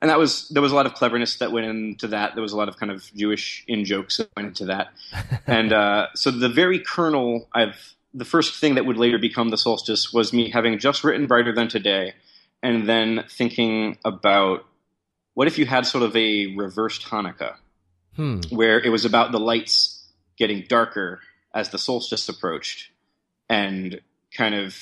and 0.00 0.10
that 0.10 0.18
was 0.18 0.48
there 0.48 0.62
was 0.62 0.72
a 0.72 0.74
lot 0.74 0.86
of 0.86 0.94
cleverness 0.94 1.36
that 1.36 1.52
went 1.52 1.66
into 1.66 2.08
that. 2.08 2.34
There 2.34 2.42
was 2.42 2.52
a 2.52 2.56
lot 2.56 2.68
of 2.68 2.76
kind 2.76 2.90
of 2.90 3.10
Jewish 3.14 3.64
in 3.68 3.84
jokes 3.84 4.16
that 4.18 4.30
went 4.36 4.48
into 4.48 4.66
that. 4.66 4.88
and 5.46 5.72
uh, 5.72 6.08
so 6.14 6.30
the 6.30 6.48
very 6.48 6.78
kernel 6.78 7.48
I've 7.54 7.94
the 8.12 8.24
first 8.24 8.58
thing 8.60 8.74
that 8.74 8.86
would 8.86 8.96
later 8.96 9.18
become 9.18 9.50
the 9.50 9.58
solstice 9.58 10.12
was 10.12 10.32
me 10.32 10.50
having 10.50 10.78
just 10.78 11.04
written 11.04 11.26
brighter 11.26 11.52
than 11.52 11.68
today 11.68 12.14
and 12.62 12.88
then 12.88 13.24
thinking 13.28 13.98
about 14.04 14.64
what 15.34 15.46
if 15.46 15.58
you 15.58 15.66
had 15.66 15.86
sort 15.86 16.02
of 16.02 16.14
a 16.16 16.54
reversed 16.56 17.02
Hanukkah 17.02 17.54
hmm. 18.16 18.40
where 18.50 18.80
it 18.80 18.90
was 18.90 19.04
about 19.04 19.32
the 19.32 19.38
lights 19.38 20.08
getting 20.36 20.64
darker 20.68 21.20
as 21.54 21.70
the 21.70 21.78
solstice 21.78 22.28
approached 22.28 22.90
and 23.48 24.00
kind 24.36 24.54
of 24.54 24.76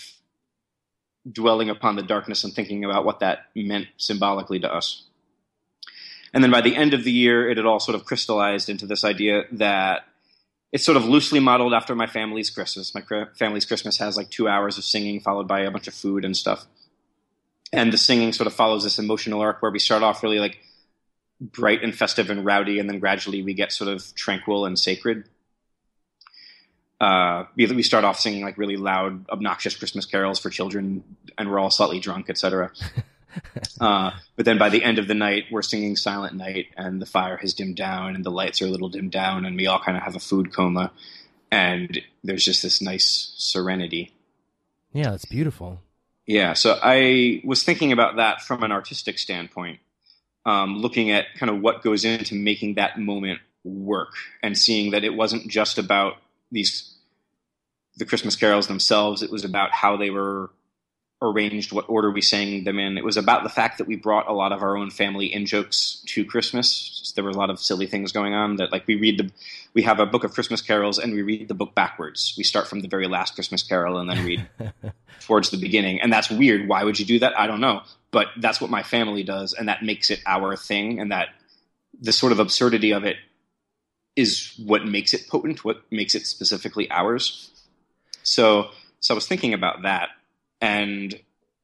dwelling 1.31 1.71
upon 1.71 1.97
the 1.97 2.03
darkness 2.03 2.45
and 2.45 2.55
thinking 2.55 2.85
about 2.85 3.05
what 3.05 3.21
that 3.21 3.47
meant 3.55 3.87
symbolically 3.97 4.61
to 4.61 4.73
us. 4.73 5.05
And 6.33 6.45
then 6.45 6.51
by 6.51 6.61
the 6.61 6.77
end 6.77 6.95
of 6.95 7.05
the 7.05 7.13
year, 7.13 7.51
it 7.51 7.57
had 7.57 7.67
all 7.67 7.81
sort 7.81 7.95
of 7.95 8.05
crystallized 8.05 8.69
into 8.69 8.87
this 8.87 9.05
idea 9.05 9.45
that 9.53 10.05
it's 10.73 10.85
sort 10.85 10.99
of 10.99 11.07
loosely 11.07 11.41
modeled 11.41 11.73
after 11.73 11.95
my 11.95 12.07
family's 12.07 12.51
Christmas. 12.51 12.95
My 12.95 13.03
family's 13.35 13.65
Christmas 13.65 13.99
has 13.99 14.17
like 14.17 14.31
two 14.31 14.49
hours 14.49 14.77
of 14.77 14.85
singing, 14.85 15.21
followed 15.21 15.49
by 15.49 15.61
a 15.61 15.71
bunch 15.71 15.89
of 15.89 15.95
food 15.95 16.25
and 16.25 16.37
stuff. 16.37 16.67
And 17.73 17.93
the 17.93 17.99
singing 17.99 18.33
sort 18.33 18.47
of 18.47 18.53
follows 18.53 18.85
this 18.85 18.99
emotional 18.99 19.41
arc 19.41 19.63
where 19.63 19.71
we 19.71 19.79
start 19.79 20.03
off 20.03 20.23
really 20.23 20.39
like 20.39 20.59
bright 21.41 21.83
and 21.83 21.95
festive 21.95 22.29
and 22.29 22.45
rowdy, 22.45 22.79
and 22.79 22.89
then 22.89 22.99
gradually 22.99 23.43
we 23.43 23.55
get 23.55 23.73
sort 23.73 23.89
of 23.89 24.15
tranquil 24.15 24.67
and 24.67 24.79
sacred 24.79 25.25
uh, 27.01 27.45
we, 27.55 27.67
we 27.67 27.83
start 27.83 28.05
off 28.05 28.19
singing 28.19 28.43
like 28.43 28.59
really 28.59 28.77
loud, 28.77 29.29
obnoxious 29.29 29.77
Christmas 29.77 30.05
carols 30.05 30.39
for 30.39 30.51
children, 30.51 31.05
and 31.37 31.51
we're 31.51 31.59
all 31.59 31.71
slightly 31.71 32.01
drunk, 32.01 32.29
etc. 32.29 32.73
uh, 33.81 34.11
but 34.37 34.45
then 34.45 34.59
by 34.59 34.69
the 34.69 34.83
end 34.83 34.99
of 34.99 35.07
the 35.07 35.15
night, 35.15 35.45
we're 35.51 35.63
singing 35.63 35.97
Silent 35.97 36.35
Night, 36.35 36.67
and 36.77 37.01
the 37.01 37.07
fire 37.07 37.37
has 37.37 37.55
dimmed 37.55 37.77
down, 37.77 38.17
and 38.17 38.25
the 38.25 38.31
lights 38.31 38.61
are 38.63 38.67
a 38.67 38.71
little 38.71 38.89
dimmed 38.89 39.13
down, 39.13 39.45
and 39.45 39.57
we 39.57 39.67
all 39.67 39.79
kind 39.79 39.97
of 39.97 40.03
have 40.03 40.17
a 40.17 40.21
food 40.21 40.53
coma, 40.53 40.91
and 41.51 42.01
there's 42.25 42.45
just 42.45 42.63
this 42.63 42.83
nice 42.83 43.33
serenity. 43.37 44.13
Yeah, 44.93 45.15
it's 45.15 45.25
beautiful. 45.25 45.81
Yeah, 46.27 46.55
so 46.55 46.79
I 46.83 47.41
was 47.45 47.63
thinking 47.63 47.93
about 47.93 48.17
that 48.17 48.43
from 48.43 48.63
an 48.65 48.73
artistic 48.73 49.19
standpoint, 49.19 49.79
um, 50.45 50.77
looking 50.77 51.11
at 51.11 51.27
kind 51.39 51.49
of 51.49 51.61
what 51.61 51.83
goes 51.83 52.05
into 52.05 52.35
making 52.35 52.75
that 52.75 52.99
moment 52.99 53.39
work, 53.63 54.15
and 54.43 54.59
seeing 54.59 54.91
that 54.91 55.05
it 55.05 55.15
wasn't 55.15 55.49
just 55.49 55.79
about 55.79 56.17
these 56.51 56.95
the 57.97 58.05
Christmas 58.05 58.37
carols 58.37 58.69
themselves. 58.69 59.23
It 59.23 59.31
was 59.31 59.45
about 59.45 59.73
how 59.73 59.97
they 59.97 60.11
were 60.11 60.51
arranged, 61.21 61.73
what 61.73 61.89
order 61.89 62.11
we 62.11 62.21
sang 62.21 62.63
them 62.65 62.79
in. 62.79 62.97
It 62.97 63.05
was 63.05 63.17
about 63.17 63.43
the 63.43 63.49
fact 63.49 63.79
that 63.79 63.89
we 63.89 63.97
brought 63.97 64.29
a 64.29 64.33
lot 64.33 64.53
of 64.53 64.63
our 64.63 64.77
own 64.77 64.91
family 64.91 65.27
in 65.33 65.47
jokes 65.47 66.03
to 66.07 66.25
Christmas. 66.25 67.13
There 67.17 67.25
were 67.25 67.31
a 67.31 67.37
lot 67.37 67.51
of 67.51 67.59
silly 67.59 67.87
things 67.87 68.13
going 68.13 68.35
on 68.35 68.57
that 68.57 68.71
like 68.71 68.87
we 68.87 68.95
read 68.95 69.19
the 69.19 69.33
we 69.75 69.83
have 69.83 69.99
a 69.99 70.07
book 70.07 70.23
of 70.23 70.33
Christmas 70.33 70.63
carols 70.63 70.99
and 70.99 71.13
we 71.13 71.23
read 71.23 71.49
the 71.49 71.55
book 71.55 71.75
backwards. 71.75 72.35
We 72.39 72.45
start 72.45 72.69
from 72.69 72.81
the 72.81 72.89
very 72.89 73.09
last 73.09 73.35
Christmas 73.35 73.63
carol 73.63 73.99
and 73.99 74.09
then 74.09 74.25
read 74.25 74.49
towards 75.21 75.51
the 75.51 75.57
beginning. 75.57 76.01
And 76.01 76.13
that's 76.13 76.31
weird. 76.31 76.69
Why 76.69 76.85
would 76.85 76.99
you 76.99 77.05
do 77.05 77.19
that? 77.19 77.39
I 77.39 77.47
don't 77.49 77.61
know. 77.61 77.83
But 78.13 78.29
that's 78.39 78.61
what 78.61 78.71
my 78.71 78.85
family 78.85 79.25
does 79.25 79.53
and 79.53 79.69
that 79.69 79.83
makes 79.83 80.11
it 80.11 80.21
our 80.25 80.57
thing 80.57 81.01
and 81.01 81.11
that 81.11 81.31
the 82.01 82.13
sort 82.13 82.31
of 82.31 82.39
absurdity 82.39 82.93
of 82.93 83.05
it 83.05 83.17
is 84.19 84.53
what 84.67 84.85
makes 84.85 85.15
it 85.15 85.29
potent, 85.29 85.65
what 85.65 85.81
makes 85.93 86.17
it 86.17 86.27
specifically 86.27 86.91
ours. 86.91 87.51
So, 88.25 88.71
so 88.99 89.15
I 89.15 89.17
was 89.17 89.29
thinking 89.29 89.55
about 89.55 89.83
that 89.83 90.09
and 90.61 91.15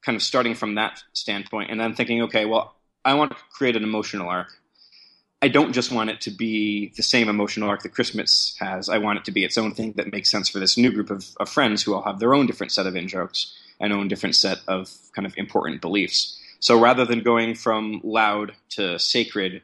kind 0.03 0.15
of 0.15 0.23
starting 0.23 0.55
from 0.55 0.77
that 0.77 1.03
standpoint, 1.15 1.71
and 1.71 1.81
then 1.81 1.95
thinking, 1.95 2.23
okay, 2.23 2.45
well, 2.45 2.77
I 3.05 3.15
want 3.15 3.33
to 3.33 3.37
create 3.51 3.75
an 3.75 3.83
emotional 3.83 4.29
arc. 4.29 4.53
I 5.43 5.49
don't 5.49 5.73
just 5.73 5.91
want 5.91 6.11
it 6.11 6.21
to 6.23 6.31
be 6.31 6.93
the 6.97 7.03
same 7.03 7.29
emotional 7.29 7.69
arc 7.69 7.83
that 7.83 7.95
Christmas 7.95 8.57
has. 8.61 8.89
I 8.89 8.99
want 8.99 9.19
it 9.19 9.25
to 9.25 9.33
be 9.33 9.45
its 9.45 9.59
own 9.59 9.73
thing 9.73 9.93
that 9.97 10.13
makes 10.13 10.31
sense 10.31 10.49
for 10.49 10.61
this 10.61 10.79
new 10.79 10.93
group 10.93 11.11
of, 11.11 11.27
of 11.41 11.49
friends 11.49 11.83
who 11.83 11.95
all 11.95 12.03
have 12.03 12.21
their 12.21 12.35
own 12.35 12.47
different 12.47 12.71
set 12.71 12.87
of 12.87 12.95
in 12.95 13.09
jokes 13.09 13.53
and 13.81 13.93
own 13.93 14.07
different 14.07 14.37
set 14.37 14.61
of 14.69 14.91
kind 15.13 15.27
of 15.27 15.37
important 15.37 15.81
beliefs. 15.81 16.39
So 16.61 16.79
rather 16.79 17.05
than 17.05 17.23
going 17.23 17.57
from 17.57 18.01
loud 18.05 18.53
to 18.71 18.99
sacred, 18.99 19.63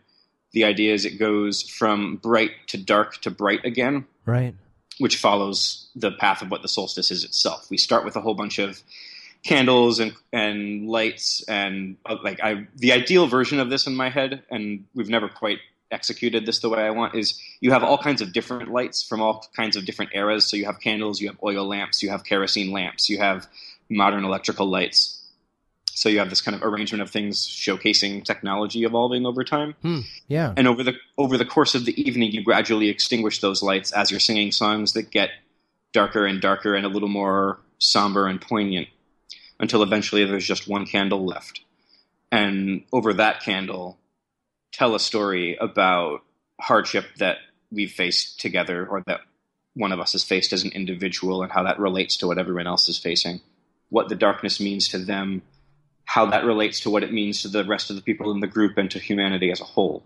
the 0.53 0.65
idea 0.65 0.93
is 0.93 1.05
it 1.05 1.19
goes 1.19 1.63
from 1.63 2.17
bright 2.17 2.53
to 2.69 2.79
dark 2.79 3.21
to 3.23 3.31
bright 3.31 3.65
again. 3.65 4.07
Right. 4.27 4.55
Which 4.99 5.17
follows 5.17 5.89
the 5.95 6.13
path 6.13 6.43
of 6.43 6.51
what 6.51 6.63
the 6.63 6.69
solstice 6.69 7.11
is 7.11 7.25
itself. 7.25 7.71
We 7.71 7.77
start 7.77 8.05
with 8.05 8.17
a 8.17 8.21
whole 8.21 8.35
bunch 8.35 8.59
of 8.59 8.83
candles 9.43 10.01
and 10.01 10.13
and 10.33 10.89
lights 10.89 11.43
and 11.49 11.97
uh, 12.05 12.17
like 12.23 12.41
I 12.43 12.67
the 12.77 12.93
ideal 12.93 13.27
version 13.27 13.59
of 13.59 13.71
this 13.71 13.87
in 13.87 13.97
my 13.97 14.11
head 14.11 14.43
and 14.51 14.85
we've 14.95 15.09
never 15.09 15.29
quite 15.29 15.59
executed 15.91 16.45
this 16.45 16.59
the 16.59 16.69
way 16.69 16.83
I 16.83 16.91
want 16.91 17.15
is 17.15 17.41
you 17.61 17.73
have 17.73 17.83
all 17.83 17.97
kinds 17.97 18.21
of 18.21 18.33
different 18.33 18.71
lights 18.71 19.03
from 19.03 19.23
all 19.23 19.49
kinds 19.57 19.77
of 19.77 19.87
different 19.87 20.13
eras 20.15 20.47
so 20.47 20.57
you 20.57 20.67
have 20.67 20.79
candles 20.79 21.23
you 21.23 21.29
have 21.29 21.39
oil 21.43 21.67
lamps 21.67 22.03
you 22.03 22.11
have 22.11 22.23
kerosene 22.23 22.71
lamps 22.71 23.09
you 23.09 23.17
have 23.17 23.47
modern 23.89 24.25
electrical 24.25 24.67
lights 24.67 25.20
so 25.95 26.09
you 26.09 26.19
have 26.19 26.31
this 26.31 26.41
kind 26.41 26.55
of 26.55 26.63
arrangement 26.63 27.03
of 27.03 27.11
things 27.11 27.47
showcasing 27.47 28.25
technology 28.25 28.85
evolving 28.85 29.27
over 29.27 29.45
time 29.45 29.75
Hmm. 29.83 30.01
Yeah. 30.29 30.55
and 30.57 30.67
over 30.69 30.83
the 30.83 30.95
over 31.19 31.37
the 31.37 31.45
course 31.45 31.75
of 31.75 31.85
the 31.85 32.01
evening 32.01 32.33
you 32.33 32.43
gradually 32.43 32.89
extinguish 32.89 33.41
those 33.41 33.63
lights 33.63 33.93
as 33.93 34.11
you're 34.11 34.21
singing 34.21 34.53
songs 34.53 34.93
that 34.95 35.11
get 35.11 35.31
darker 35.93 36.25
and 36.27 36.41
darker 36.41 36.75
and 36.75 36.87
a 36.87 36.89
little 36.89 37.09
more 37.09 37.59
somber 37.79 38.27
and 38.27 38.41
poignant 38.41 38.89
until 39.59 39.83
eventually 39.83 40.25
there's 40.25 40.47
just 40.47 40.69
one 40.69 40.87
candle 40.87 41.25
left 41.27 41.61
and 42.33 42.83
over 42.93 43.13
that 43.15 43.43
candle 43.43 43.99
tell 44.73 44.95
a 44.95 45.01
story 45.01 45.57
about 45.61 46.21
hardship 46.61 47.05
that 47.19 47.39
we've 47.73 47.91
faced 47.91 48.39
together 48.41 48.87
or 48.87 49.03
that 49.07 49.21
one 49.75 49.93
of 49.93 50.01
us 50.01 50.13
has 50.13 50.23
faced 50.25 50.53
as 50.53 50.63
an 50.65 50.71
individual 50.73 51.43
and 51.43 51.53
how 51.53 51.63
that 51.63 51.79
relates 51.79 52.17
to 52.17 52.27
what 52.27 52.39
everyone 52.39 52.67
else 52.67 52.89
is 52.89 52.99
facing 52.99 53.41
what 53.89 54.09
the 54.09 54.15
darkness 54.15 54.61
means 54.61 54.89
to 54.89 54.99
them 54.99 55.43
how 56.11 56.27
that 56.27 56.45
relates 56.45 56.81
to 56.81 56.91
what 56.91 57.05
it 57.05 57.13
means 57.13 57.41
to 57.41 57.47
the 57.47 57.65
rest 57.65 57.89
of 57.89 57.95
the 57.95 58.03
people 58.03 58.33
in 58.33 58.41
the 58.41 58.47
group 58.49 58.77
and 58.77 58.91
to 58.91 58.99
humanity 58.99 59.53
as 59.53 59.61
a 59.61 59.65
whole. 59.65 60.03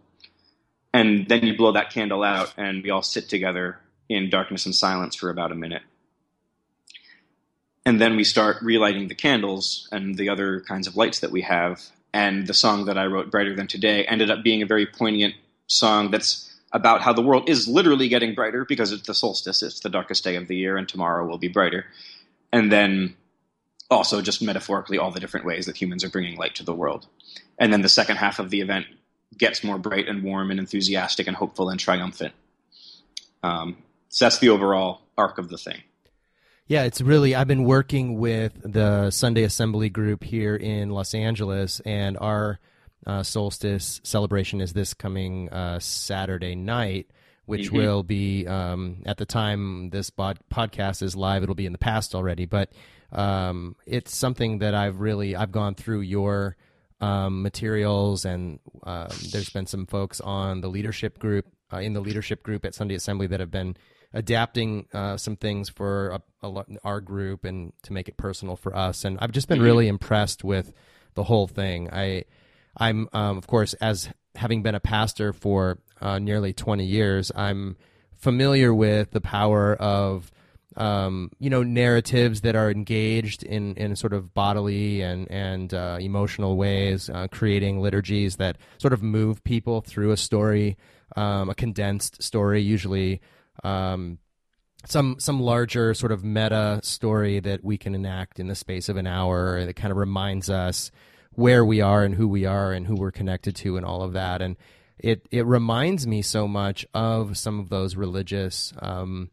And 0.92 1.26
then 1.28 1.46
you 1.46 1.56
blow 1.56 1.72
that 1.72 1.88
candle 1.88 2.22
out 2.22 2.52
and 2.58 2.82
we 2.82 2.90
all 2.90 3.00
sit 3.00 3.30
together 3.30 3.78
in 4.10 4.28
darkness 4.28 4.66
and 4.66 4.74
silence 4.74 5.16
for 5.16 5.30
about 5.30 5.50
a 5.50 5.54
minute. 5.54 5.80
And 7.86 7.98
then 8.02 8.16
we 8.16 8.24
start 8.24 8.58
relighting 8.60 9.08
the 9.08 9.14
candles 9.14 9.88
and 9.92 10.14
the 10.18 10.28
other 10.28 10.60
kinds 10.60 10.86
of 10.86 10.94
lights 10.94 11.20
that 11.20 11.30
we 11.30 11.40
have. 11.40 11.80
And 12.12 12.46
the 12.46 12.52
song 12.52 12.84
that 12.84 12.98
i 12.98 13.06
wrote 13.06 13.30
brighter 13.30 13.56
than 13.56 13.66
today 13.66 14.04
ended 14.04 14.30
up 14.30 14.44
being 14.44 14.60
a 14.60 14.66
very 14.66 14.84
poignant 14.84 15.34
song 15.68 16.10
that's 16.10 16.54
about 16.72 17.00
how 17.00 17.14
the 17.14 17.22
world 17.22 17.48
is 17.48 17.66
literally 17.66 18.08
getting 18.08 18.34
brighter 18.34 18.66
because 18.66 18.92
it's 18.92 19.06
the 19.06 19.14
solstice. 19.14 19.62
It's 19.62 19.80
the 19.80 19.88
darkest 19.88 20.22
day 20.22 20.36
of 20.36 20.48
the 20.48 20.56
year 20.56 20.76
and 20.76 20.86
tomorrow 20.86 21.26
will 21.26 21.38
be 21.38 21.48
brighter. 21.48 21.86
And 22.52 22.70
then 22.70 23.16
also 23.90 24.22
just 24.22 24.42
metaphorically 24.42 24.98
all 24.98 25.10
the 25.10 25.20
different 25.20 25.46
ways 25.46 25.66
that 25.66 25.76
humans 25.76 26.04
are 26.04 26.10
bringing 26.10 26.36
light 26.36 26.54
to 26.56 26.64
the 26.64 26.74
world. 26.74 27.06
And 27.58 27.72
then 27.72 27.82
the 27.82 27.88
second 27.88 28.16
half 28.16 28.38
of 28.38 28.50
the 28.50 28.60
event 28.60 28.86
gets 29.36 29.64
more 29.64 29.78
bright 29.78 30.08
and 30.08 30.22
warm 30.22 30.50
and 30.50 30.58
enthusiastic 30.58 31.26
and 31.26 31.36
hopeful 31.36 31.68
and 31.68 31.78
triumphant. 31.78 32.32
Um, 33.42 33.76
so 34.08 34.24
that's 34.24 34.38
the 34.38 34.48
overall 34.48 35.02
arc 35.18 35.38
of 35.38 35.48
the 35.48 35.58
thing. 35.58 35.82
Yeah, 36.66 36.84
it's 36.84 37.02
really. 37.02 37.34
I've 37.34 37.46
been 37.46 37.64
working 37.64 38.18
with 38.18 38.52
the 38.62 39.10
Sunday 39.10 39.42
Assembly 39.42 39.90
group 39.90 40.24
here 40.24 40.56
in 40.56 40.88
Los 40.88 41.14
Angeles, 41.14 41.80
and 41.80 42.16
our 42.16 42.58
uh, 43.06 43.22
solstice 43.22 44.00
celebration 44.02 44.62
is 44.62 44.72
this 44.72 44.94
coming 44.94 45.50
uh, 45.50 45.78
Saturday 45.78 46.54
night, 46.54 47.10
which 47.46 47.70
Mhm. 47.70 47.76
will 47.76 48.02
be 48.02 48.46
um, 48.46 49.02
at 49.06 49.16
the 49.18 49.26
time 49.26 49.90
this 49.90 50.10
bod- 50.10 50.38
podcast 50.52 51.02
is 51.02 51.14
live. 51.16 51.42
It'll 51.42 51.54
be 51.54 51.66
in 51.66 51.72
the 51.72 51.78
past 51.78 52.14
already, 52.14 52.46
but 52.46 52.72
um, 53.12 53.76
it's 53.86 54.16
something 54.16 54.58
that 54.58 54.74
I've 54.74 55.00
really 55.00 55.36
I've 55.36 55.52
gone 55.52 55.74
through 55.74 56.00
your 56.00 56.56
um, 57.00 57.42
materials, 57.42 58.24
and 58.24 58.60
um, 58.84 59.08
there's 59.32 59.50
been 59.50 59.66
some 59.66 59.86
folks 59.86 60.20
on 60.20 60.60
the 60.62 60.68
leadership 60.68 61.18
group 61.18 61.46
uh, 61.72 61.78
in 61.78 61.92
the 61.92 62.00
leadership 62.00 62.42
group 62.42 62.64
at 62.64 62.74
Sunday 62.74 62.94
Assembly 62.94 63.26
that 63.26 63.40
have 63.40 63.50
been 63.50 63.76
adapting 64.12 64.86
uh, 64.94 65.16
some 65.16 65.36
things 65.36 65.68
for 65.68 66.20
a, 66.42 66.46
a, 66.46 66.64
our 66.84 67.00
group 67.00 67.44
and 67.44 67.72
to 67.82 67.92
make 67.92 68.08
it 68.08 68.16
personal 68.16 68.54
for 68.56 68.74
us. 68.74 69.04
And 69.04 69.18
I've 69.20 69.32
just 69.32 69.48
been 69.48 69.58
Mhm. 69.58 69.64
really 69.64 69.88
impressed 69.88 70.44
with 70.44 70.72
the 71.14 71.24
whole 71.24 71.48
thing. 71.48 71.90
I, 71.92 72.24
I'm 72.76 73.08
um, 73.12 73.36
of 73.38 73.46
course 73.48 73.74
as 73.74 74.08
having 74.36 74.62
been 74.62 74.74
a 74.76 74.80
pastor 74.80 75.32
for 75.32 75.78
uh, 76.04 76.18
nearly 76.18 76.52
20 76.52 76.84
years, 76.84 77.32
I'm 77.34 77.76
familiar 78.12 78.72
with 78.72 79.10
the 79.10 79.20
power 79.20 79.74
of 79.74 80.30
um, 80.76 81.30
you 81.38 81.50
know 81.50 81.62
narratives 81.62 82.40
that 82.40 82.56
are 82.56 82.70
engaged 82.70 83.44
in 83.44 83.76
in 83.76 83.94
sort 83.94 84.12
of 84.12 84.34
bodily 84.34 85.02
and 85.02 85.30
and 85.30 85.72
uh, 85.72 85.98
emotional 86.00 86.56
ways, 86.56 87.08
uh, 87.08 87.28
creating 87.30 87.80
liturgies 87.80 88.36
that 88.36 88.58
sort 88.78 88.92
of 88.92 89.02
move 89.02 89.42
people 89.44 89.80
through 89.80 90.10
a 90.10 90.16
story, 90.16 90.76
um, 91.16 91.48
a 91.48 91.54
condensed 91.54 92.22
story, 92.22 92.60
usually 92.60 93.20
um, 93.62 94.18
some 94.84 95.16
some 95.18 95.40
larger 95.40 95.94
sort 95.94 96.12
of 96.12 96.24
meta 96.24 96.80
story 96.82 97.40
that 97.40 97.62
we 97.64 97.78
can 97.78 97.94
enact 97.94 98.40
in 98.40 98.48
the 98.48 98.54
space 98.54 98.88
of 98.88 98.96
an 98.96 99.06
hour 99.06 99.64
that 99.64 99.76
kind 99.76 99.92
of 99.92 99.96
reminds 99.96 100.50
us 100.50 100.90
where 101.32 101.64
we 101.64 101.80
are 101.80 102.04
and 102.04 102.14
who 102.14 102.28
we 102.28 102.44
are 102.44 102.72
and 102.72 102.86
who 102.86 102.94
we're 102.94 103.10
connected 103.10 103.56
to 103.56 103.76
and 103.76 103.86
all 103.86 104.02
of 104.02 104.12
that. 104.12 104.42
And 104.42 104.56
it 104.98 105.26
it 105.30 105.46
reminds 105.46 106.06
me 106.06 106.22
so 106.22 106.46
much 106.46 106.86
of 106.94 107.36
some 107.36 107.60
of 107.60 107.68
those 107.68 107.96
religious 107.96 108.72
um, 108.80 109.30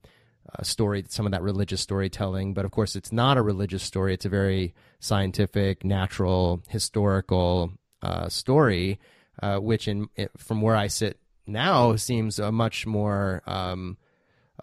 uh, 0.54 0.64
story 0.64 1.04
some 1.08 1.26
of 1.26 1.32
that 1.32 1.42
religious 1.42 1.82
storytelling 1.82 2.54
but 2.54 2.66
of 2.66 2.72
course 2.72 2.96
it's 2.96 3.12
not 3.12 3.38
a 3.38 3.42
religious 3.42 3.84
story 3.84 4.14
it's 4.14 4.26
a 4.26 4.30
very 4.30 4.74
scientific 5.00 5.84
natural 5.86 6.62
historical 6.68 7.72
uh, 8.02 8.28
story 8.28 9.00
uh, 9.42 9.58
which 9.58 9.88
in 9.88 10.08
it, 10.16 10.32
from 10.38 10.62
where 10.62 10.76
I 10.76 10.88
sit 10.88 11.20
now 11.48 11.96
seems 11.96 12.40
a 12.40 12.52
much 12.52 12.86
more 12.86 13.42
um, 13.46 13.98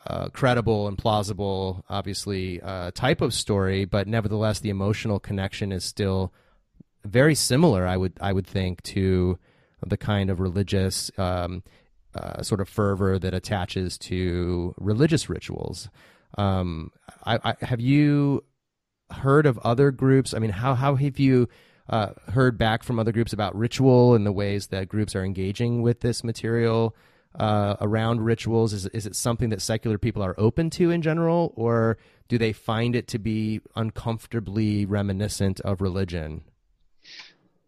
uh, 0.07 0.29
credible 0.29 0.87
and 0.87 0.97
plausible, 0.97 1.85
obviously, 1.89 2.61
uh, 2.63 2.91
type 2.93 3.21
of 3.21 3.35
story, 3.35 3.85
but 3.85 4.07
nevertheless, 4.07 4.61
the 4.61 4.71
emotional 4.71 5.19
connection 5.19 5.73
is 5.73 5.85
still 5.85 6.33
very 7.05 7.35
similar. 7.35 7.87
I 7.87 7.97
would 7.97 8.13
I 8.21 8.33
would 8.33 8.47
think 8.47 8.83
to 8.85 9.39
the 9.87 9.97
kind 9.97 10.31
of 10.31 10.41
religious 10.41 11.11
um, 11.19 11.63
uh, 12.15 12.43
sort 12.43 12.61
of 12.61 12.69
fervor 12.69 13.19
that 13.19 13.35
attaches 13.35 13.99
to 13.99 14.75
religious 14.79 15.29
rituals. 15.29 15.89
Um, 16.37 16.91
I, 17.25 17.39
I, 17.45 17.65
have 17.65 17.81
you 17.81 18.45
heard 19.11 19.47
of 19.47 19.59
other 19.59 19.91
groups? 19.91 20.35
I 20.35 20.39
mean, 20.39 20.51
how 20.51 20.75
how 20.75 20.97
have 20.97 21.19
you 21.19 21.49
uh, 21.89 22.11
heard 22.33 22.59
back 22.59 22.83
from 22.83 22.99
other 22.99 23.13
groups 23.13 23.33
about 23.33 23.57
ritual 23.57 24.15
and 24.15 24.27
the 24.27 24.33
ways 24.33 24.69
that 24.69 24.89
groups 24.89 25.15
are 25.17 25.25
engaging 25.25 25.83
with 25.83 26.01
this 26.01 26.23
material 26.23 26.95
uh, 27.39 27.77
around 27.81 28.21
rituals? 28.21 28.73
Is 28.73 28.87
is 28.87 29.07
it 29.07 29.17
something 29.17 29.51
that 29.51 29.63
secular 29.63 29.99
people 29.99 30.23
are 30.23 30.35
open 30.39 30.71
to 30.71 30.91
in 30.91 31.03
general, 31.03 31.53
or 31.57 31.99
do 32.29 32.37
they 32.39 32.53
find 32.53 32.95
it 32.95 33.09
to 33.09 33.19
be 33.19 33.61
uncomfortably 33.77 34.85
reminiscent 34.87 35.61
of 35.61 35.81
religion? 35.81 36.43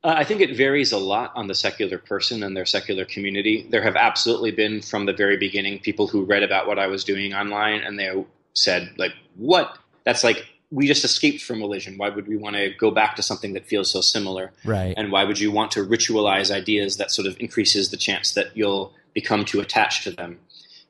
Uh, 0.02 0.14
I 0.16 0.24
think 0.24 0.40
it 0.40 0.56
varies 0.56 0.92
a 0.92 0.98
lot 0.98 1.32
on 1.34 1.46
the 1.46 1.54
secular 1.54 1.98
person 1.98 2.42
and 2.42 2.56
their 2.56 2.64
secular 2.64 3.04
community. 3.04 3.66
There 3.68 3.82
have 3.82 3.96
absolutely 3.96 4.50
been, 4.50 4.80
from 4.80 5.04
the 5.04 5.12
very 5.12 5.36
beginning, 5.36 5.80
people 5.80 6.06
who 6.06 6.24
read 6.24 6.42
about 6.42 6.66
what 6.66 6.78
I 6.78 6.86
was 6.86 7.04
doing 7.04 7.34
online 7.34 7.82
and 7.82 7.98
they 7.98 8.10
said, 8.54 8.92
like, 8.96 9.12
what? 9.36 9.76
That's 10.04 10.24
like, 10.24 10.46
we 10.70 10.86
just 10.86 11.04
escaped 11.04 11.42
from 11.42 11.60
religion. 11.60 11.98
Why 11.98 12.08
would 12.08 12.28
we 12.28 12.36
want 12.36 12.56
to 12.56 12.70
go 12.70 12.90
back 12.90 13.16
to 13.16 13.22
something 13.22 13.52
that 13.52 13.66
feels 13.66 13.90
so 13.90 14.00
similar? 14.00 14.52
Right. 14.64 14.94
And 14.96 15.12
why 15.12 15.24
would 15.24 15.38
you 15.38 15.50
want 15.52 15.72
to 15.72 15.84
ritualize 15.84 16.50
ideas 16.50 16.96
that 16.96 17.10
sort 17.10 17.26
of 17.26 17.36
increases 17.38 17.90
the 17.90 17.96
chance 17.98 18.32
that 18.34 18.56
you'll 18.56 18.94
become 19.12 19.44
too 19.44 19.60
attached 19.60 20.04
to 20.04 20.12
them, 20.12 20.38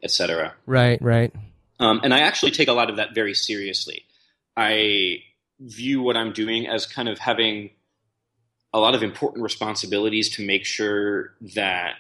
etc.? 0.05 0.55
Right, 0.67 1.03
right. 1.03 1.35
Um, 1.81 2.01
and 2.05 2.15
I 2.15 2.21
actually 2.21 2.53
take 2.53 2.69
a 2.69 2.75
lot 2.75 2.91
of 2.91 2.97
that 2.97 3.15
very 3.15 3.35
seriously. 3.35 4.05
I 4.57 5.23
view 5.59 6.03
what 6.03 6.17
I'm 6.17 6.33
doing 6.33 6.69
as 6.69 6.87
kind 6.87 7.09
of 7.09 7.19
having 7.19 7.71
a 8.73 8.79
lot 8.79 8.95
of 8.95 9.03
important 9.03 9.43
responsibilities 9.43 10.29
to 10.37 10.47
make 10.47 10.65
sure 10.65 11.35
that 11.55 11.95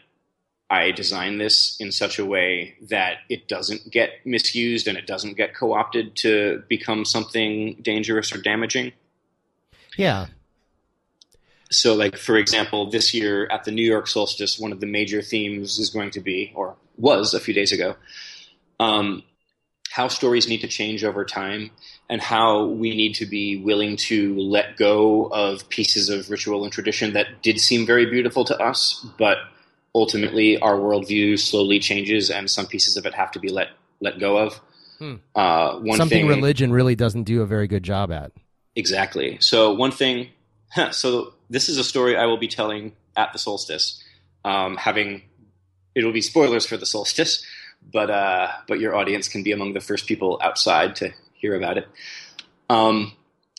I 0.70 0.92
design 0.92 1.38
this 1.38 1.76
in 1.80 1.90
such 1.90 2.20
a 2.20 2.24
way 2.24 2.76
that 2.82 3.18
it 3.28 3.48
doesn't 3.48 3.90
get 3.90 4.24
misused 4.24 4.86
and 4.86 4.96
it 4.96 5.06
doesn't 5.06 5.36
get 5.36 5.54
co 5.54 5.72
opted 5.72 6.14
to 6.16 6.62
become 6.68 7.04
something 7.04 7.76
dangerous 7.82 8.32
or 8.32 8.38
damaging. 8.40 8.92
Yeah. 9.96 10.26
So, 11.72 11.94
like, 11.94 12.16
for 12.16 12.36
example, 12.36 12.88
this 12.88 13.12
year 13.14 13.46
at 13.46 13.64
the 13.64 13.72
New 13.72 13.84
York 13.84 14.06
solstice, 14.06 14.58
one 14.58 14.72
of 14.72 14.80
the 14.80 14.86
major 14.86 15.22
themes 15.22 15.78
is 15.78 15.90
going 15.90 16.10
to 16.12 16.20
be, 16.20 16.52
or 16.54 16.76
was 16.96 17.34
a 17.34 17.40
few 17.40 17.54
days 17.54 17.72
ago, 17.72 17.96
um, 18.78 19.24
how 19.90 20.06
stories 20.06 20.46
need 20.46 20.60
to 20.60 20.68
change 20.68 21.02
over 21.02 21.24
time 21.24 21.70
and 22.08 22.20
how 22.20 22.64
we 22.64 22.94
need 22.94 23.12
to 23.12 23.26
be 23.26 23.56
willing 23.56 23.96
to 23.96 24.38
let 24.38 24.76
go 24.76 25.24
of 25.26 25.68
pieces 25.68 26.08
of 26.08 26.30
ritual 26.30 26.62
and 26.62 26.72
tradition 26.72 27.12
that 27.14 27.42
did 27.42 27.58
seem 27.58 27.84
very 27.84 28.06
beautiful 28.06 28.44
to 28.44 28.56
us, 28.58 29.04
but 29.18 29.38
ultimately 29.92 30.56
our 30.58 30.76
worldview 30.76 31.36
slowly 31.36 31.80
changes, 31.80 32.30
and 32.30 32.48
some 32.48 32.66
pieces 32.66 32.96
of 32.96 33.04
it 33.04 33.14
have 33.14 33.32
to 33.32 33.40
be 33.40 33.48
let 33.48 33.68
let 34.00 34.20
go 34.20 34.36
of. 34.38 34.60
Hmm. 34.98 35.16
Uh, 35.34 35.78
one 35.78 35.98
Something 35.98 36.20
thing, 36.20 36.28
religion 36.28 36.72
really 36.72 36.94
doesn't 36.94 37.24
do 37.24 37.42
a 37.42 37.46
very 37.46 37.66
good 37.66 37.82
job 37.82 38.12
at. 38.12 38.30
Exactly. 38.76 39.38
So 39.40 39.72
one 39.74 39.92
thing. 39.92 40.28
So 40.92 41.34
this 41.48 41.68
is 41.68 41.78
a 41.78 41.82
story 41.82 42.16
I 42.16 42.26
will 42.26 42.38
be 42.38 42.46
telling 42.46 42.92
at 43.16 43.32
the 43.32 43.40
solstice. 43.40 44.00
Um, 44.44 44.76
having 44.76 45.22
it'll 45.96 46.12
be 46.12 46.22
spoilers 46.22 46.64
for 46.64 46.76
the 46.76 46.86
solstice, 46.86 47.44
but 47.92 48.10
uh, 48.10 48.48
but 48.68 48.80
your 48.80 48.94
audience 48.94 49.28
can 49.28 49.42
be 49.42 49.52
among 49.52 49.72
the 49.72 49.80
first 49.80 50.06
people 50.06 50.38
outside 50.42 50.96
to 50.96 51.12
hear 51.32 51.54
about 51.54 51.78
it. 51.78 51.88
Um, 52.68 53.12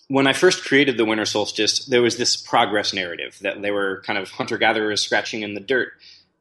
when 0.08 0.28
I 0.28 0.34
first 0.34 0.66
created 0.66 0.98
the 0.98 1.06
winter 1.06 1.26
solstice, 1.26 1.86
there 1.86 2.02
was 2.02 2.18
this 2.18 2.36
progress 2.36 2.94
narrative 2.94 3.38
that 3.42 3.62
they 3.62 3.72
were 3.72 4.02
kind 4.06 4.20
of 4.20 4.30
hunter 4.30 4.58
gatherers 4.58 5.02
scratching 5.02 5.42
in 5.42 5.54
the 5.54 5.62
dirt 5.62 5.94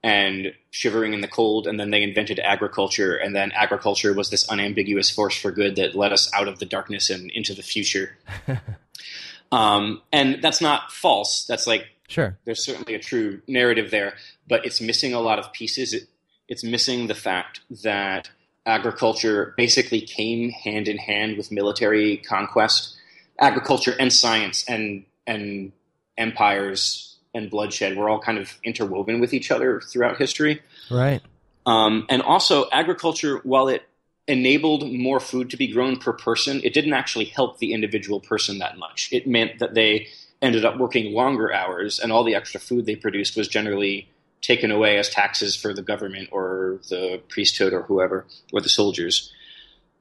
and 0.02 0.54
shivering 0.70 1.12
in 1.12 1.20
the 1.20 1.28
cold, 1.28 1.66
and 1.66 1.78
then 1.78 1.90
they 1.90 2.02
invented 2.02 2.40
agriculture, 2.40 3.14
and 3.16 3.36
then 3.36 3.52
agriculture 3.52 4.14
was 4.14 4.30
this 4.30 4.48
unambiguous 4.48 5.10
force 5.10 5.36
for 5.36 5.50
good 5.50 5.76
that 5.76 5.94
led 5.94 6.12
us 6.12 6.30
out 6.34 6.48
of 6.48 6.58
the 6.58 6.64
darkness 6.64 7.10
and 7.10 7.30
into 7.30 7.54
the 7.54 7.62
future. 7.62 8.16
um, 9.52 10.00
and 10.12 10.42
that's 10.42 10.60
not 10.60 10.90
false. 10.90 11.44
That's 11.44 11.66
like 11.66 11.86
Sure. 12.08 12.36
there's 12.44 12.64
certainly 12.64 12.94
a 12.94 12.98
true 12.98 13.40
narrative 13.46 13.90
there, 13.90 14.14
but 14.48 14.64
it's 14.64 14.80
missing 14.80 15.12
a 15.12 15.20
lot 15.20 15.38
of 15.38 15.52
pieces. 15.52 15.94
It, 15.94 16.08
it's 16.50 16.64
missing 16.64 17.06
the 17.06 17.14
fact 17.14 17.60
that 17.84 18.28
agriculture 18.66 19.54
basically 19.56 20.02
came 20.02 20.50
hand 20.50 20.88
in 20.88 20.98
hand 20.98 21.38
with 21.38 21.50
military 21.50 22.18
conquest, 22.18 22.96
agriculture 23.38 23.94
and 23.98 24.12
science 24.12 24.64
and 24.68 25.04
and 25.26 25.72
empires 26.18 27.16
and 27.32 27.48
bloodshed 27.48 27.96
were 27.96 28.10
all 28.10 28.20
kind 28.20 28.36
of 28.36 28.58
interwoven 28.64 29.20
with 29.20 29.32
each 29.32 29.50
other 29.50 29.80
throughout 29.80 30.18
history. 30.18 30.60
Right. 30.90 31.22
Um, 31.64 32.06
and 32.08 32.20
also, 32.22 32.68
agriculture, 32.72 33.38
while 33.44 33.68
it 33.68 33.82
enabled 34.26 34.90
more 34.92 35.20
food 35.20 35.50
to 35.50 35.56
be 35.56 35.68
grown 35.68 35.96
per 35.96 36.12
person, 36.12 36.60
it 36.64 36.74
didn't 36.74 36.92
actually 36.92 37.26
help 37.26 37.58
the 37.58 37.72
individual 37.72 38.20
person 38.20 38.58
that 38.58 38.76
much. 38.76 39.08
It 39.12 39.26
meant 39.26 39.60
that 39.60 39.74
they 39.74 40.08
ended 40.42 40.64
up 40.64 40.78
working 40.78 41.12
longer 41.12 41.52
hours, 41.52 42.00
and 42.00 42.10
all 42.10 42.24
the 42.24 42.34
extra 42.34 42.58
food 42.58 42.86
they 42.86 42.96
produced 42.96 43.36
was 43.36 43.46
generally 43.46 44.08
taken 44.42 44.70
away 44.70 44.98
as 44.98 45.08
taxes 45.08 45.56
for 45.56 45.74
the 45.74 45.82
government 45.82 46.28
or 46.32 46.80
the 46.88 47.20
priesthood 47.28 47.72
or 47.72 47.82
whoever, 47.82 48.26
or 48.52 48.60
the 48.60 48.68
soldiers. 48.68 49.32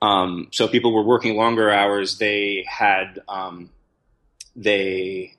Um, 0.01 0.47
so 0.51 0.67
people 0.67 0.93
were 0.93 1.03
working 1.03 1.35
longer 1.35 1.69
hours. 1.69 2.17
They 2.17 2.65
had 2.67 3.19
um, 3.27 3.69
they 4.55 5.35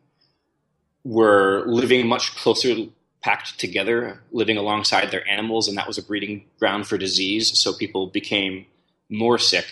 were 1.05 1.65
living 1.67 2.07
much 2.07 2.37
closer 2.37 2.75
packed 3.23 3.59
together, 3.59 4.23
living 4.33 4.57
alongside 4.57 5.11
their 5.11 5.27
animals, 5.29 5.69
and 5.69 5.77
that 5.77 5.87
was 5.87 5.99
a 5.99 6.03
breeding 6.03 6.45
ground 6.59 6.87
for 6.87 6.97
disease. 6.97 7.59
So 7.59 7.73
people 7.73 8.07
became 8.07 8.67
more 9.09 9.39
sick, 9.39 9.67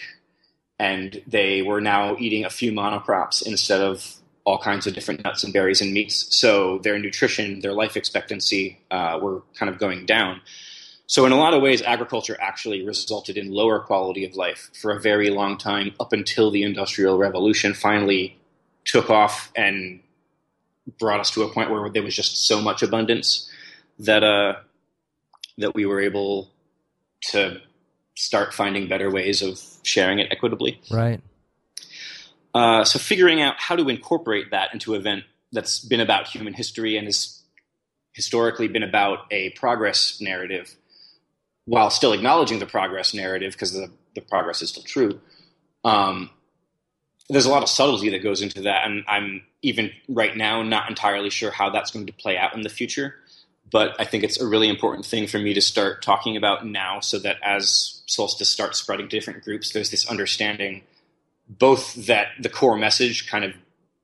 and 0.78 1.22
they 1.26 1.62
were 1.62 1.80
now 1.80 2.16
eating 2.18 2.44
a 2.44 2.50
few 2.50 2.72
monocrops 2.72 3.46
instead 3.46 3.80
of 3.80 4.17
all 4.48 4.58
kinds 4.58 4.86
of 4.86 4.94
different 4.94 5.22
nuts 5.24 5.44
and 5.44 5.52
berries 5.52 5.82
and 5.82 5.92
meats. 5.92 6.34
So 6.34 6.78
their 6.78 6.98
nutrition, 6.98 7.60
their 7.60 7.74
life 7.74 7.98
expectancy 7.98 8.80
uh, 8.90 9.18
were 9.20 9.42
kind 9.58 9.68
of 9.68 9.78
going 9.78 10.06
down. 10.06 10.40
So 11.06 11.26
in 11.26 11.32
a 11.32 11.36
lot 11.36 11.52
of 11.52 11.60
ways, 11.60 11.82
agriculture 11.82 12.36
actually 12.40 12.82
resulted 12.82 13.36
in 13.36 13.52
lower 13.52 13.78
quality 13.80 14.24
of 14.24 14.36
life 14.36 14.70
for 14.80 14.90
a 14.90 14.98
very 14.98 15.28
long 15.28 15.58
time, 15.58 15.92
up 16.00 16.14
until 16.14 16.50
the 16.50 16.62
Industrial 16.62 17.18
Revolution 17.18 17.74
finally 17.74 18.38
took 18.86 19.10
off 19.10 19.52
and 19.54 20.00
brought 20.98 21.20
us 21.20 21.30
to 21.32 21.42
a 21.42 21.52
point 21.52 21.70
where 21.70 21.90
there 21.90 22.02
was 22.02 22.16
just 22.16 22.46
so 22.46 22.58
much 22.62 22.82
abundance 22.82 23.50
that 23.98 24.24
uh, 24.24 24.54
that 25.58 25.74
we 25.74 25.84
were 25.84 26.00
able 26.00 26.48
to 27.32 27.60
start 28.16 28.54
finding 28.54 28.88
better 28.88 29.10
ways 29.10 29.42
of 29.42 29.60
sharing 29.82 30.18
it 30.20 30.28
equitably. 30.30 30.80
Right. 30.90 31.20
Uh, 32.58 32.82
so 32.82 32.98
figuring 32.98 33.40
out 33.40 33.54
how 33.56 33.76
to 33.76 33.88
incorporate 33.88 34.50
that 34.50 34.74
into 34.74 34.94
an 34.94 35.00
event 35.00 35.22
that's 35.52 35.78
been 35.78 36.00
about 36.00 36.26
human 36.26 36.52
history 36.52 36.96
and 36.96 37.06
has 37.06 37.40
historically 38.14 38.66
been 38.66 38.82
about 38.82 39.20
a 39.30 39.50
progress 39.50 40.20
narrative, 40.20 40.74
while 41.66 41.88
still 41.88 42.12
acknowledging 42.12 42.58
the 42.58 42.66
progress 42.66 43.14
narrative 43.14 43.52
because 43.52 43.72
the, 43.74 43.88
the 44.16 44.20
progress 44.20 44.60
is 44.60 44.70
still 44.70 44.82
true. 44.82 45.20
Um, 45.84 46.30
there's 47.28 47.46
a 47.46 47.48
lot 47.48 47.62
of 47.62 47.68
subtlety 47.68 48.10
that 48.10 48.24
goes 48.24 48.42
into 48.42 48.62
that, 48.62 48.84
and 48.84 49.04
I'm 49.06 49.42
even 49.62 49.92
right 50.08 50.36
now 50.36 50.64
not 50.64 50.88
entirely 50.88 51.30
sure 51.30 51.52
how 51.52 51.70
that's 51.70 51.92
going 51.92 52.06
to 52.06 52.12
play 52.12 52.36
out 52.36 52.56
in 52.56 52.62
the 52.62 52.68
future. 52.68 53.14
But 53.70 53.94
I 54.00 54.04
think 54.04 54.24
it's 54.24 54.40
a 54.40 54.48
really 54.48 54.68
important 54.68 55.06
thing 55.06 55.28
for 55.28 55.38
me 55.38 55.54
to 55.54 55.60
start 55.60 56.02
talking 56.02 56.36
about 56.36 56.66
now, 56.66 56.98
so 56.98 57.20
that 57.20 57.36
as 57.40 58.02
Solstice 58.06 58.50
starts 58.50 58.80
spreading 58.80 59.08
to 59.08 59.16
different 59.16 59.44
groups, 59.44 59.70
there's 59.70 59.92
this 59.92 60.10
understanding 60.10 60.82
both 61.48 61.94
that 62.06 62.28
the 62.40 62.48
core 62.48 62.76
message 62.76 63.28
kind 63.30 63.44
of 63.44 63.52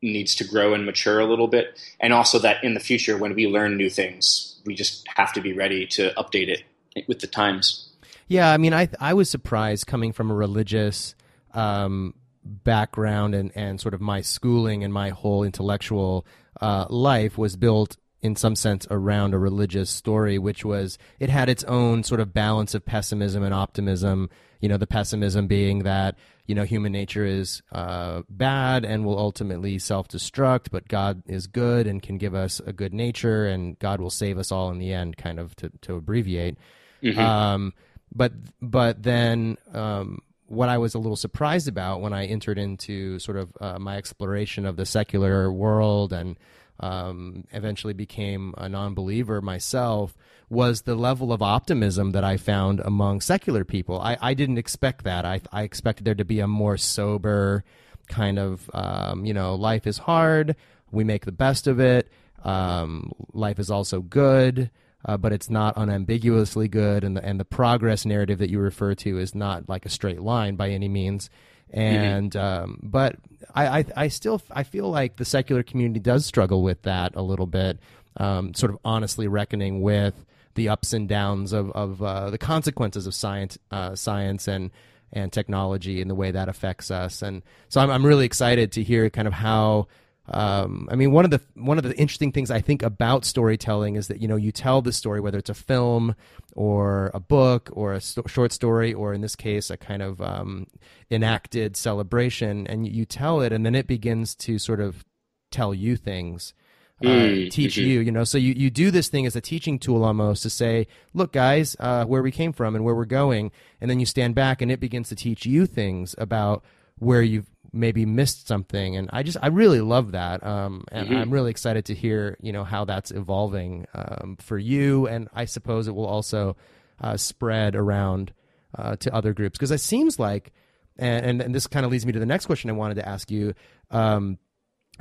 needs 0.03 0.35
to 0.37 0.45
grow 0.45 0.75
and 0.75 0.85
mature 0.85 1.21
a 1.21 1.27
little 1.27 1.49
bit, 1.49 1.79
and 2.01 2.13
also 2.13 2.39
that 2.39 2.63
in 2.63 2.75
the 2.75 2.81
future, 2.81 3.17
when 3.17 3.35
we 3.35 3.47
learn 3.47 3.77
new 3.77 3.91
things, 3.91 4.61
we 4.67 4.75
just 4.75 5.07
have 5.17 5.33
to 5.33 5.41
be 5.41 5.53
ready 5.53 5.87
to 5.87 6.13
update 6.17 6.49
it 6.49 6.63
with 7.09 7.21
the 7.21 7.27
times. 7.27 7.91
Yeah, 8.29 8.51
I 8.51 8.57
mean, 8.57 8.73
I 8.73 8.89
I 9.01 9.15
was 9.15 9.29
surprised 9.29 9.87
coming 9.87 10.13
from 10.13 10.31
a 10.31 10.35
religious 10.35 11.15
um, 11.53 12.15
background 12.45 13.35
and 13.35 13.53
and 13.55 13.81
sort 13.81 13.95
of 13.95 14.01
my 14.01 14.21
schooling 14.21 14.85
and 14.85 14.93
my 14.93 15.11
whole 15.11 15.45
intellectual 15.45 16.27
uh, 16.61 16.87
life 16.89 17.37
was 17.37 17.57
built 17.57 17.97
in 18.25 18.35
some 18.35 18.57
sense 18.57 18.87
around 18.91 19.35
a 19.35 19.39
religious 19.39 19.91
story, 19.91 20.39
which 20.39 20.65
was 20.65 20.97
it 21.21 21.29
had 21.29 21.51
its 21.51 21.63
own 21.65 22.03
sort 22.03 22.21
of 22.21 22.33
balance 22.33 22.75
of 22.75 22.83
pessimism 22.83 23.43
and 23.43 23.53
optimism. 23.53 24.31
You 24.61 24.71
know, 24.71 24.79
the 24.79 24.87
pessimism 24.87 25.47
being 25.47 25.81
that 25.81 26.17
you 26.47 26.55
know 26.55 26.65
human 26.65 26.91
nature 26.91 27.27
is 27.27 27.61
uh, 27.71 28.23
bad 28.31 28.87
and 28.87 29.05
will 29.05 29.19
ultimately 29.19 29.79
self-destruct, 29.79 30.69
but 30.73 30.89
God 30.89 31.23
is 31.27 31.47
good 31.47 31.87
and 31.87 32.03
can 32.03 32.17
give 32.17 32.35
us 32.35 32.61
a 32.67 32.73
good 32.73 32.95
nature, 32.95 33.47
and 33.47 33.79
God 33.79 34.01
will 34.01 34.09
save 34.09 34.39
us 34.39 34.51
all 34.51 34.71
in 34.71 34.79
the 34.79 34.91
end. 34.95 35.19
Kind 35.19 35.39
of 35.39 35.55
to 35.57 35.71
to 35.83 35.97
abbreviate. 35.97 36.57
Mhm. 37.03 37.19
Um, 37.19 37.75
but 38.15 38.33
but 38.63 39.03
then 39.03 39.59
um, 39.75 40.23
what 40.47 40.71
I 40.71 40.79
was 40.79 40.95
a 40.95 40.99
little 40.99 41.17
surprised 41.17 41.69
about 41.69 42.01
when 42.01 42.15
I 42.15 42.25
entered 42.25 42.57
into 42.57 43.19
sort 43.19 43.37
of 43.37 43.53
uh, 43.61 43.79
my 43.79 43.99
exploration 43.99 44.65
of 44.65 44.77
the 44.77 44.87
secular 44.87 45.53
world 45.53 46.15
and 46.15 46.39
um, 46.81 47.45
eventually 47.53 47.93
became 47.93 48.55
a 48.59 48.69
non-believer 48.69 49.41
myself 49.41 50.17
was 50.51 50.83
the 50.83 50.95
level 50.95 51.33
of 51.33 51.43
optimism 51.43 52.13
that 52.13 52.25
I 52.25 52.37
found 52.37 52.81
among 52.81 53.21
secular 53.21 53.65
people. 53.65 54.01
I, 54.01 54.17
I 54.21 54.35
didn't 54.35 54.59
expect 54.59 55.05
that. 55.05 55.25
I, 55.25 55.41
I 55.53 55.63
expected 55.63 56.05
there 56.05 56.15
to 56.15 56.25
be 56.25 56.41
a 56.41 56.47
more 56.47 56.77
sober 56.77 57.65
kind 58.09 58.39
of, 58.39 58.71
um, 58.75 59.25
you 59.25 59.33
know, 59.33 59.55
life 59.55 59.87
is 59.87 59.99
hard. 59.99 60.57
We 60.91 61.05
make 61.05 61.25
the 61.25 61.33
best 61.33 61.67
of 61.67 61.81
it. 61.81 62.11
Um, 62.45 63.13
life 63.33 63.59
is 63.59 63.71
also 63.71 64.01
good 64.03 64.71
uh, 65.05 65.17
but 65.17 65.33
it's 65.33 65.51
not 65.51 65.75
unambiguously 65.77 66.69
good, 66.69 67.05
and 67.05 67.17
the 67.17 67.25
and 67.25 67.39
the 67.39 67.45
progress 67.45 68.07
narrative 68.07 68.39
that 68.39 68.51
you 68.51 68.59
refer 68.59 68.95
to 68.95 69.19
is 69.19 69.35
not 69.35 69.69
like 69.69 69.85
a 69.85 69.91
straight 69.91 70.21
line 70.21 70.57
by 70.57 70.71
any 70.71 70.89
means. 70.89 71.31
And 71.71 72.35
um, 72.37 72.79
but 72.83 73.17
I, 73.55 73.81
I 73.81 73.85
I 73.97 74.09
still 74.09 74.41
I 74.51 74.63
feel 74.63 74.91
like 74.91 75.17
the 75.17 75.25
secular 75.25 75.63
community 75.63 76.01
does 76.01 76.25
struggle 76.25 76.63
with 76.63 76.83
that 76.83 77.17
a 77.17 77.23
little 77.23 77.47
bit, 77.47 77.79
um, 78.17 78.55
sort 78.55 78.73
of 78.73 78.79
honestly 78.85 79.29
reckoning 79.29 79.83
with 79.83 80.15
the 80.55 80.69
ups 80.69 80.93
and 80.93 81.09
downs 81.09 81.53
of 81.53 81.71
of 81.73 82.03
uh, 82.03 82.31
the 82.31 82.39
consequences 82.39 83.07
of 83.07 83.15
science 83.15 83.59
uh, 83.71 83.95
science 83.95 84.49
and 84.49 84.71
and 85.13 85.33
technology 85.33 86.01
and 86.01 86.11
the 86.11 86.15
way 86.15 86.31
that 86.31 86.49
affects 86.49 86.91
us. 86.91 87.23
And 87.23 87.43
so 87.69 87.81
I'm 87.81 87.91
I'm 87.91 88.07
really 88.07 88.27
excited 88.27 88.73
to 88.73 88.83
hear 88.83 89.11
kind 89.11 89.29
of 89.29 89.35
how 89.35 89.89
um, 90.29 90.89
I 90.91 90.97
mean, 90.97 91.13
one 91.13 91.25
of 91.25 91.31
the 91.31 91.41
one 91.55 91.77
of 91.77 91.85
the 91.85 91.95
interesting 91.99 92.33
things 92.33 92.51
I 92.51 92.61
think 92.61 92.83
about 92.83 93.25
storytelling 93.25 93.97
is 93.97 94.09
that 94.09 94.23
you 94.23 94.29
know 94.29 94.37
you 94.37 94.53
tell 94.53 94.81
the 94.81 94.93
story 94.93 95.21
whether 95.21 95.39
it's 95.39 95.51
a 95.51 95.55
film 95.55 96.15
or 96.55 97.11
a 97.13 97.21
book 97.21 97.69
or 97.73 97.93
a 97.93 98.01
sto- 98.01 98.25
short 98.27 98.53
story 98.53 98.95
or 98.95 99.13
in 99.13 99.21
this 99.21 99.37
case 99.37 99.69
a 99.71 99.77
kind 99.77 100.01
of 100.03 100.21
um, 100.23 100.67
enacted 101.11 101.77
celebration, 101.77 102.67
and 102.67 102.87
you 102.89 103.05
tell 103.05 103.43
it, 103.43 103.53
and 103.53 103.67
then 103.67 103.75
it 103.75 103.87
begins 103.87 104.35
to 104.37 104.59
sort 104.59 104.81
of 104.81 105.05
tell 105.51 105.75
you 105.75 105.97
things. 105.97 106.55
Uh, 107.03 107.07
Mm, 107.09 107.51
teach 107.51 107.75
mhm. 107.75 107.83
you, 107.83 108.01
you 108.01 108.13
know. 108.13 108.23
So 108.23 108.39
you, 108.39 108.55
you 108.55 108.71
do 108.71 108.91
this 108.93 109.09
thing 109.09 109.27
as 109.27 109.35
a 109.35 109.41
teaching 109.41 109.81
tool 109.81 110.05
almost 110.05 110.45
to 110.45 110.49
say, 110.49 110.87
look, 111.13 111.33
guys, 111.33 111.77
uh, 111.81 112.05
where 112.05 112.23
we 112.23 112.31
came 112.31 112.53
from 112.53 112.77
and 112.77 112.85
where 112.85 112.95
we're 112.95 113.05
going, 113.05 113.51
and 113.81 113.91
then 113.91 113.99
you 113.99 114.07
stand 114.07 114.37
back 114.37 114.63
and 114.63 114.71
it 114.71 114.79
begins 114.79 115.09
to 115.09 115.17
teach 115.17 115.45
you 115.45 115.67
things 115.67 116.15
about 116.19 116.63
where 116.99 117.21
you've 117.21 117.51
maybe 117.75 118.07
missed 118.07 118.47
something 118.47 118.97
and 118.97 119.11
i 119.13 119.23
just 119.23 119.37
i 119.43 119.49
really 119.49 119.81
love 119.81 120.13
that 120.13 120.45
um 120.47 120.85
and 120.93 121.11
Mhm. 121.11 121.17
i'm 121.17 121.31
really 121.31 121.51
excited 121.51 121.85
to 121.87 121.95
hear 121.95 122.37
you 122.41 122.53
know 122.53 122.65
how 122.65 122.85
that's 122.85 123.11
evolving 123.11 123.87
um 123.95 124.37
for 124.41 124.57
you 124.57 125.07
and 125.09 125.29
i 125.35 125.45
suppose 125.45 125.89
it 125.89 125.95
will 125.95 126.07
also 126.07 126.57
uh 127.01 127.17
spread 127.17 127.75
around 127.75 128.33
uh 128.79 128.97
to 128.97 129.13
other 129.13 129.33
groups 129.35 129.59
because 129.59 129.71
it 129.73 129.81
seems 129.81 130.19
like 130.19 130.53
and 130.97 131.27
and, 131.27 131.41
and 131.43 131.55
this 131.55 131.67
kind 131.67 131.85
of 131.85 131.93
leads 131.93 132.07
me 132.07 132.13
to 132.13 132.19
the 132.21 132.27
next 132.27 132.47
question 132.47 132.71
i 132.71 132.73
wanted 132.73 132.95
to 132.95 133.09
ask 133.09 133.31
you 133.31 133.53
um 133.91 134.39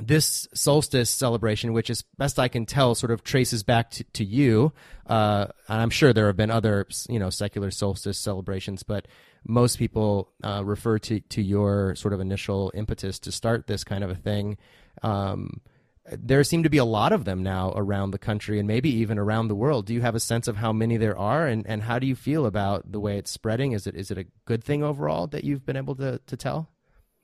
this 0.00 0.48
solstice 0.54 1.08
celebration, 1.08 1.72
which 1.72 1.88
as 1.88 2.02
best 2.18 2.40
I 2.40 2.48
can 2.48 2.66
tell, 2.66 2.96
sort 2.96 3.12
of 3.12 3.22
traces 3.22 3.62
back 3.62 3.90
to, 3.92 4.04
to 4.14 4.24
you. 4.24 4.72
Uh, 5.06 5.46
and 5.68 5.80
I'm 5.80 5.90
sure 5.90 6.12
there 6.12 6.26
have 6.26 6.36
been 6.36 6.50
other, 6.50 6.88
you 7.08 7.20
know, 7.20 7.30
secular 7.30 7.70
solstice 7.70 8.18
celebrations, 8.18 8.82
but 8.82 9.06
most 9.46 9.78
people 9.78 10.32
uh, 10.42 10.62
refer 10.64 10.98
to, 10.98 11.20
to 11.20 11.42
your 11.42 11.94
sort 11.94 12.14
of 12.14 12.20
initial 12.20 12.72
impetus 12.74 13.18
to 13.20 13.32
start 13.32 13.66
this 13.66 13.84
kind 13.84 14.04
of 14.04 14.10
a 14.10 14.14
thing. 14.14 14.56
Um, 15.02 15.60
there 16.06 16.44
seem 16.44 16.62
to 16.62 16.68
be 16.68 16.78
a 16.78 16.84
lot 16.84 17.12
of 17.12 17.24
them 17.24 17.42
now 17.42 17.72
around 17.74 18.10
the 18.10 18.18
country 18.18 18.58
and 18.58 18.68
maybe 18.68 18.90
even 18.90 19.18
around 19.18 19.48
the 19.48 19.54
world. 19.54 19.86
Do 19.86 19.94
you 19.94 20.02
have 20.02 20.14
a 20.14 20.20
sense 20.20 20.48
of 20.48 20.56
how 20.56 20.72
many 20.72 20.96
there 20.96 21.18
are, 21.18 21.46
and, 21.46 21.66
and 21.66 21.82
how 21.82 21.98
do 21.98 22.06
you 22.06 22.14
feel 22.14 22.44
about 22.44 22.92
the 22.92 23.00
way 23.00 23.16
it's 23.16 23.30
spreading? 23.30 23.72
Is 23.72 23.86
it 23.86 23.94
is 23.96 24.10
it 24.10 24.18
a 24.18 24.26
good 24.44 24.62
thing 24.62 24.82
overall 24.82 25.26
that 25.28 25.44
you've 25.44 25.64
been 25.64 25.76
able 25.76 25.94
to, 25.96 26.20
to 26.26 26.36
tell? 26.36 26.68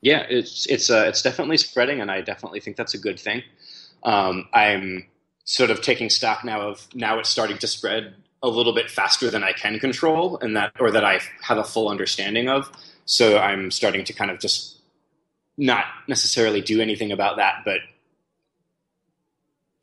Yeah, 0.01 0.25
it's 0.31 0.67
it's 0.67 0.89
uh, 0.91 1.05
it's 1.09 1.21
definitely 1.21 1.59
spreading, 1.59 2.01
and 2.01 2.11
I 2.11 2.23
definitely 2.23 2.61
think 2.61 2.77
that's 2.77 2.95
a 2.95 2.99
good 2.99 3.21
thing. 3.21 3.43
Um, 4.03 4.49
I'm 4.55 5.07
sort 5.45 5.71
of 5.71 5.83
taking 5.83 6.09
stock 6.09 6.43
now 6.43 6.63
of 6.63 6.89
now 6.95 7.19
it's 7.19 7.29
starting 7.29 7.59
to 7.59 7.67
spread 7.67 8.15
a 8.43 8.49
little 8.49 8.73
bit 8.73 8.91
faster 8.91 9.31
than 9.31 9.45
I 9.45 9.53
can 9.53 9.79
control, 9.79 10.39
and 10.39 10.57
that 10.57 10.73
or 10.81 10.91
that 10.91 11.05
I 11.05 11.21
have 11.43 11.59
a 11.59 11.65
full 11.65 11.89
understanding 11.89 12.49
of. 12.49 12.71
So 13.05 13.39
I'm 13.39 13.71
starting 13.71 14.05
to 14.05 14.13
kind 14.13 14.31
of 14.31 14.39
just 14.39 14.79
not 15.57 15.85
necessarily 16.09 16.61
do 16.61 16.81
anything 16.81 17.13
about 17.13 17.37
that, 17.37 17.63
but 17.65 17.81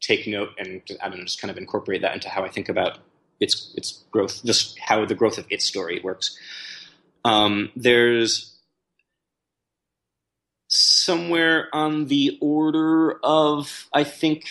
take 0.01 0.27
note 0.27 0.49
and 0.57 0.81
I 1.01 1.09
don't 1.09 1.19
know, 1.19 1.25
just 1.25 1.41
kind 1.41 1.51
of 1.51 1.57
incorporate 1.57 2.01
that 2.01 2.13
into 2.13 2.29
how 2.29 2.43
I 2.43 2.49
think 2.49 2.69
about 2.69 2.99
its 3.39 3.73
its 3.75 4.03
growth, 4.11 4.43
just 4.43 4.77
how 4.79 5.05
the 5.05 5.15
growth 5.15 5.37
of 5.37 5.45
its 5.49 5.65
story 5.65 6.01
works. 6.03 6.37
Um, 7.23 7.71
there's 7.75 8.57
somewhere 10.67 11.67
on 11.73 12.07
the 12.07 12.37
order 12.41 13.19
of 13.23 13.87
I 13.93 14.03
think 14.03 14.45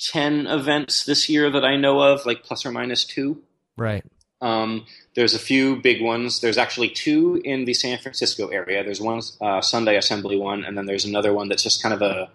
ten 0.00 0.46
events 0.46 1.04
this 1.04 1.28
year 1.28 1.50
that 1.50 1.64
I 1.64 1.76
know 1.76 2.00
of, 2.00 2.26
like 2.26 2.42
plus 2.42 2.64
or 2.64 2.72
minus 2.72 3.04
two. 3.04 3.42
Right. 3.76 4.04
Um, 4.42 4.86
there's 5.14 5.34
a 5.34 5.38
few 5.38 5.76
big 5.76 6.02
ones. 6.02 6.40
There's 6.40 6.56
actually 6.56 6.88
two 6.88 7.40
in 7.44 7.66
the 7.66 7.74
San 7.74 7.98
Francisco 7.98 8.48
area. 8.48 8.82
There's 8.82 9.00
one 9.00 9.20
uh, 9.40 9.60
Sunday 9.60 9.96
Assembly 9.96 10.36
one, 10.36 10.64
and 10.64 10.76
then 10.76 10.86
there's 10.86 11.04
another 11.04 11.32
one 11.32 11.48
that's 11.48 11.62
just 11.62 11.82
kind 11.82 11.94
of 11.94 12.00
a 12.02 12.30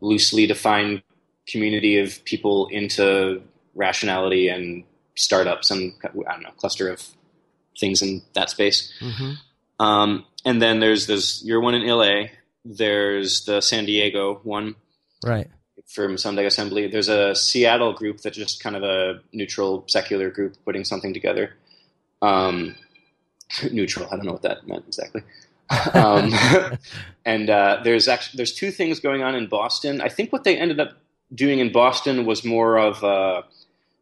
loosely 0.00 0.46
defined 0.46 1.02
community 1.48 1.98
of 1.98 2.24
people 2.24 2.68
into 2.68 3.42
rationality 3.74 4.48
and 4.48 4.84
startups 5.16 5.70
and 5.70 5.92
I 6.04 6.32
don't 6.32 6.42
know 6.42 6.50
cluster 6.56 6.88
of 6.90 7.04
things 7.78 8.02
in 8.02 8.22
that 8.34 8.50
space. 8.50 8.92
Mm-hmm. 9.00 9.84
Um, 9.84 10.24
and 10.44 10.60
then 10.60 10.80
there's 10.80 11.06
there's 11.06 11.42
your 11.44 11.60
one 11.60 11.74
in 11.74 11.86
LA. 11.86 12.28
There's 12.64 13.44
the 13.44 13.60
San 13.60 13.86
Diego 13.86 14.40
one, 14.42 14.76
right? 15.24 15.48
From 15.88 16.18
Sunday 16.18 16.44
Assembly. 16.44 16.86
There's 16.86 17.08
a 17.08 17.34
Seattle 17.34 17.94
group 17.94 18.20
that's 18.20 18.36
just 18.36 18.62
kind 18.62 18.76
of 18.76 18.82
a 18.82 19.20
neutral 19.32 19.84
secular 19.86 20.30
group 20.30 20.56
putting 20.64 20.84
something 20.84 21.14
together. 21.14 21.54
Um, 22.20 22.76
neutral. 23.72 24.06
I 24.12 24.16
don't 24.16 24.26
know 24.26 24.32
what 24.32 24.42
that 24.42 24.66
meant 24.66 24.84
exactly. 24.86 25.22
um, 25.94 26.32
and 27.24 27.50
uh, 27.50 27.80
there's 27.84 28.08
actually 28.08 28.38
there's 28.38 28.54
two 28.54 28.70
things 28.70 29.00
going 29.00 29.22
on 29.22 29.34
in 29.34 29.46
Boston. 29.46 30.00
I 30.00 30.08
think 30.08 30.32
what 30.32 30.44
they 30.44 30.56
ended 30.56 30.80
up 30.80 30.92
doing 31.34 31.58
in 31.58 31.72
Boston 31.72 32.24
was 32.24 32.44
more 32.44 32.78
of 32.78 33.02
a 33.02 33.44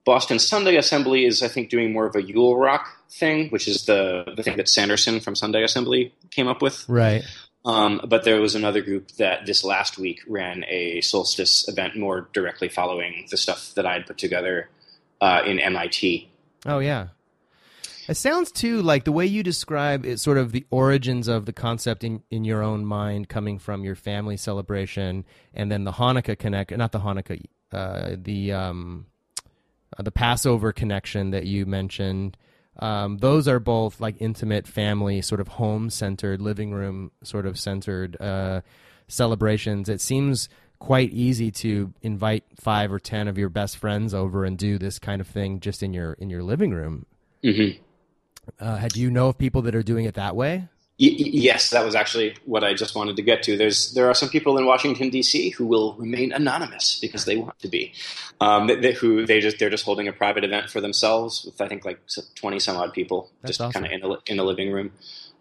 Boston 0.04 0.38
Sunday 0.38 0.76
Assembly 0.76 1.24
is 1.24 1.42
I 1.42 1.48
think 1.48 1.68
doing 1.68 1.92
more 1.92 2.06
of 2.06 2.14
a 2.14 2.22
Yule 2.22 2.56
Rock 2.56 2.86
thing, 3.10 3.48
which 3.50 3.66
is 3.66 3.86
the 3.86 4.32
the 4.36 4.42
thing 4.42 4.56
that 4.56 4.68
Sanderson 4.68 5.20
from 5.20 5.34
Sunday 5.34 5.62
Assembly 5.64 6.14
came 6.30 6.46
up 6.46 6.62
with. 6.62 6.88
Right. 6.88 7.24
Um, 7.66 8.00
but 8.06 8.22
there 8.22 8.40
was 8.40 8.54
another 8.54 8.80
group 8.80 9.10
that 9.18 9.44
this 9.44 9.64
last 9.64 9.98
week 9.98 10.22
ran 10.28 10.64
a 10.68 11.00
solstice 11.00 11.66
event 11.68 11.96
more 11.96 12.28
directly 12.32 12.68
following 12.68 13.26
the 13.30 13.36
stuff 13.36 13.74
that 13.74 13.84
I 13.84 13.94
had 13.94 14.06
put 14.06 14.18
together 14.18 14.70
uh, 15.20 15.42
in 15.44 15.58
MIT. 15.58 16.30
Oh 16.64 16.78
yeah. 16.78 17.08
It 18.08 18.16
sounds 18.16 18.52
too 18.52 18.82
like 18.82 19.04
the 19.04 19.10
way 19.10 19.26
you 19.26 19.42
describe 19.42 20.06
it, 20.06 20.20
sort 20.20 20.38
of 20.38 20.52
the 20.52 20.64
origins 20.70 21.26
of 21.26 21.44
the 21.44 21.52
concept 21.52 22.04
in, 22.04 22.22
in 22.30 22.44
your 22.44 22.62
own 22.62 22.84
mind, 22.84 23.28
coming 23.28 23.58
from 23.58 23.82
your 23.82 23.96
family 23.96 24.36
celebration, 24.36 25.24
and 25.52 25.72
then 25.72 25.82
the 25.82 25.90
Hanukkah 25.90 26.38
connect, 26.38 26.70
not 26.70 26.92
the 26.92 27.00
Hanukkah, 27.00 27.42
uh, 27.72 28.14
the 28.16 28.52
um, 28.52 29.06
uh, 29.98 30.04
the 30.04 30.12
Passover 30.12 30.72
connection 30.72 31.30
that 31.30 31.46
you 31.46 31.66
mentioned. 31.66 32.36
Um, 32.78 33.18
those 33.18 33.48
are 33.48 33.58
both 33.58 34.00
like 34.00 34.16
intimate 34.20 34.66
family, 34.66 35.22
sort 35.22 35.40
of 35.40 35.48
home 35.48 35.90
centered, 35.90 36.40
living 36.40 36.72
room 36.72 37.10
sort 37.22 37.46
of 37.46 37.58
centered 37.58 38.20
uh, 38.20 38.60
celebrations. 39.08 39.88
It 39.88 40.00
seems 40.00 40.48
quite 40.78 41.10
easy 41.12 41.50
to 41.50 41.92
invite 42.02 42.44
five 42.60 42.92
or 42.92 42.98
ten 42.98 43.28
of 43.28 43.38
your 43.38 43.48
best 43.48 43.78
friends 43.78 44.12
over 44.12 44.44
and 44.44 44.58
do 44.58 44.78
this 44.78 44.98
kind 44.98 45.20
of 45.20 45.26
thing 45.26 45.60
just 45.60 45.82
in 45.82 45.92
your 45.92 46.12
in 46.14 46.28
your 46.28 46.42
living 46.42 46.72
room. 46.72 47.06
Mm-hmm. 47.42 47.82
Uh, 48.60 48.88
do 48.88 49.00
you 49.00 49.10
know 49.10 49.28
of 49.28 49.38
people 49.38 49.62
that 49.62 49.74
are 49.74 49.82
doing 49.82 50.04
it 50.04 50.14
that 50.14 50.36
way? 50.36 50.68
Yes, 50.98 51.70
that 51.70 51.84
was 51.84 51.94
actually 51.94 52.36
what 52.46 52.64
I 52.64 52.72
just 52.72 52.94
wanted 52.94 53.16
to 53.16 53.22
get 53.22 53.42
to. 53.42 53.58
There's 53.58 53.92
there 53.92 54.08
are 54.08 54.14
some 54.14 54.30
people 54.30 54.56
in 54.56 54.64
Washington 54.64 55.10
D.C. 55.10 55.50
who 55.50 55.66
will 55.66 55.94
remain 55.96 56.32
anonymous 56.32 56.98
because 56.98 57.26
they 57.26 57.36
want 57.36 57.58
to 57.58 57.68
be, 57.68 57.92
um, 58.40 58.66
they, 58.66 58.76
they, 58.76 58.92
who 58.92 59.26
they 59.26 59.40
just 59.40 59.58
they're 59.58 59.68
just 59.68 59.84
holding 59.84 60.08
a 60.08 60.12
private 60.12 60.42
event 60.42 60.70
for 60.70 60.80
themselves 60.80 61.44
with 61.44 61.60
I 61.60 61.68
think 61.68 61.84
like 61.84 62.00
twenty 62.34 62.58
some 62.58 62.78
odd 62.78 62.94
people 62.94 63.30
That's 63.42 63.58
just 63.58 63.60
awesome. 63.60 63.82
kind 63.82 63.86
of 63.86 63.92
in 63.92 64.08
the 64.08 64.18
in 64.26 64.36
the 64.38 64.44
living 64.44 64.72
room. 64.72 64.92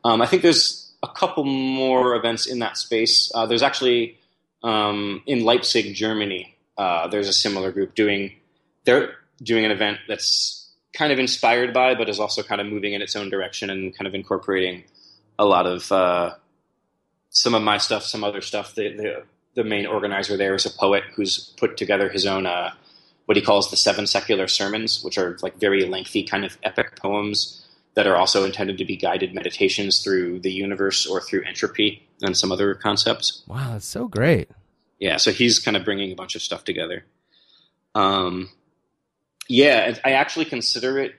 Um, 0.03 0.21
I 0.21 0.25
think 0.25 0.41
there's 0.41 0.91
a 1.01 1.07
couple 1.07 1.45
more 1.45 2.15
events 2.15 2.47
in 2.47 2.59
that 2.59 2.75
space. 2.75 3.31
Uh, 3.33 3.45
there's 3.45 3.63
actually 3.63 4.17
um, 4.61 5.23
in 5.25 5.45
Leipzig, 5.45 5.95
Germany. 5.95 6.57
Uh, 6.77 7.07
there's 7.07 7.29
a 7.29 7.33
similar 7.33 7.71
group 7.71 7.95
doing 7.95 8.33
they're 8.83 9.13
doing 9.41 9.63
an 9.63 9.71
event 9.71 9.99
that's 10.09 10.69
kind 10.93 11.13
of 11.13 11.19
inspired 11.19 11.73
by, 11.73 11.95
but 11.95 12.09
is 12.09 12.19
also 12.19 12.43
kind 12.43 12.59
of 12.59 12.67
moving 12.67 12.93
in 12.93 13.01
its 13.01 13.15
own 13.15 13.29
direction 13.29 13.69
and 13.69 13.95
kind 13.97 14.07
of 14.07 14.13
incorporating 14.13 14.83
a 15.37 15.45
lot 15.45 15.65
of 15.65 15.91
uh, 15.91 16.35
some 17.29 17.53
of 17.53 17.61
my 17.61 17.77
stuff, 17.77 18.03
some 18.03 18.23
other 18.23 18.41
stuff. 18.41 18.75
The, 18.75 18.95
the, 18.95 19.23
the 19.55 19.63
main 19.63 19.85
organizer 19.85 20.37
there 20.37 20.55
is 20.55 20.65
a 20.65 20.69
poet 20.69 21.03
who's 21.15 21.53
put 21.57 21.77
together 21.77 22.09
his 22.09 22.25
own 22.25 22.45
uh, 22.45 22.73
what 23.25 23.37
he 23.37 23.41
calls 23.41 23.71
the 23.71 23.77
seven 23.77 24.07
secular 24.07 24.47
sermons, 24.47 25.03
which 25.03 25.17
are 25.17 25.37
like 25.41 25.59
very 25.59 25.85
lengthy, 25.85 26.23
kind 26.23 26.45
of 26.45 26.57
epic 26.63 26.95
poems 26.99 27.65
that 27.95 28.07
are 28.07 28.15
also 28.15 28.43
intended 28.43 28.77
to 28.77 28.85
be 28.85 28.95
guided 28.95 29.33
meditations 29.33 30.03
through 30.03 30.39
the 30.39 30.51
universe 30.51 31.07
or 31.07 31.21
through 31.21 31.43
entropy 31.43 32.07
and 32.21 32.37
some 32.37 32.51
other 32.51 32.75
concepts. 32.75 33.43
Wow, 33.47 33.73
that's 33.73 33.85
so 33.85 34.07
great. 34.07 34.49
Yeah, 34.99 35.17
so 35.17 35.31
he's 35.31 35.59
kind 35.59 35.75
of 35.75 35.83
bringing 35.83 36.11
a 36.11 36.15
bunch 36.15 36.35
of 36.35 36.41
stuff 36.41 36.63
together. 36.63 37.05
Um, 37.95 38.49
yeah, 39.47 39.97
I 40.03 40.11
actually 40.11 40.45
consider 40.45 40.99
it 40.99 41.15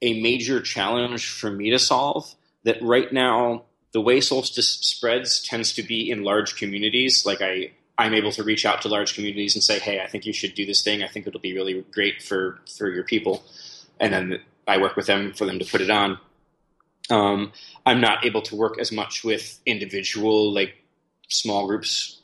a 0.00 0.20
major 0.20 0.60
challenge 0.60 1.28
for 1.28 1.50
me 1.50 1.70
to 1.70 1.78
solve. 1.78 2.34
That 2.64 2.80
right 2.82 3.12
now, 3.12 3.64
the 3.92 4.00
way 4.00 4.20
solstice 4.20 4.68
spreads 4.68 5.42
tends 5.42 5.72
to 5.74 5.82
be 5.82 6.10
in 6.10 6.22
large 6.22 6.56
communities. 6.56 7.26
Like 7.26 7.42
I, 7.42 7.72
I'm 7.98 8.14
able 8.14 8.32
to 8.32 8.42
reach 8.42 8.64
out 8.64 8.82
to 8.82 8.88
large 8.88 9.14
communities 9.14 9.54
and 9.54 9.62
say, 9.62 9.78
"Hey, 9.78 10.00
I 10.00 10.06
think 10.06 10.26
you 10.26 10.32
should 10.32 10.54
do 10.54 10.64
this 10.64 10.82
thing. 10.82 11.02
I 11.02 11.08
think 11.08 11.26
it'll 11.26 11.40
be 11.40 11.54
really 11.54 11.84
great 11.92 12.22
for 12.22 12.60
for 12.76 12.88
your 12.88 13.04
people," 13.04 13.42
and 14.00 14.12
then 14.12 14.40
I 14.66 14.78
work 14.78 14.96
with 14.96 15.06
them 15.06 15.32
for 15.34 15.44
them 15.44 15.58
to 15.58 15.64
put 15.64 15.80
it 15.80 15.90
on. 15.90 16.18
Um, 17.10 17.52
I'm 17.84 18.00
not 18.00 18.24
able 18.24 18.42
to 18.42 18.56
work 18.56 18.78
as 18.78 18.92
much 18.92 19.24
with 19.24 19.58
individual, 19.66 20.52
like 20.52 20.76
small 21.28 21.66
groups, 21.66 22.20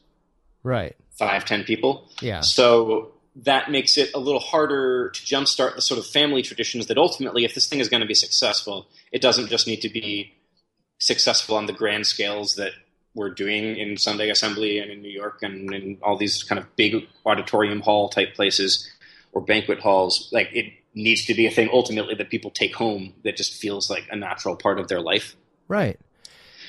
Right. 0.62 0.94
five, 1.18 1.44
ten 1.44 1.64
people. 1.64 2.08
Yeah. 2.22 2.40
So 2.42 3.12
that 3.44 3.70
makes 3.70 3.96
it 3.96 4.10
a 4.14 4.18
little 4.18 4.40
harder 4.40 5.10
to 5.10 5.22
jumpstart 5.22 5.76
the 5.76 5.80
sort 5.80 5.98
of 5.98 6.06
family 6.06 6.42
traditions 6.42 6.86
that 6.86 6.98
ultimately, 6.98 7.44
if 7.44 7.54
this 7.54 7.68
thing 7.68 7.78
is 7.78 7.88
going 7.88 8.00
to 8.00 8.06
be 8.06 8.14
successful, 8.14 8.88
it 9.12 9.22
doesn't 9.22 9.48
just 9.48 9.66
need 9.66 9.80
to 9.82 9.88
be 9.88 10.32
successful 10.98 11.56
on 11.56 11.66
the 11.66 11.72
grand 11.72 12.06
scales 12.06 12.56
that 12.56 12.72
we're 13.14 13.30
doing 13.30 13.76
in 13.76 13.96
Sunday 13.96 14.30
Assembly 14.30 14.78
and 14.78 14.90
in 14.90 15.02
New 15.02 15.10
York 15.10 15.42
and 15.42 15.72
in 15.72 15.98
all 16.02 16.16
these 16.16 16.42
kind 16.42 16.58
of 16.58 16.76
big 16.76 17.06
auditorium 17.24 17.80
hall 17.80 18.08
type 18.08 18.34
places 18.34 18.90
or 19.32 19.40
banquet 19.40 19.80
halls. 19.80 20.28
Like 20.32 20.48
it 20.52 20.72
needs 20.94 21.24
to 21.26 21.34
be 21.34 21.46
a 21.46 21.50
thing 21.50 21.68
ultimately 21.72 22.14
that 22.16 22.30
people 22.30 22.50
take 22.50 22.74
home 22.74 23.14
that 23.24 23.36
just 23.36 23.54
feels 23.54 23.88
like 23.88 24.06
a 24.10 24.16
natural 24.16 24.56
part 24.56 24.80
of 24.80 24.88
their 24.88 25.00
life. 25.00 25.36
Right. 25.68 25.98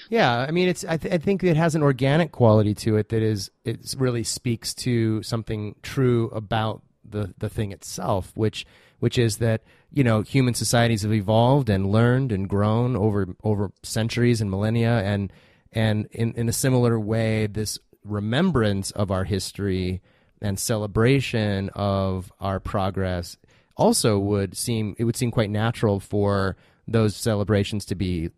Yeah, 0.09 0.39
I 0.39 0.49
mean, 0.49 0.67
it's. 0.67 0.83
I, 0.83 0.97
th- 0.97 1.13
I 1.13 1.19
think 1.19 1.43
it 1.43 1.55
has 1.55 1.75
an 1.75 1.83
organic 1.83 2.31
quality 2.31 2.73
to 2.75 2.97
it 2.97 3.09
that 3.09 3.21
is. 3.21 3.51
It 3.63 3.93
really 3.97 4.23
speaks 4.23 4.73
to 4.75 5.21
something 5.21 5.75
true 5.83 6.29
about 6.29 6.81
the 7.07 7.33
the 7.37 7.47
thing 7.47 7.71
itself, 7.71 8.31
which 8.35 8.65
which 8.97 9.19
is 9.19 9.37
that 9.37 9.63
you 9.91 10.03
know 10.03 10.21
human 10.23 10.55
societies 10.55 11.03
have 11.03 11.13
evolved 11.13 11.69
and 11.69 11.91
learned 11.91 12.31
and 12.31 12.49
grown 12.49 12.95
over 12.95 13.27
over 13.43 13.71
centuries 13.83 14.41
and 14.41 14.49
millennia, 14.49 14.99
and 15.03 15.31
and 15.71 16.07
in 16.11 16.33
in 16.33 16.49
a 16.49 16.53
similar 16.53 16.99
way, 16.99 17.45
this 17.45 17.77
remembrance 18.03 18.89
of 18.91 19.11
our 19.11 19.25
history 19.25 20.01
and 20.41 20.57
celebration 20.57 21.69
of 21.75 22.31
our 22.39 22.59
progress 22.59 23.37
also 23.77 24.17
would 24.17 24.57
seem 24.57 24.95
it 24.97 25.03
would 25.03 25.15
seem 25.15 25.29
quite 25.29 25.51
natural 25.51 25.99
for 25.99 26.57
those 26.87 27.15
celebrations 27.15 27.85
to 27.85 27.93
be 27.93 28.31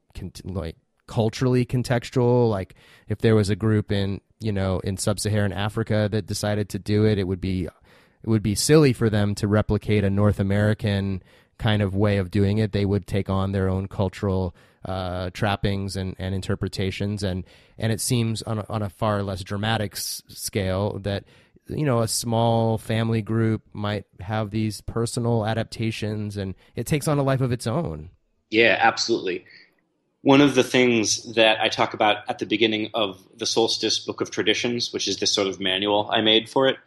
like 0.43 0.75
culturally 1.11 1.65
contextual 1.65 2.49
like 2.49 2.73
if 3.07 3.17
there 3.19 3.35
was 3.35 3.49
a 3.49 3.55
group 3.55 3.91
in 3.91 4.21
you 4.41 4.51
know, 4.51 4.79
in 4.79 4.97
sub-Saharan 4.97 5.53
Africa 5.53 6.09
that 6.11 6.25
decided 6.25 6.69
to 6.69 6.79
do 6.79 7.05
it. 7.05 7.17
It 7.17 7.25
would 7.25 7.39
be 7.39 7.65
it 7.65 8.29
would 8.29 8.43
be 8.43 8.55
silly 8.55 8.93
for 8.93 9.09
them 9.09 9.33
to 9.35 9.47
replicate 9.47 10.03
a 10.03 10.09
North 10.09 10.39
American 10.39 11.23
kind 11.57 11.81
of 11.81 11.95
way 11.95 12.17
of 12.17 12.31
doing 12.31 12.57
it. 12.57 12.71
They 12.71 12.85
would 12.85 13.07
take 13.07 13.29
on 13.29 13.51
their 13.51 13.69
own 13.69 13.87
cultural 13.87 14.55
uh, 14.83 15.29
trappings 15.31 15.95
and, 15.95 16.15
and 16.19 16.35
interpretations, 16.35 17.23
and 17.23 17.45
and 17.77 17.91
it 17.91 18.01
seems 18.01 18.41
on 18.41 18.59
a, 18.59 18.65
on 18.67 18.81
a 18.81 18.89
far 18.89 19.23
less 19.23 19.43
dramatic 19.43 19.93
s- 19.93 20.23
scale 20.27 20.99
that 20.99 21.23
you 21.67 21.85
know 21.85 21.99
a 21.99 22.07
small 22.07 22.79
family 22.79 23.21
group 23.21 23.61
might 23.73 24.05
have 24.19 24.49
these 24.49 24.81
personal 24.81 25.45
adaptations, 25.45 26.35
and 26.35 26.55
it 26.75 26.87
takes 26.87 27.07
on 27.07 27.19
a 27.19 27.23
life 27.23 27.41
of 27.41 27.51
its 27.51 27.67
own. 27.67 28.09
Yeah, 28.49 28.77
absolutely. 28.81 29.45
One 30.23 30.41
of 30.41 30.53
the 30.53 30.63
things 30.63 31.33
that 31.33 31.59
I 31.59 31.67
talk 31.67 31.93
about 31.93 32.17
at 32.29 32.39
the 32.39 32.45
beginning 32.45 32.91
of 32.93 33.19
the 33.35 33.45
Solstice 33.45 33.99
Book 33.99 34.21
of 34.21 34.29
Traditions, 34.29 34.93
which 34.93 35.07
is 35.07 35.17
this 35.17 35.33
sort 35.33 35.47
of 35.47 35.59
manual 35.59 36.09
I 36.11 36.21
made 36.21 36.47
for 36.47 36.67
it, 36.67 36.77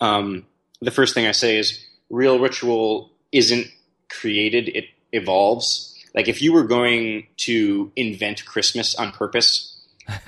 um, 0.00 0.46
the 0.80 0.90
first 0.90 1.14
thing 1.14 1.26
I 1.26 1.32
say 1.32 1.58
is 1.58 1.84
real 2.10 2.38
ritual 2.38 3.10
isn't 3.32 3.66
created, 4.08 4.68
it 4.68 4.86
evolves. 5.12 5.94
Like 6.14 6.28
if 6.28 6.40
you 6.40 6.52
were 6.52 6.64
going 6.64 7.26
to 7.38 7.92
invent 7.96 8.44
Christmas 8.44 8.94
on 8.94 9.12
purpose, 9.12 9.76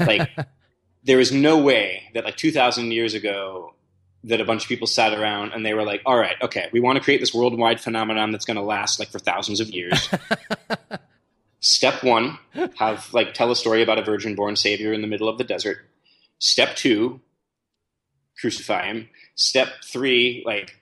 like 0.01 0.29
there 1.05 1.21
is 1.21 1.33
no 1.33 1.59
way 1.59 2.11
that 2.15 2.25
like 2.25 2.37
2000 2.37 2.91
years 2.91 3.15
ago 3.15 3.75
that 4.25 4.41
a 4.41 4.45
bunch 4.45 4.65
of 4.65 4.69
people 4.69 4.89
sat 4.89 5.13
around 5.13 5.53
and 5.53 5.65
they 5.65 5.73
were 5.73 5.85
like, 5.85 6.03
all 6.05 6.19
right, 6.19 6.35
okay, 6.43 6.69
we 6.73 6.81
want 6.81 6.97
to 6.97 7.05
create 7.05 7.21
this 7.21 7.33
worldwide 7.33 7.81
phenomenon 7.81 8.33
that's 8.33 8.45
going 8.45 8.57
to 8.57 8.63
last 8.63 8.99
like 8.99 9.09
for 9.09 9.21
thousands 9.21 9.61
of 9.61 9.71
years. 9.71 10.09
Step 11.67 12.05
one, 12.05 12.39
have 12.77 13.13
like 13.13 13.35
tell 13.35 13.51
a 13.51 13.57
story 13.57 13.83
about 13.83 13.99
a 13.99 14.03
virgin 14.03 14.37
born 14.37 14.55
savior 14.55 14.93
in 14.93 15.01
the 15.01 15.09
middle 15.09 15.29
of 15.29 15.37
the 15.37 15.43
desert. 15.43 15.79
Step 16.39 16.77
two, 16.77 17.21
crucify 18.41 18.87
him. 18.87 19.09
Step 19.35 19.69
three, 19.85 20.45
like 20.47 20.81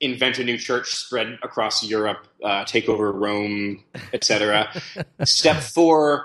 invent 0.00 0.38
a 0.38 0.44
new 0.44 0.56
church, 0.56 0.94
spread 0.94 1.38
across 1.42 1.84
Europe, 1.84 2.26
uh, 2.42 2.64
take 2.64 2.88
over 2.88 3.12
Rome, 3.12 3.84
etc. 4.14 4.70
Step 5.24 5.58
four, 5.58 6.24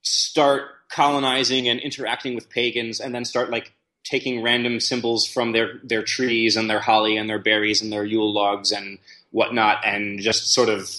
start 0.00 0.64
colonizing 0.90 1.68
and 1.68 1.78
interacting 1.78 2.34
with 2.34 2.50
pagans, 2.50 2.98
and 2.98 3.14
then 3.14 3.24
start 3.24 3.50
like 3.50 3.72
taking 4.02 4.42
random 4.42 4.80
symbols 4.80 5.28
from 5.28 5.52
their 5.52 5.78
their 5.84 6.02
trees 6.02 6.56
and 6.56 6.68
their 6.68 6.80
holly 6.80 7.16
and 7.16 7.30
their 7.30 7.38
berries 7.38 7.82
and 7.82 7.92
their 7.92 8.04
Yule 8.04 8.32
logs 8.32 8.72
and 8.72 8.98
whatnot, 9.30 9.78
and 9.84 10.18
just 10.18 10.52
sort 10.52 10.68
of 10.68 10.90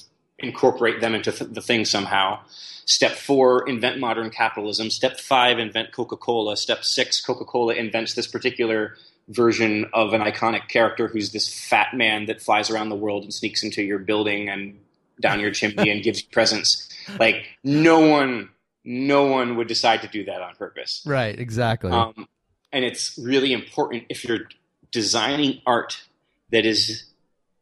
incorporate 0.43 1.01
them 1.01 1.15
into 1.15 1.31
th- 1.31 1.51
the 1.51 1.61
thing 1.61 1.85
somehow. 1.85 2.39
Step 2.85 3.13
four, 3.13 3.67
invent 3.67 3.99
modern 3.99 4.29
capitalism. 4.29 4.89
Step 4.89 5.19
five, 5.19 5.57
invent 5.57 5.91
Coca 5.93 6.17
Cola. 6.17 6.57
Step 6.57 6.83
six, 6.83 7.21
Coca 7.21 7.45
Cola 7.45 7.73
invents 7.73 8.13
this 8.13 8.27
particular 8.27 8.97
version 9.29 9.89
of 9.93 10.13
an 10.13 10.21
iconic 10.21 10.67
character 10.67 11.07
who's 11.07 11.31
this 11.31 11.47
fat 11.69 11.93
man 11.93 12.25
that 12.25 12.41
flies 12.41 12.69
around 12.69 12.89
the 12.89 12.95
world 12.95 13.23
and 13.23 13.33
sneaks 13.33 13.63
into 13.63 13.81
your 13.81 13.99
building 13.99 14.49
and 14.49 14.77
down 15.21 15.39
your 15.39 15.51
chimney 15.51 15.89
and 15.89 16.03
gives 16.03 16.21
you 16.21 16.27
presents. 16.31 16.89
Like 17.19 17.45
no 17.63 17.99
one, 17.99 18.49
no 18.83 19.25
one 19.25 19.55
would 19.55 19.67
decide 19.67 20.01
to 20.01 20.07
do 20.09 20.25
that 20.25 20.41
on 20.41 20.55
purpose. 20.55 21.03
Right, 21.05 21.39
exactly. 21.39 21.91
Um, 21.91 22.27
and 22.73 22.83
it's 22.83 23.17
really 23.17 23.53
important 23.53 24.03
if 24.09 24.25
you're 24.25 24.49
designing 24.91 25.61
art 25.65 26.03
that 26.51 26.65
is, 26.65 27.05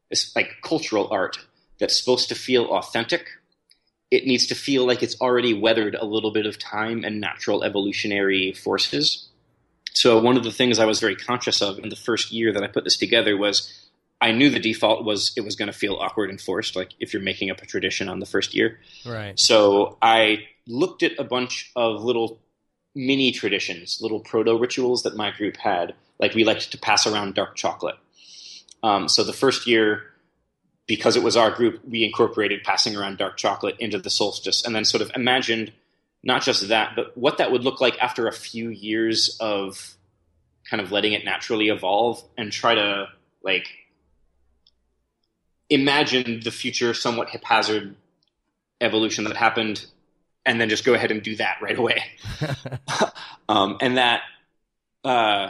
is 0.10 0.32
like 0.36 0.56
cultural 0.64 1.08
art 1.12 1.38
that's 1.82 1.98
supposed 1.98 2.30
to 2.30 2.36
feel 2.36 2.66
authentic. 2.66 3.28
It 4.12 4.26
needs 4.26 4.48
to 4.48 4.56
feel 4.56 4.86
like 4.86 5.04
it's 5.04 5.20
already 5.20 5.54
weathered 5.54 5.96
a 5.96 6.06
little 6.06 6.32
bit 6.32 6.46
of 6.46 6.60
time 6.60 7.04
and 7.04 7.20
natural 7.20 7.64
evolutionary 7.64 8.54
forces. 8.54 9.28
So 9.94 10.22
one 10.22 10.38
of 10.38 10.44
the 10.44 10.52
things 10.52 10.80
I 10.80 10.86
was 10.86 11.00
very 11.00 11.16
conscious 11.16 11.62
of 11.62 11.80
in 11.80 11.90
the 11.90 11.96
first 11.96 12.32
year 12.32 12.54
that 12.54 12.64
I 12.64 12.68
put 12.68 12.84
this 12.84 12.98
together 12.98 13.36
was 13.36 13.90
I 14.22 14.32
knew 14.32 14.52
the 14.52 14.60
default 14.60 15.04
was 15.04 15.34
it 15.36 15.42
was 15.42 15.56
going 15.56 15.72
to 15.72 15.78
feel 15.78 15.96
awkward 15.96 16.30
and 16.30 16.40
forced, 16.40 16.76
like 16.76 16.92
if 17.00 17.14
you're 17.14 17.22
making 17.22 17.50
up 17.50 17.62
a 17.62 17.66
tradition 17.66 18.08
on 18.08 18.20
the 18.20 18.26
first 18.26 18.54
year. 18.54 18.80
Right. 19.06 19.38
So 19.40 19.98
I 20.02 20.46
looked 20.68 21.02
at 21.02 21.14
a 21.18 21.24
bunch 21.24 21.72
of 21.76 22.04
little 22.04 22.40
mini 22.94 23.32
traditions, 23.32 24.00
little 24.02 24.20
proto 24.20 24.56
rituals 24.56 25.04
that 25.04 25.16
my 25.16 25.32
group 25.32 25.58
had. 25.58 25.96
Like 26.20 26.36
we 26.36 26.44
liked 26.44 26.72
to 26.72 26.78
pass 26.78 27.08
around 27.08 27.34
dark 27.34 27.56
chocolate. 27.56 27.96
Um, 28.84 29.10
so 29.10 29.24
the 29.24 29.34
first 29.34 29.66
year, 29.66 30.11
because 30.88 31.16
it 31.16 31.24
was 31.24 31.38
our 31.38 31.52
group, 31.52 31.82
we 31.88 32.04
incorporated 32.04 32.64
passing 32.64 32.96
around 32.96 33.18
dark 33.18 33.38
chocolate 33.38 33.76
into 33.80 33.98
the 33.98 34.10
solstice, 34.10 34.66
and 34.66 34.76
then 34.76 34.86
sort 34.86 35.02
of 35.02 35.12
imagined 35.16 35.72
not 36.24 36.42
just 36.42 36.68
that, 36.68 36.96
but 36.96 37.18
what 37.18 37.38
that 37.38 37.52
would 37.52 37.64
look 37.64 37.82
like 37.82 37.98
after 38.00 38.28
a 38.28 38.34
few 38.34 38.70
years 38.70 39.38
of 39.40 39.96
kind 40.70 40.82
of 40.82 40.92
letting 40.92 41.14
it 41.14 41.26
naturally 41.26 41.70
evolve 41.70 42.24
and 42.38 42.52
try 42.52 42.76
to 42.76 43.08
like 43.44 43.68
imagine 45.70 46.42
the 46.44 46.52
future 46.52 46.94
somewhat 46.94 47.30
haphazard 47.30 47.96
evolution 48.80 49.24
that 49.24 49.36
happened 49.36 49.86
and 50.46 50.60
then 50.60 50.70
just 50.70 50.86
go 50.86 50.94
ahead 50.94 51.12
and 51.12 51.24
do 51.24 51.36
that 51.36 51.58
right 51.62 51.78
away. 51.78 52.04
um, 53.50 53.78
and 53.80 53.98
that 53.98 54.22
uh, 55.04 55.50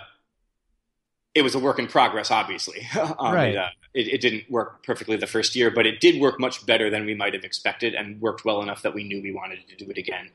it 1.33 1.41
was 1.41 1.55
a 1.55 1.59
work 1.59 1.79
in 1.79 1.87
progress, 1.87 2.31
obviously. 2.31 2.87
um, 3.19 3.33
Right. 3.33 3.53
It, 3.53 3.57
uh, 3.57 3.69
it, 3.93 4.07
it 4.07 4.21
didn't 4.21 4.49
work 4.49 4.85
perfectly 4.85 5.17
the 5.17 5.27
first 5.27 5.55
year, 5.55 5.69
but 5.69 5.85
it 5.85 5.99
did 5.99 6.19
work 6.21 6.39
much 6.39 6.65
better 6.65 6.89
than 6.89 7.05
we 7.05 7.13
might 7.13 7.33
have 7.33 7.43
expected 7.43 7.93
and 7.93 8.21
worked 8.21 8.45
well 8.45 8.61
enough 8.61 8.81
that 8.83 8.93
we 8.93 9.03
knew 9.03 9.21
we 9.21 9.31
wanted 9.31 9.59
to 9.67 9.75
do 9.75 9.89
it 9.89 9.97
again. 9.97 10.29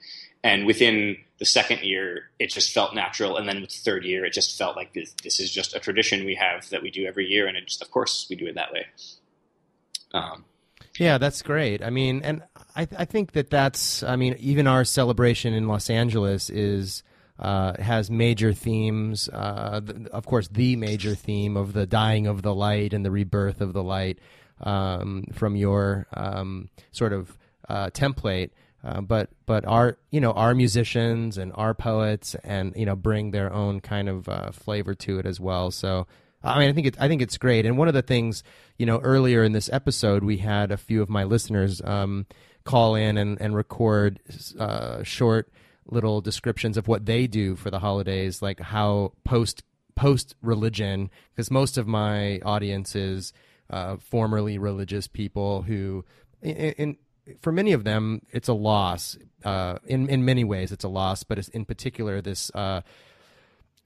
And 0.45 0.67
within 0.67 1.17
the 1.39 1.45
second 1.45 1.83
year, 1.83 2.31
it 2.39 2.51
just 2.51 2.73
felt 2.73 2.95
natural. 2.95 3.37
And 3.37 3.49
then 3.49 3.61
with 3.61 3.71
the 3.71 3.79
third 3.79 4.05
year, 4.05 4.25
it 4.25 4.33
just 4.33 4.57
felt 4.59 4.77
like 4.77 4.93
this, 4.93 5.15
this 5.23 5.41
is 5.41 5.51
just 5.51 5.75
a 5.75 5.81
tradition 5.81 6.25
we 6.25 6.35
have 6.35 6.69
that 6.71 6.83
we 6.83 6.91
do 6.91 7.07
every 7.07 7.27
year. 7.27 7.47
And 7.47 7.57
just, 7.67 7.83
of 7.83 7.91
course, 7.91 8.27
we 8.29 8.37
do 8.37 8.47
it 8.47 8.55
that 8.55 8.73
way. 8.73 8.87
Um, 10.13 10.45
Yeah, 10.99 11.19
that's 11.19 11.43
great. 11.43 11.83
I 11.83 11.91
mean, 11.91 12.23
and 12.23 12.43
I, 12.75 12.89
I 12.97 13.05
think 13.05 13.33
that 13.33 13.51
that's, 13.51 14.03
I 14.03 14.17
mean, 14.17 14.37
even 14.39 14.67
our 14.67 14.85
celebration 14.85 15.53
in 15.53 15.69
Los 15.69 15.91
Angeles 15.91 16.49
is, 16.51 17.03
uh, 17.39 17.81
has 17.81 18.11
major 18.11 18.53
themes. 18.53 19.29
Uh, 19.29 19.81
of 20.13 20.27
course, 20.27 20.49
the 20.49 20.77
major 20.77 21.15
theme 21.15 21.57
of 21.57 21.73
the 21.73 21.87
dying 21.87 22.27
of 22.27 22.43
the 22.43 22.55
light 22.55 22.93
and 22.93 23.05
the 23.05 23.11
rebirth 23.11 23.61
of 23.61 23.73
the 23.73 23.83
light 23.83 24.19
um, 24.61 25.25
from 25.33 25.57
your 25.57 26.07
um, 26.15 26.69
sort 26.93 27.13
of 27.13 27.37
uh, 27.69 27.91
template. 27.91 28.51
Uh, 28.85 29.01
but 29.01 29.31
but 29.47 29.65
our 29.67 29.99
you 30.11 30.21
know 30.21 30.33
our 30.33 30.55
musicians 30.55 31.39
and 31.39 31.53
our 31.57 31.75
poets 31.75 32.37
and 32.45 32.73
you 32.77 32.87
know 32.87 32.95
bring 32.95 33.33
their 33.33 33.53
own 33.53 33.81
kind 33.81 34.09
of 34.09 34.29
uh, 34.29 34.51
flavor 34.53 34.95
to 34.95 35.19
it 35.19 35.27
as 35.27 35.41
well. 35.41 35.71
So 35.71 36.07
I 36.43 36.61
mean 36.61 36.69
I 36.71 36.73
think 36.73 36.87
it, 36.87 36.97
I 37.01 37.09
think 37.09 37.21
it's 37.21 37.37
great. 37.37 37.67
And 37.67 37.77
one 37.77 37.89
of 37.89 37.95
the 37.95 38.03
things 38.03 38.45
you 38.79 38.87
know 38.87 39.01
earlier 39.01 39.43
in 39.43 39.53
this 39.53 39.69
episode 39.73 40.23
we 40.23 40.39
had 40.39 40.71
a 40.71 40.77
few 40.77 41.03
of 41.03 41.09
my 41.09 41.25
listeners 41.25 41.83
um, 41.85 42.27
call 42.65 42.95
in 42.95 43.19
and 43.19 43.41
and 43.41 43.57
record 43.57 44.21
uh, 44.59 45.03
short 45.03 45.49
little 45.89 46.21
descriptions 46.21 46.77
of 46.77 46.89
what 46.89 47.07
they 47.07 47.27
do 47.27 47.57
for 47.57 47.71
the 47.71 47.79
holidays, 47.79 48.43
like 48.43 48.61
how 48.61 49.13
post 49.25 49.63
post 49.95 50.35
religion, 50.43 51.11
because 51.35 51.51
most 51.51 51.79
of 51.79 51.87
my 51.87 52.39
audience 52.41 52.95
is 52.95 53.33
uh, 53.71 53.97
formerly 53.97 54.59
religious 54.59 55.07
people 55.07 55.63
who, 55.63 56.05
in, 56.43 56.57
in 56.57 56.97
for 57.41 57.51
many 57.51 57.73
of 57.73 57.85
them, 57.85 58.23
it's 58.31 58.49
a 58.49 58.53
loss. 58.53 59.17
Uh, 59.45 59.79
in 59.87 60.09
in 60.09 60.25
many 60.25 60.45
ways, 60.45 60.73
it's 60.73 60.85
a 60.85 60.89
loss, 60.89 61.23
but 61.23 61.49
in 61.49 61.65
particular 61.65 62.21
this. 62.21 62.51
Uh, 62.55 62.83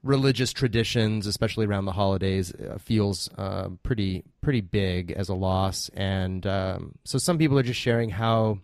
religious 0.03 0.51
traditions, 0.51 1.27
especially 1.27 1.63
around 1.67 1.85
the 1.85 1.91
holidays, 1.91 2.51
uh, 2.55 2.79
feels 2.79 3.29
uh, 3.37 3.69
pretty 3.83 4.23
pretty 4.41 4.61
big 4.61 5.11
as 5.11 5.29
a 5.29 5.35
loss, 5.35 5.89
and 5.93 6.47
um, 6.47 6.95
so 7.03 7.19
some 7.19 7.37
people 7.37 7.57
are 7.59 7.63
just 7.63 7.79
sharing 7.79 8.09
how 8.09 8.57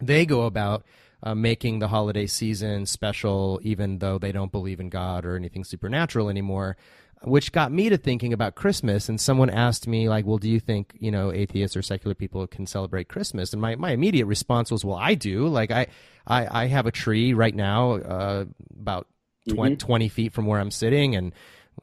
they 0.00 0.24
go 0.24 0.42
about 0.42 0.84
uh, 1.22 1.34
making 1.34 1.78
the 1.78 1.88
holiday 1.88 2.26
season 2.26 2.86
special, 2.86 3.60
even 3.62 3.98
though 3.98 4.18
they 4.18 4.32
don't 4.32 4.52
believe 4.52 4.80
in 4.80 4.88
God 4.88 5.24
or 5.24 5.36
anything 5.36 5.64
supernatural 5.64 6.28
anymore. 6.28 6.76
Which 7.22 7.52
got 7.52 7.70
me 7.70 7.90
to 7.90 7.98
thinking 7.98 8.32
about 8.32 8.54
Christmas, 8.54 9.10
and 9.10 9.20
someone 9.20 9.50
asked 9.50 9.86
me, 9.86 10.08
like, 10.08 10.24
"Well, 10.24 10.38
do 10.38 10.48
you 10.48 10.58
think 10.58 10.96
you 10.98 11.10
know 11.10 11.30
atheists 11.30 11.76
or 11.76 11.82
secular 11.82 12.14
people 12.14 12.46
can 12.46 12.64
celebrate 12.66 13.08
Christmas?" 13.08 13.52
And 13.52 13.60
my, 13.60 13.76
my 13.76 13.90
immediate 13.90 14.24
response 14.24 14.70
was, 14.70 14.86
"Well, 14.86 14.96
I 14.96 15.14
do. 15.16 15.46
Like, 15.46 15.70
I 15.70 15.88
I, 16.26 16.62
I 16.62 16.66
have 16.68 16.86
a 16.86 16.90
tree 16.90 17.34
right 17.34 17.54
now, 17.54 17.92
uh, 17.96 18.44
about 18.78 19.06
20, 19.50 19.76
Mhm. 19.76 19.78
20 19.78 20.08
feet 20.08 20.32
from 20.32 20.46
where 20.46 20.58
I'm 20.60 20.70
sitting, 20.70 21.14
and 21.14 21.34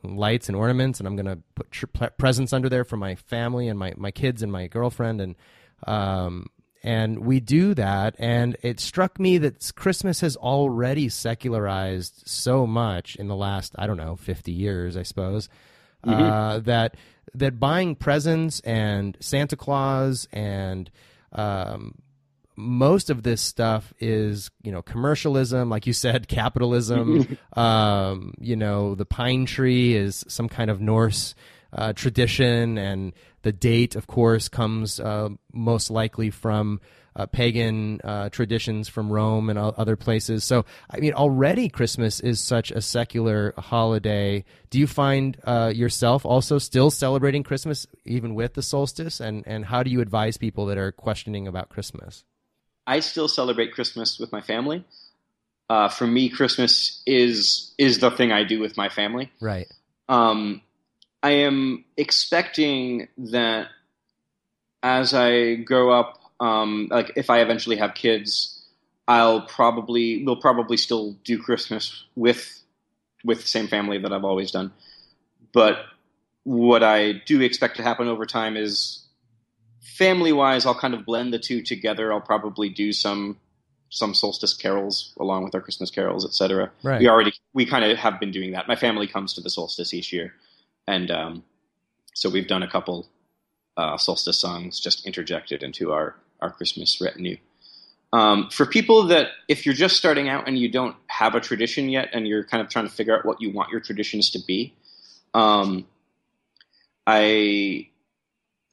lights 0.04 0.48
and 0.50 0.56
ornaments, 0.56 1.00
and 1.00 1.06
I'm 1.08 1.16
gonna 1.16 1.38
put 1.54 1.70
tr- 1.70 1.86
presents 2.18 2.52
under 2.52 2.68
there 2.68 2.84
for 2.84 2.98
my 2.98 3.14
family 3.14 3.68
and 3.68 3.78
my 3.78 3.94
my 3.96 4.10
kids 4.10 4.42
and 4.42 4.52
my 4.52 4.66
girlfriend, 4.66 5.22
and 5.22 5.36
um, 5.86 6.48
and 6.84 7.20
we 7.20 7.40
do 7.40 7.74
that. 7.74 8.16
And 8.20 8.56
it 8.62 8.80
struck 8.80 9.20
me 9.20 9.38
that 9.40 9.72
Christmas 9.76 10.22
has 10.22 10.36
already 10.36 11.10
secularized 11.10 12.24
so 12.26 12.66
much 12.68 13.16
in 13.16 13.28
the 13.28 13.36
last, 13.36 13.74
I 13.78 13.88
don't 13.88 13.98
know, 13.98 14.16
50 14.16 14.52
years, 14.52 14.96
I 14.98 15.04
suppose, 15.04 15.50
uh, 16.04 16.10
Mhm. 16.60 16.64
that 16.66 16.96
that 17.34 17.60
buying 17.60 17.94
presents 17.96 18.62
and 18.62 19.18
Santa 19.20 19.56
Claus 19.56 20.28
and 20.32 20.90
um, 21.34 21.96
most 22.56 23.10
of 23.10 23.22
this 23.24 23.42
stuff 23.42 23.94
is, 24.00 24.50
you 24.64 24.72
know, 24.72 24.82
commercialism, 24.82 25.70
like 25.70 25.86
you 25.86 25.94
said, 25.94 26.28
capitalism. 26.40 27.38
um, 27.54 28.34
you 28.40 28.56
know, 28.56 28.96
the 28.96 29.06
pine 29.06 29.46
tree 29.46 29.94
is 29.96 30.24
some 30.28 30.50
kind 30.50 30.72
of 30.72 30.82
Norse 30.82 31.36
uh, 31.74 31.94
tradition, 31.94 32.78
and 32.78 33.14
the 33.48 33.54
date, 33.54 33.96
of 33.96 34.08
course, 34.08 34.50
comes 34.50 35.00
uh, 35.00 35.30
most 35.54 35.90
likely 35.90 36.30
from 36.30 36.82
uh, 37.16 37.26
pagan 37.28 38.02
uh, 38.04 38.28
traditions 38.28 38.90
from 38.90 39.10
Rome 39.10 39.50
and 39.50 39.58
other 39.58 39.96
places. 39.96 40.44
So, 40.44 40.66
I 40.92 41.00
mean, 41.00 41.14
already 41.14 41.70
Christmas 41.70 42.20
is 42.20 42.42
such 42.42 42.72
a 42.72 42.82
secular 42.82 43.54
holiday. 43.58 44.44
Do 44.70 44.80
you 44.80 44.86
find 44.86 45.38
uh, 45.46 45.72
yourself 45.74 46.26
also 46.26 46.58
still 46.58 46.92
celebrating 46.92 47.42
Christmas 47.42 47.88
even 48.04 48.36
with 48.36 48.54
the 48.56 48.62
solstice? 48.62 49.22
And, 49.22 49.46
and 49.48 49.64
how 49.64 49.82
do 49.82 49.90
you 49.90 50.02
advise 50.02 50.36
people 50.36 50.66
that 50.66 50.78
are 50.78 50.92
questioning 50.92 51.48
about 51.48 51.70
Christmas? 51.70 52.26
I 52.86 53.00
still 53.00 53.30
celebrate 53.30 53.72
Christmas 53.72 54.20
with 54.20 54.34
my 54.34 54.42
family. 54.42 54.84
Uh, 55.70 55.88
for 55.88 56.06
me, 56.06 56.28
Christmas 56.28 57.02
is 57.06 57.74
is 57.78 58.00
the 58.00 58.12
thing 58.12 58.34
I 58.34 58.44
do 58.44 58.60
with 58.60 58.76
my 58.76 58.90
family. 58.90 59.32
Right. 59.40 59.68
Um, 60.10 60.62
I 61.24 61.32
am 61.32 61.86
expecting 61.96 63.08
that 63.18 63.68
as 64.84 65.14
I 65.14 65.56
grow 65.56 65.92
up 65.92 66.18
um, 66.40 66.88
like 66.92 67.14
if 67.16 67.30
I 67.30 67.42
eventually 67.42 67.78
have 67.78 67.94
kids, 67.96 68.64
I'll 69.08 69.42
probably 69.42 70.24
we'll 70.24 70.36
probably 70.36 70.78
still 70.78 71.14
do 71.24 71.42
Christmas 71.42 72.06
with 72.16 72.62
with 73.24 73.42
the 73.42 73.48
same 73.48 73.68
family 73.68 73.98
that 74.00 74.14
I've 74.14 74.26
always 74.26 74.52
done. 74.52 74.72
But 75.54 75.80
what 76.44 76.84
I 76.84 77.14
do 77.26 77.42
expect 77.42 77.78
to 77.78 77.84
happen 77.84 78.08
over 78.08 78.26
time 78.26 78.56
is 78.56 79.06
family 79.82 80.32
wise, 80.32 80.66
I'll 80.66 80.80
kind 80.80 80.94
of 80.94 81.06
blend 81.06 81.34
the 81.34 81.40
two 81.40 81.62
together. 81.62 82.14
I'll 82.14 82.22
probably 82.22 82.70
do 82.70 82.94
some 82.94 83.38
some 83.90 84.14
solstice 84.14 84.54
carols 84.54 85.14
along 85.18 85.46
with 85.46 85.56
our 85.56 85.62
Christmas 85.62 85.90
carols, 85.90 86.26
etc. 86.26 86.72
Right. 86.84 87.00
We 87.00 87.08
already 87.08 87.34
we 87.54 87.66
kind 87.66 87.86
of 87.86 87.98
have 87.98 88.20
been 88.20 88.32
doing 88.32 88.52
that. 88.52 88.68
My 88.68 88.76
family 88.76 89.08
comes 89.08 89.34
to 89.34 89.42
the 89.42 89.50
solstice 89.50 89.94
each 89.94 90.14
year, 90.14 90.34
and 90.88 91.12
um, 91.12 91.44
so 92.14 92.30
we've 92.30 92.48
done 92.48 92.64
a 92.64 92.70
couple 92.70 93.08
uh, 93.76 93.98
solstice 93.98 94.40
songs 94.40 94.80
just 94.80 95.06
interjected 95.06 95.64
into 95.64 95.92
our 95.92 96.16
our 96.40 96.52
Christmas 96.52 97.02
retinue. 97.02 97.38
Um, 98.14 98.50
for 98.50 98.66
people 98.66 99.08
that, 99.08 99.32
if 99.48 99.66
you're 99.66 99.76
just 99.76 99.98
starting 99.98 100.30
out 100.30 100.48
and 100.48 100.58
you 100.58 100.70
don't 100.70 100.96
have 101.08 101.36
a 101.36 101.42
tradition 101.42 101.90
yet, 101.90 102.10
and 102.14 102.28
you're 102.28 102.44
kind 102.44 102.62
of 102.62 102.70
trying 102.70 102.88
to 102.88 102.92
figure 102.92 103.18
out 103.18 103.26
what 103.26 103.42
you 103.42 103.52
want 103.52 103.70
your 103.72 103.82
traditions 103.82 104.30
to 104.32 104.40
be, 104.48 104.74
um, 105.34 105.86
I 107.06 107.90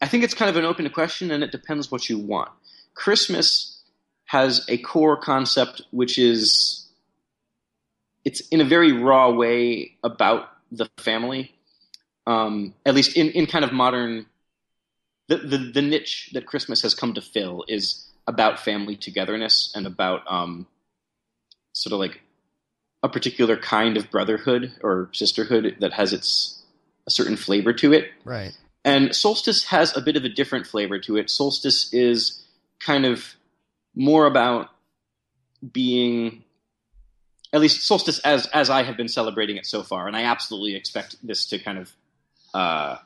I 0.00 0.06
think 0.06 0.24
it's 0.24 0.34
kind 0.34 0.50
of 0.50 0.56
an 0.56 0.64
open 0.64 0.88
question, 0.90 1.30
and 1.30 1.42
it 1.42 1.50
depends 1.50 1.90
what 1.90 2.08
you 2.08 2.18
want. 2.18 2.50
Christmas 2.94 3.82
has 4.26 4.64
a 4.68 4.78
core 4.78 5.16
concept 5.16 5.82
which 5.90 6.18
is 6.18 6.88
it's 8.24 8.40
in 8.48 8.60
a 8.60 8.64
very 8.64 8.92
raw 8.92 9.30
way 9.30 9.96
about 10.02 10.48
the 10.72 10.88
family, 10.98 11.53
um, 12.26 12.74
at 12.86 12.94
least 12.94 13.16
in, 13.16 13.30
in 13.30 13.46
kind 13.46 13.64
of 13.64 13.72
modern 13.72 14.26
the, 15.28 15.38
the, 15.38 15.58
the 15.58 15.82
niche 15.82 16.30
that 16.34 16.46
Christmas 16.46 16.82
has 16.82 16.94
come 16.94 17.14
to 17.14 17.22
fill 17.22 17.64
is 17.66 18.06
about 18.26 18.60
family 18.60 18.96
togetherness 18.96 19.72
and 19.74 19.86
about 19.86 20.20
um, 20.28 20.66
sort 21.72 21.92
of 21.92 21.98
like 21.98 22.20
a 23.02 23.08
particular 23.08 23.56
kind 23.56 23.96
of 23.96 24.10
brotherhood 24.10 24.72
or 24.82 25.10
sisterhood 25.12 25.76
that 25.80 25.92
has 25.92 26.12
its 26.12 26.62
a 27.06 27.10
certain 27.10 27.36
flavor 27.36 27.72
to 27.74 27.92
it. 27.92 28.10
Right. 28.24 28.56
And 28.84 29.14
Solstice 29.14 29.64
has 29.64 29.96
a 29.96 30.00
bit 30.00 30.16
of 30.16 30.24
a 30.24 30.28
different 30.28 30.66
flavor 30.66 30.98
to 31.00 31.16
it. 31.16 31.30
Solstice 31.30 31.92
is 31.92 32.42
kind 32.80 33.04
of 33.04 33.34
more 33.94 34.26
about 34.26 34.70
being 35.72 36.44
at 37.52 37.60
least 37.60 37.86
solstice 37.86 38.18
as 38.20 38.46
as 38.48 38.68
I 38.68 38.82
have 38.82 38.96
been 38.96 39.08
celebrating 39.08 39.56
it 39.56 39.64
so 39.64 39.82
far, 39.82 40.06
and 40.06 40.16
I 40.16 40.24
absolutely 40.24 40.74
expect 40.74 41.16
this 41.22 41.46
to 41.46 41.58
kind 41.58 41.78
of 41.78 41.92
uh, 42.54 42.96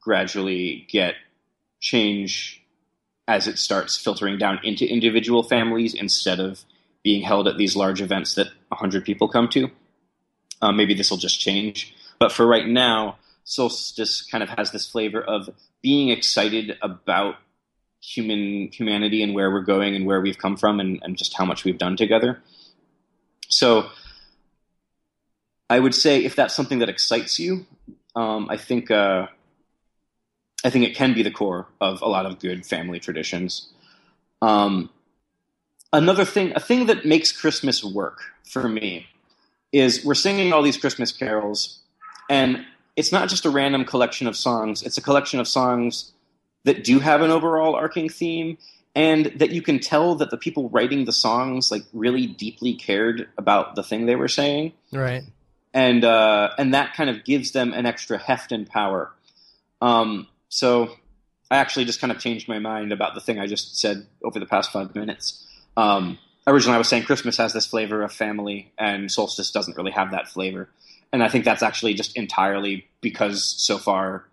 gradually 0.00 0.86
get 0.88 1.14
change 1.80 2.62
as 3.26 3.48
it 3.48 3.58
starts 3.58 3.96
filtering 3.96 4.38
down 4.38 4.60
into 4.62 4.86
individual 4.86 5.42
families 5.42 5.94
instead 5.94 6.38
of 6.38 6.64
being 7.02 7.22
held 7.22 7.48
at 7.48 7.56
these 7.56 7.74
large 7.74 8.00
events 8.00 8.34
that 8.34 8.48
100 8.68 9.04
people 9.04 9.28
come 9.28 9.48
to. 9.48 9.70
Uh, 10.60 10.72
maybe 10.72 10.94
this 10.94 11.10
will 11.10 11.18
just 11.18 11.40
change. 11.40 11.94
But 12.18 12.32
for 12.32 12.46
right 12.46 12.66
now, 12.66 13.16
Solstice 13.44 14.22
kind 14.22 14.42
of 14.42 14.50
has 14.50 14.72
this 14.72 14.88
flavor 14.88 15.22
of 15.22 15.50
being 15.82 16.08
excited 16.10 16.78
about 16.80 17.36
human 18.00 18.68
humanity 18.68 19.22
and 19.22 19.34
where 19.34 19.50
we're 19.50 19.62
going 19.62 19.94
and 19.94 20.06
where 20.06 20.20
we've 20.20 20.38
come 20.38 20.56
from 20.56 20.80
and, 20.80 21.00
and 21.02 21.16
just 21.16 21.36
how 21.36 21.44
much 21.44 21.64
we've 21.64 21.78
done 21.78 21.96
together. 21.96 22.40
So 23.48 23.88
I 25.68 25.78
would 25.78 25.94
say 25.94 26.24
if 26.24 26.36
that's 26.36 26.54
something 26.54 26.78
that 26.80 26.88
excites 26.88 27.38
you, 27.38 27.66
um, 28.14 28.48
I 28.50 28.56
think 28.56 28.90
uh, 28.90 29.26
I 30.64 30.70
think 30.70 30.86
it 30.86 30.94
can 30.94 31.14
be 31.14 31.22
the 31.22 31.30
core 31.30 31.66
of 31.80 32.02
a 32.02 32.08
lot 32.08 32.26
of 32.26 32.38
good 32.38 32.64
family 32.64 33.00
traditions. 33.00 33.68
Um, 34.40 34.90
another 35.92 36.24
thing, 36.24 36.52
a 36.54 36.60
thing 36.60 36.86
that 36.86 37.04
makes 37.04 37.32
Christmas 37.32 37.84
work 37.84 38.20
for 38.44 38.68
me 38.68 39.06
is 39.72 40.04
we're 40.04 40.14
singing 40.14 40.52
all 40.52 40.62
these 40.62 40.76
Christmas 40.76 41.12
carols, 41.12 41.80
and 42.30 42.64
it's 42.96 43.12
not 43.12 43.28
just 43.28 43.44
a 43.44 43.50
random 43.50 43.84
collection 43.84 44.26
of 44.26 44.36
songs, 44.36 44.82
it's 44.82 44.96
a 44.96 45.02
collection 45.02 45.40
of 45.40 45.48
songs 45.48 46.12
that 46.64 46.84
do 46.84 46.98
have 46.98 47.20
an 47.20 47.30
overall 47.30 47.74
arcing 47.74 48.08
theme 48.08 48.58
and 48.94 49.26
that 49.36 49.50
you 49.50 49.60
can 49.60 49.78
tell 49.80 50.14
that 50.14 50.30
the 50.30 50.36
people 50.36 50.68
writing 50.70 51.04
the 51.04 51.12
songs 51.12 51.70
like 51.70 51.82
really 51.92 52.26
deeply 52.26 52.74
cared 52.74 53.28
about 53.36 53.74
the 53.74 53.82
thing 53.82 54.06
they 54.06 54.16
were 54.16 54.28
saying 54.28 54.72
right 54.92 55.24
and 55.74 56.04
uh, 56.04 56.50
and 56.56 56.72
that 56.72 56.94
kind 56.94 57.10
of 57.10 57.24
gives 57.24 57.50
them 57.50 57.74
an 57.74 57.84
extra 57.84 58.16
heft 58.16 58.52
and 58.52 58.66
power 58.66 59.12
um, 59.84 60.28
so 60.48 60.96
I 61.50 61.58
actually 61.58 61.84
just 61.84 62.00
kind 62.00 62.10
of 62.10 62.18
changed 62.18 62.48
my 62.48 62.58
mind 62.58 62.90
about 62.90 63.14
the 63.14 63.20
thing 63.20 63.38
I 63.38 63.46
just 63.46 63.78
said 63.78 64.06
over 64.22 64.40
the 64.40 64.46
past 64.46 64.72
five 64.72 64.94
minutes. 64.94 65.46
Um, 65.76 66.18
originally, 66.46 66.76
I 66.76 66.78
was 66.78 66.88
saying 66.88 67.04
Christmas 67.04 67.36
has 67.36 67.52
this 67.52 67.66
flavor 67.66 68.02
of 68.02 68.12
family, 68.12 68.72
and 68.78 69.10
solstice 69.12 69.50
doesn't 69.50 69.76
really 69.76 69.92
have 69.92 70.10
that 70.12 70.28
flavor. 70.28 70.70
And 71.12 71.22
I 71.22 71.28
think 71.28 71.44
that's 71.44 71.62
actually 71.62 71.94
just 71.94 72.16
entirely 72.16 72.86
because 73.02 73.44
so 73.44 73.78
far 73.78 74.24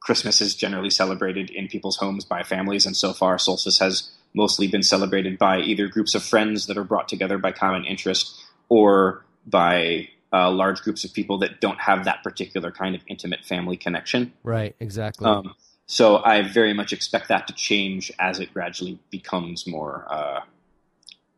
Christmas 0.00 0.40
is 0.40 0.54
generally 0.54 0.90
celebrated 0.90 1.50
in 1.50 1.68
people's 1.68 1.96
homes 1.96 2.24
by 2.24 2.42
families, 2.42 2.86
and 2.86 2.96
so 2.96 3.12
far 3.12 3.38
solstice 3.38 3.78
has 3.78 4.10
mostly 4.32 4.66
been 4.66 4.82
celebrated 4.82 5.38
by 5.38 5.60
either 5.60 5.86
groups 5.86 6.14
of 6.14 6.22
friends 6.22 6.66
that 6.66 6.78
are 6.78 6.84
brought 6.84 7.08
together 7.08 7.36
by 7.38 7.52
common 7.52 7.84
interest 7.84 8.42
or 8.68 9.24
by 9.46 10.08
uh, 10.34 10.50
large 10.50 10.82
groups 10.82 11.04
of 11.04 11.12
people 11.12 11.38
that 11.38 11.60
don't 11.60 11.80
have 11.80 12.04
that 12.04 12.22
particular 12.24 12.72
kind 12.72 12.96
of 12.96 13.02
intimate 13.06 13.44
family 13.44 13.76
connection. 13.76 14.32
Right, 14.42 14.74
exactly. 14.80 15.26
Um, 15.26 15.54
so 15.86 16.22
I 16.24 16.42
very 16.42 16.74
much 16.74 16.92
expect 16.92 17.28
that 17.28 17.46
to 17.46 17.54
change 17.54 18.10
as 18.18 18.40
it 18.40 18.52
gradually 18.52 18.98
becomes 19.10 19.66
more 19.66 20.06
uh, 20.10 20.40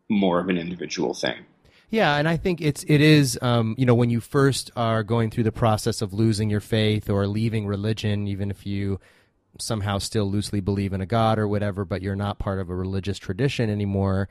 more 0.09 0.41
of 0.41 0.49
an 0.49 0.57
individual 0.57 1.13
thing. 1.13 1.45
Yeah, 1.91 2.17
and 2.17 2.29
I 2.29 2.37
think 2.37 2.61
it's 2.61 2.85
it 2.89 3.01
is 3.01 3.39
um, 3.43 3.75
you 3.77 3.85
know 3.85 3.95
when 3.95 4.09
you 4.09 4.21
first 4.21 4.71
are 4.77 5.03
going 5.03 5.31
through 5.31 5.45
the 5.45 5.53
process 5.53 6.01
of 6.01 6.15
losing 6.15 6.49
your 6.49 6.61
faith 6.61 7.11
or 7.11 7.27
leaving 7.27 7.67
religion, 7.67 8.27
even 8.27 8.51
if 8.51 8.65
you 8.65 8.99
somehow 9.59 9.99
still 9.99 10.31
loosely 10.31 10.61
believe 10.61 10.93
in 10.93 11.01
a 11.01 11.07
god 11.07 11.39
or 11.39 11.49
whatever, 11.49 11.85
but 11.85 12.03
you're 12.03 12.17
not 12.17 12.39
part 12.39 12.61
of 12.61 12.71
a 12.71 12.75
religious 12.75 13.19
tradition 13.19 13.69
anymore. 13.69 14.29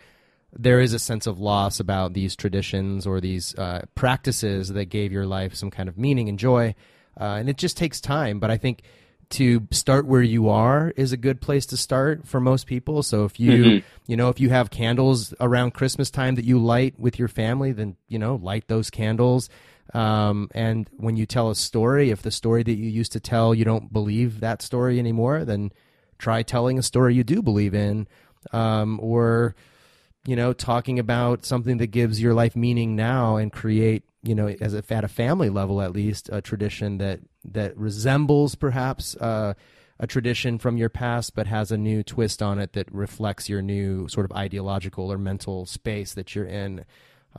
There 0.58 0.80
is 0.80 0.93
a 0.93 0.99
sense 0.99 1.28
of 1.28 1.39
loss 1.39 1.80
about 1.80 2.14
these 2.14 2.36
traditions 2.36 3.06
or 3.06 3.20
these 3.20 3.53
uh, 3.56 3.82
practices 3.93 4.70
that 4.70 4.86
gave 4.86 5.12
your 5.12 5.26
life 5.26 5.53
some 5.53 5.70
kind 5.70 5.89
of 5.89 5.97
meaning 5.97 6.30
and 6.30 6.39
joy, 6.39 6.76
uh, 7.20 7.36
and 7.39 7.49
it 7.49 7.58
just 7.58 7.78
takes 7.78 7.99
time. 7.99 8.39
But 8.39 8.51
I 8.51 8.58
think 8.58 8.84
to 9.32 9.68
start 9.72 10.06
where 10.06 10.22
you 10.22 10.49
are 10.49 10.93
is 10.95 11.12
a 11.12 11.18
good 11.18 11.41
place 11.41 11.66
to 11.66 11.78
start 11.78 12.28
for 12.28 12.39
most 12.39 12.68
people. 12.68 13.03
So 13.03 13.26
if 13.26 13.39
you, 13.39 13.51
mm-hmm. 13.51 13.88
you 14.08 14.16
know, 14.16 14.30
if 14.30 14.39
you 14.39 14.49
have 14.49 14.70
candles 14.70 15.34
around 15.39 15.74
Christmas 15.74 16.12
time 16.12 16.36
that 16.36 16.45
you 16.45 16.60
light 16.60 16.99
with 16.99 17.18
your 17.18 17.28
family, 17.28 17.72
then, 17.72 17.97
you 18.08 18.20
know, 18.20 18.36
light 18.36 18.68
those 18.68 18.89
candles. 18.89 19.49
Um, 19.93 20.49
and 20.53 20.89
when 20.97 21.18
you 21.18 21.26
tell 21.26 21.49
a 21.49 21.56
story, 21.56 22.12
if 22.12 22.22
the 22.22 22.32
story 22.32 22.64
that 22.64 22.76
you 22.76 22.89
used 22.89 23.12
to 23.14 23.20
tell, 23.20 23.56
you 23.56 23.66
don't 23.66 23.91
believe 23.91 24.39
that 24.41 24.62
story 24.62 24.99
anymore, 24.99 25.43
then 25.43 25.72
try 26.18 26.43
telling 26.43 26.78
a 26.78 26.84
story 26.84 27.16
you 27.16 27.24
do 27.24 27.41
believe 27.41 27.74
in. 27.74 28.08
Um, 28.53 28.99
or, 29.01 29.56
you 30.26 30.36
know, 30.36 30.54
talking 30.54 31.00
about 31.00 31.46
something 31.46 31.78
that 31.78 31.88
gives 31.88 32.22
your 32.22 32.34
life 32.34 32.56
meaning 32.56 32.96
now 32.96 33.38
and 33.38 33.52
create 33.52 34.04
you 34.26 34.34
know, 34.34 34.48
as 34.48 34.74
at 34.74 35.04
a 35.04 35.08
family 35.08 35.50
level 35.50 35.82
at 35.82 35.94
least, 35.94 36.30
a 36.32 36.42
tradition 36.42 36.98
that 36.98 37.20
that 37.46 37.78
resembles 37.78 38.56
perhaps 38.56 39.16
uh, 39.18 39.54
a 40.00 40.08
tradition 40.08 40.58
from 40.58 40.78
your 40.78 40.90
past, 40.90 41.36
but 41.36 41.48
has 41.48 41.72
a 41.72 41.78
new 41.78 42.04
twist 42.04 42.42
on 42.42 42.60
it 42.60 42.74
that 42.74 42.92
reflects 42.92 43.48
your 43.48 43.62
new 43.62 44.08
sort 44.08 44.26
of 44.26 44.36
ideological 44.36 45.12
or 45.12 45.18
mental 45.18 45.66
space 45.66 46.14
that 46.16 46.34
you're 46.34 46.46
in. 46.46 46.86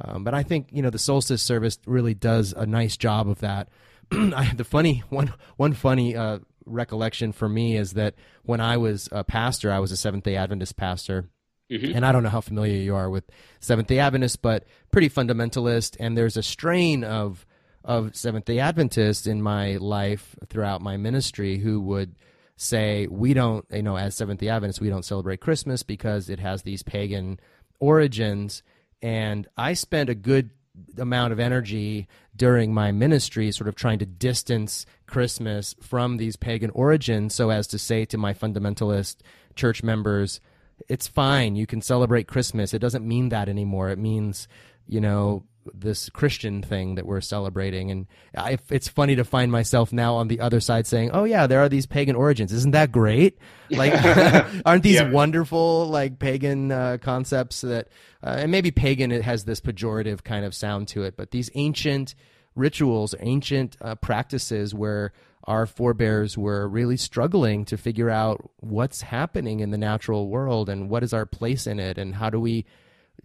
Um, 0.01 0.23
but 0.25 0.33
I 0.33 0.43
think 0.43 0.69
you 0.71 0.81
know 0.81 0.91
the 0.91 0.99
solstice 0.99 1.43
service 1.43 1.79
really 1.87 2.15
does 2.15 2.55
a 2.57 2.67
nice 2.67 2.97
job 2.97 3.29
of 3.29 3.41
that. 3.41 3.69
I, 4.13 4.53
the 4.55 4.65
funny 4.65 5.03
one 5.09 5.35
one 5.57 5.73
funny 5.73 6.17
uh, 6.17 6.39
recollection 6.65 7.33
for 7.33 7.49
me 7.49 7.77
is 7.77 7.95
that 7.95 8.15
when 8.45 8.61
I 8.61 8.77
was 8.77 9.09
a 9.11 9.25
pastor, 9.25 9.73
I 9.73 9.81
was 9.81 9.91
a 9.91 9.97
Seventh 9.97 10.23
Day 10.23 10.37
Adventist 10.37 10.77
pastor, 10.77 11.29
Mm-hmm. 11.71 11.97
And 11.97 12.07
I 12.07 12.13
don't 12.13 12.23
know 12.23 12.29
how 12.29 12.41
familiar 12.41 12.77
you 12.77 12.95
are 12.95 13.11
with 13.11 13.25
Seventh 13.61 13.89
Day 13.89 13.99
Adventists, 13.99 14.37
but 14.37 14.65
pretty 14.93 15.11
fundamentalist. 15.11 15.97
And 15.99 16.17
there's 16.17 16.37
a 16.37 16.43
strain 16.43 17.05
of 17.05 17.45
of 17.85 18.17
Seventh 18.17 18.45
Day 18.47 18.59
Adventists 18.59 19.27
in 19.27 19.41
my 19.41 19.77
life 19.77 20.35
throughout 20.49 20.83
my 20.83 20.97
ministry 20.97 21.59
who 21.59 21.81
would 21.81 22.17
say 22.57 23.07
we 23.07 23.33
don't, 23.33 23.65
you 23.71 23.83
know, 23.83 23.97
as 23.97 24.17
Seventh 24.17 24.41
Day 24.41 24.49
Adventists, 24.49 24.81
we 24.81 24.89
don't 24.89 25.05
celebrate 25.05 25.41
Christmas 25.41 25.83
because 25.85 26.29
it 26.29 26.41
has 26.41 26.63
these 26.63 26.83
pagan 26.83 27.39
origins. 27.79 28.63
And 29.03 29.47
I 29.57 29.75
spent 29.75 30.11
a 30.11 30.15
good 30.15 30.51
amount 30.99 31.33
of 31.33 31.41
energy 31.41 32.09
during 32.35 32.75
my 32.75 32.93
ministry 32.93 33.51
sort 33.53 33.69
of 33.69 33.77
trying 33.77 33.99
to 34.01 34.07
distance 34.07 34.85
Christmas 35.07 35.75
from 35.81 36.17
these 36.17 36.37
pagan 36.37 36.71
origins 36.71 37.35
so 37.35 37.51
as 37.51 37.67
to 37.69 37.79
say 37.79 38.05
to 38.07 38.19
my 38.19 38.35
fundamentalist 38.35 39.17
church 39.55 39.83
members, 39.83 40.41
it's 40.89 41.07
fine. 41.09 41.57
You 41.57 41.67
can 41.67 41.81
celebrate 41.81 42.29
Christmas. 42.29 42.75
It 42.75 42.79
doesn't 42.81 43.07
mean 43.07 43.31
that 43.31 43.49
anymore. 43.49 43.91
It 43.91 43.99
means, 43.99 44.47
you 44.87 45.01
know, 45.01 45.45
this 45.75 46.09
Christian 46.11 46.63
thing 46.63 46.95
that 46.95 47.07
we're 47.07 47.21
celebrating. 47.21 47.91
And 47.91 48.07
I, 48.37 48.59
it's 48.71 48.87
funny 48.87 49.17
to 49.17 49.25
find 49.25 49.51
myself 49.51 49.93
now 49.93 50.15
on 50.15 50.29
the 50.29 50.39
other 50.39 50.61
side 50.61 50.87
saying, 50.87 51.11
"Oh 51.13 51.25
yeah, 51.25 51.49
there 51.49 51.59
are 51.61 51.69
these 51.69 51.87
pagan 51.87 52.15
origins. 52.15 52.53
Isn't 52.53 52.71
that 52.71 52.93
great? 52.93 53.37
Like, 53.71 53.93
aren't 54.65 54.85
these 54.85 54.95
Yeah. 55.01 55.11
wonderful 55.11 55.87
like 55.89 56.21
pagan 56.21 56.71
uh, 56.71 56.99
concepts 57.01 57.63
that? 57.63 57.89
Uh, 58.23 58.37
and 58.39 58.53
maybe 58.53 58.71
pagan 58.71 59.11
it 59.11 59.23
has 59.23 59.45
this 59.45 59.61
pejorative 59.61 60.23
kind 60.23 60.45
of 60.45 60.55
sound 60.55 60.87
to 60.89 61.03
it, 61.03 61.17
but 61.17 61.33
these 61.33 61.51
ancient 61.57 62.15
rituals, 62.55 63.15
ancient 63.21 63.77
uh, 63.81 63.95
practices 63.97 64.73
where 64.75 65.13
our 65.47 65.67
forebears 65.67 66.37
were 66.37 66.69
really 66.69 66.97
struggling 66.97 67.65
to 67.65 67.77
figure 67.77 68.11
out 68.11 68.51
what's 68.59 69.03
happening 69.03 69.61
in 69.61 69.71
the 69.71 69.79
natural 69.79 70.29
world 70.29 70.69
and 70.69 70.91
what 70.91 71.05
is 71.05 71.13
our 71.13 71.27
place 71.27 71.67
in 71.67 71.79
it 71.79 71.99
and 71.99 72.17
how 72.17 72.29
do 72.29 72.41
we 72.41 72.65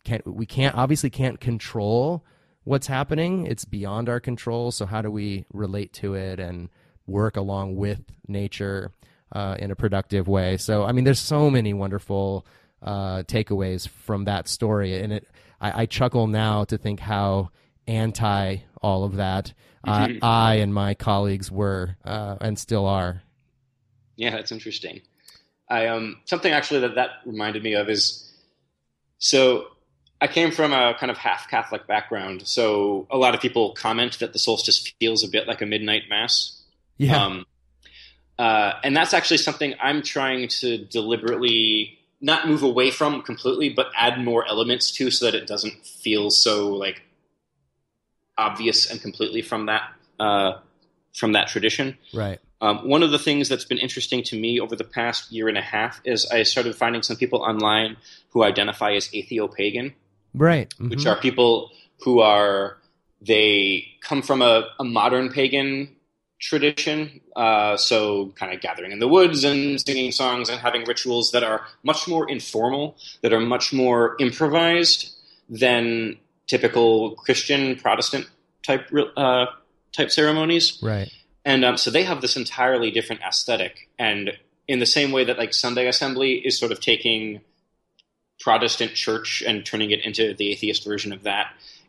can't 0.03 0.25
we 0.27 0.45
can't 0.45 0.75
obviously 0.75 1.09
can't 1.09 1.39
control 1.39 2.23
what's 2.63 2.87
happening. 2.87 3.47
It's 3.47 3.65
beyond 3.65 4.07
our 4.07 4.19
control. 4.19 4.71
So 4.71 4.85
how 4.85 5.01
do 5.01 5.09
we 5.09 5.45
relate 5.51 5.93
to 5.93 6.13
it 6.13 6.39
and 6.39 6.69
work 7.07 7.37
along 7.37 7.75
with 7.75 8.01
nature 8.27 8.91
uh, 9.31 9.55
in 9.57 9.71
a 9.71 9.75
productive 9.75 10.27
way? 10.27 10.57
So 10.57 10.83
i 10.83 10.91
mean 10.91 11.05
there's 11.05 11.19
so 11.19 11.49
many 11.49 11.73
wonderful 11.73 12.45
uh, 12.83 13.23
takeaways 13.23 13.87
from 13.87 14.25
that 14.25 14.47
story. 14.47 14.99
And 15.01 15.13
it 15.13 15.27
I, 15.59 15.83
I 15.83 15.85
chuckle 15.85 16.27
now 16.27 16.65
to 16.65 16.77
think 16.77 16.99
how 16.99 17.49
anti 17.87 18.57
all 18.81 19.03
of 19.03 19.15
that 19.15 19.53
uh, 19.83 20.07
Mhm. 20.07 20.19
i 20.21 20.55
and 20.55 20.73
my 20.73 20.93
colleagues 20.93 21.51
were 21.51 21.97
uh, 22.05 22.37
and 22.41 22.57
still 22.59 22.85
are 22.87 23.23
Yeah, 24.17 24.31
that's 24.31 24.51
interesting. 24.51 25.01
I 25.69 25.87
um 25.87 26.17
something 26.25 26.51
actually 26.51 26.81
that 26.81 26.95
that 26.95 27.09
reminded 27.25 27.63
me 27.63 27.73
of 27.73 27.89
is 27.89 28.31
so 29.17 29.67
I 30.19 30.27
came 30.27 30.51
from 30.51 30.71
a 30.73 30.93
kind 30.99 31.09
of 31.09 31.17
half 31.17 31.49
Catholic 31.49 31.87
background, 31.87 32.47
so 32.47 33.07
a 33.09 33.17
lot 33.17 33.33
of 33.33 33.41
people 33.41 33.71
comment 33.73 34.19
that 34.19 34.33
the 34.33 34.39
solstice 34.39 34.93
feels 34.99 35.23
a 35.23 35.27
bit 35.27 35.47
like 35.47 35.61
a 35.63 35.65
midnight 35.65 36.03
mass. 36.09 36.61
Yeah. 36.97 37.23
Um, 37.25 37.45
uh, 38.37 38.73
and 38.83 38.95
that's 38.95 39.13
actually 39.15 39.37
something 39.37 39.73
I'm 39.81 40.03
trying 40.03 40.47
to 40.59 40.77
deliberately 40.77 41.97
not 42.19 42.47
move 42.47 42.61
away 42.61 42.91
from 42.91 43.23
completely, 43.23 43.69
but 43.69 43.87
add 43.95 44.19
more 44.23 44.47
elements 44.47 44.91
to, 44.91 45.09
so 45.09 45.25
that 45.25 45.33
it 45.33 45.47
doesn't 45.47 45.83
feel 45.85 46.29
so 46.29 46.69
like 46.69 47.01
obvious 48.47 48.89
and 48.89 48.97
completely 49.01 49.41
from 49.49 49.61
that 49.71 49.83
uh, 50.19 50.51
from 51.19 51.31
that 51.37 51.47
tradition. 51.53 51.87
right 52.23 52.39
Um, 52.65 52.77
one 52.95 53.01
of 53.07 53.11
the 53.15 53.21
things 53.27 53.43
that's 53.49 53.67
been 53.71 53.81
interesting 53.87 54.21
to 54.29 54.35
me 54.43 54.51
over 54.63 54.75
the 54.81 54.89
past 54.99 55.21
year 55.35 55.45
and 55.51 55.57
a 55.57 55.65
half 55.75 55.93
is 56.13 56.19
I 56.37 56.43
started 56.53 56.73
finding 56.83 57.01
some 57.09 57.17
people 57.23 57.39
online 57.51 57.91
who 58.31 58.39
identify 58.51 58.91
as 58.99 59.05
atheo-pagan, 59.19 59.87
right 60.47 60.67
which 60.91 61.03
Mhm. 61.05 61.09
are 61.09 61.17
people 61.27 61.51
who 62.03 62.13
are 62.35 62.77
they 63.31 63.85
come 64.09 64.21
from 64.29 64.39
a, 64.51 64.55
a 64.83 64.85
modern 64.99 65.25
pagan 65.37 65.95
tradition, 66.49 66.99
uh, 67.35 67.73
so 67.89 68.33
kind 68.39 68.51
of 68.53 68.57
gathering 68.67 68.91
in 68.95 68.99
the 69.03 69.07
woods 69.15 69.39
and 69.49 69.79
singing 69.87 70.11
songs 70.21 70.45
and 70.49 70.57
having 70.67 70.83
rituals 70.93 71.25
that 71.33 71.43
are 71.43 71.59
much 71.83 72.01
more 72.13 72.23
informal, 72.35 72.83
that 73.21 73.31
are 73.35 73.39
much 73.55 73.65
more 73.81 74.01
improvised 74.25 74.99
than 75.63 76.17
typical 76.51 77.15
Christian 77.15 77.77
Protestant 77.77 78.27
type 78.65 78.91
uh, 79.15 79.45
type 79.95 80.11
ceremonies. 80.11 80.77
Right. 80.83 81.09
And 81.45 81.63
um, 81.63 81.77
so 81.77 81.89
they 81.89 82.03
have 82.03 82.21
this 82.21 82.35
entirely 82.35 82.91
different 82.91 83.21
aesthetic. 83.23 83.89
And 83.97 84.37
in 84.67 84.79
the 84.79 84.85
same 84.85 85.11
way 85.11 85.23
that 85.23 85.37
like 85.37 85.53
sunday 85.53 85.87
assembly 85.87 86.33
is 86.33 86.57
sort 86.57 86.71
of 86.71 86.79
taking 86.79 87.41
protestant 88.39 88.93
church 88.93 89.43
and 89.45 89.65
turning 89.65 89.91
it 89.91 90.05
into 90.05 90.33
the 90.33 90.51
atheist 90.51 90.85
version 90.85 91.11
of 91.11 91.23
that 91.23 91.47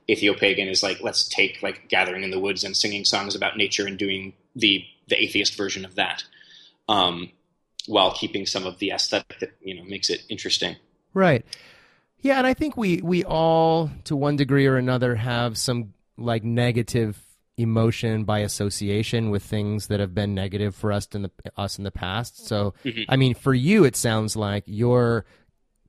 atheo-pagan 0.08 0.68
is 0.68 0.82
like 0.82 0.98
let's 1.00 1.28
take 1.28 1.62
like 1.62 1.88
gathering 1.88 2.24
in 2.24 2.30
the 2.30 2.40
woods 2.40 2.64
and 2.64 2.76
singing 2.76 3.04
songs 3.04 3.34
about 3.34 3.56
nature 3.56 3.86
and 3.86 3.98
doing 3.98 4.32
the 4.56 4.84
the 5.08 5.22
atheist 5.22 5.56
version 5.56 5.84
of 5.84 5.94
that 5.94 6.24
um, 6.88 7.30
while 7.86 8.12
keeping 8.12 8.46
some 8.46 8.66
of 8.66 8.78
the 8.78 8.90
aesthetic 8.90 9.38
that 9.40 9.50
you 9.60 9.74
know 9.74 9.84
makes 9.84 10.10
it 10.10 10.22
interesting. 10.28 10.76
Right. 11.14 11.44
Yeah, 12.22 12.38
and 12.38 12.46
I 12.46 12.54
think 12.54 12.76
we 12.76 13.00
we 13.02 13.24
all 13.24 13.90
to 14.04 14.16
one 14.16 14.36
degree 14.36 14.66
or 14.66 14.76
another 14.76 15.16
have 15.16 15.58
some 15.58 15.92
like 16.16 16.44
negative 16.44 17.20
emotion 17.58 18.24
by 18.24 18.38
association 18.40 19.30
with 19.30 19.42
things 19.42 19.88
that 19.88 20.00
have 20.00 20.14
been 20.14 20.34
negative 20.34 20.74
for 20.74 20.90
us 20.92 21.06
in 21.12 21.22
the 21.22 21.30
us 21.56 21.78
in 21.78 21.84
the 21.84 21.90
past. 21.90 22.46
So 22.46 22.74
Mhm. 22.84 23.04
I 23.08 23.16
mean 23.16 23.34
for 23.34 23.52
you 23.52 23.84
it 23.84 23.96
sounds 23.96 24.36
like 24.36 24.64
your 24.66 25.26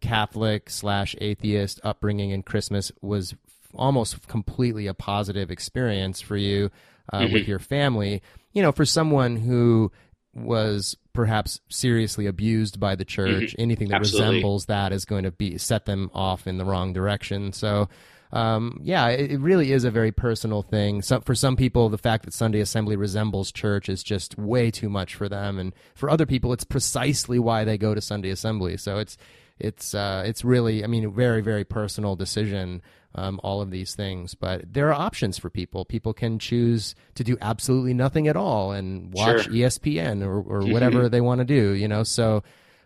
Catholic 0.02 0.70
slash 0.70 1.16
atheist 1.22 1.80
upbringing 1.84 2.32
in 2.32 2.44
Christmas 2.44 2.92
was 3.02 3.36
almost 3.74 4.28
completely 4.28 4.88
a 4.88 4.94
positive 4.94 5.50
experience 5.50 6.20
for 6.20 6.36
you 6.36 6.70
uh, 7.12 7.22
Mhm. 7.22 7.34
with 7.34 7.48
your 7.48 7.60
family. 7.60 8.22
You 8.54 8.62
know, 8.62 8.72
for 8.72 8.86
someone 8.86 9.38
who 9.38 9.92
was 10.34 10.98
perhaps 11.14 11.60
seriously 11.70 12.26
abused 12.26 12.80
by 12.80 12.96
the 12.96 13.06
church, 13.06 13.52
Mhm. 13.52 13.56
anything 13.60 13.88
that 13.90 13.98
Absolutely. 13.98 14.30
resembles 14.30 14.66
that 14.66 14.92
is 14.92 15.06
going 15.06 15.24
to 15.24 15.32
be 15.32 15.58
set 15.58 15.86
them 15.86 16.10
off 16.14 16.48
in 16.48 16.58
the 16.58 16.66
wrong 16.66 16.92
direction. 16.92 17.52
So, 17.54 17.88
um, 18.32 18.80
yeah, 18.82 19.10
it, 19.10 19.34
it 19.34 19.40
really 19.40 19.72
is 19.72 19.84
a 19.84 19.92
very 19.92 20.12
personal 20.12 20.64
thing. 20.64 21.04
Some, 21.04 21.22
for 21.22 21.36
some 21.36 21.56
people, 21.56 21.90
the 21.90 22.00
fact 22.00 22.26
that 22.26 22.34
Sunday 22.34 22.62
Assembly 22.62 22.96
resembles 22.96 23.52
church 23.52 23.90
is 23.90 24.02
just 24.02 24.36
way 24.38 24.72
too 24.72 24.90
much 24.90 25.14
for 25.14 25.30
them, 25.30 25.60
and 25.60 25.72
for 25.94 26.10
other 26.10 26.26
people, 26.26 26.52
it's 26.52 26.64
precisely 26.64 27.38
why 27.38 27.64
they 27.64 27.78
go 27.78 27.94
to 27.94 28.02
Sunday 28.02 28.32
Assembly. 28.32 28.76
So 28.78 28.98
it's 28.98 29.18
it's 29.60 29.94
uh, 29.94 30.24
it's 30.26 30.44
really, 30.44 30.84
I 30.84 30.88
mean, 30.88 31.06
a 31.06 31.10
very 31.10 31.42
very 31.42 31.64
personal 31.64 32.16
decision. 32.16 32.82
Um, 33.16 33.40
all 33.44 33.62
of 33.62 33.70
these 33.70 33.94
things, 33.94 34.34
but 34.34 34.74
there 34.74 34.88
are 34.90 34.94
options 34.94 35.38
for 35.38 35.52
people. 35.52 35.86
People 35.86 36.14
can 36.14 36.40
choose 36.40 36.96
to 37.14 37.24
do 37.24 37.38
absolutely 37.42 37.94
nothing 37.94 38.28
at 38.28 38.36
all 38.36 38.72
and 38.72 39.14
watch 39.14 39.44
Sure. 39.44 39.54
ESPN 39.54 40.26
or, 40.26 40.42
or 40.42 40.66
whatever 40.74 41.08
they 41.10 41.22
want 41.22 41.38
to 41.38 41.46
do. 41.46 41.74
You 41.74 41.88
know, 41.88 42.02
so 42.02 42.38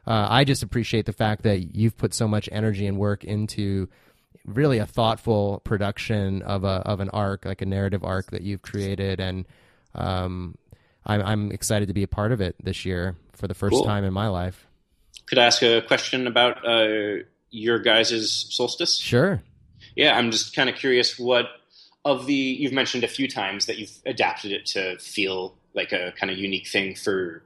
uh, 0.05 0.28
I 0.30 0.43
just 0.43 0.63
appreciate 0.63 1.05
the 1.05 1.13
fact 1.13 1.43
that 1.43 1.73
you've 1.75 1.95
put 1.95 2.13
so 2.13 2.28
much 2.28 2.49
energy 2.51 2.88
and 2.88 2.97
work 2.97 3.23
into 3.23 3.88
really 4.45 4.80
a 4.80 4.86
thoughtful 4.86 5.61
production 5.63 6.41
of 6.41 6.65
a 6.65 6.82
of 6.86 6.99
an 6.99 7.09
arc, 7.11 7.45
like 7.45 7.61
a 7.61 7.65
narrative 7.65 8.03
arc 8.03 8.32
that 8.32 8.41
you've 8.41 8.61
created, 8.61 9.21
and 9.21 9.45
um, 9.95 10.55
I'm 11.05 11.21
I'm 11.21 11.51
excited 11.53 11.88
to 11.88 11.93
be 11.93 12.03
a 12.03 12.07
part 12.07 12.34
of 12.34 12.41
it 12.41 12.55
this 12.61 12.86
year 12.86 13.15
for 13.32 13.47
the 13.47 13.53
first 13.53 13.73
Cool. 13.75 13.86
time 13.86 14.03
in 14.03 14.11
my 14.13 14.28
life. 14.28 14.67
could 15.25 15.38
i 15.39 15.45
ask 15.45 15.61
a 15.63 15.82
question 15.82 16.28
about 16.28 16.67
uh, 16.67 17.23
your 17.49 17.80
guys' 17.80 18.45
solstice 18.49 18.97
Sure. 18.97 19.41
Yeah, 19.98 20.18
I'm 20.18 20.32
just 20.32 20.56
kind 20.56 20.70
of 20.70 20.76
curious 20.76 21.18
what 21.20 21.48
of 22.06 22.26
the 22.26 22.34
you've 22.34 22.72
mentioned 22.72 23.04
a 23.04 23.08
few 23.08 23.28
times 23.28 23.66
that 23.66 23.78
you've 23.78 23.91
adapted 24.06 24.52
it 24.52 24.66
to 24.68 24.98
feel 25.00 25.56
like 25.74 25.91
a 25.91 26.14
kind 26.18 26.32
of 26.32 26.38
unique 26.38 26.68
thing 26.68 26.95
for 26.95 27.43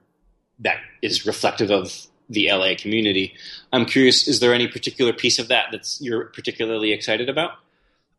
that 0.60 0.78
is 1.02 1.26
reflective 1.26 1.72
of 1.72 2.06
the 2.30 2.50
LA 2.52 2.76
community. 2.78 3.34
I'm 3.74 3.86
curious, 3.86 4.28
is 4.28 4.40
there 4.40 4.54
any 4.54 4.68
particular 4.68 5.14
piece 5.14 5.40
of 5.40 5.48
that 5.48 5.68
that's 5.72 6.00
you're 6.02 6.26
particularly 6.26 6.92
excited 6.94 7.30
about? 7.30 7.52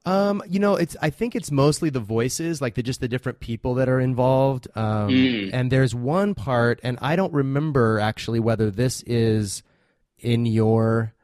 Um, 0.05 0.43
you 0.49 0.59
know, 0.59 0.75
it's 0.75 0.97
I 1.01 1.11
think 1.11 1.37
it's 1.37 1.51
mostly 1.53 1.89
the 1.91 2.01
voices, 2.01 2.61
like 2.61 2.75
the 2.75 2.83
just 2.83 3.01
the 3.01 3.09
different 3.09 3.39
people 3.39 3.75
that 3.75 3.89
are 3.89 4.01
involved. 4.01 4.67
Um, 4.75 5.11
Mm. 5.11 5.51
and 5.53 5.71
there's 5.71 5.95
one 5.95 6.35
part, 6.35 6.81
and 6.83 6.99
I 7.01 7.15
don't 7.15 7.33
remember 7.33 8.01
actually 8.01 8.41
whether 8.41 8.71
this 8.71 9.03
is 9.03 9.63
in 10.19 10.47
your 10.47 11.15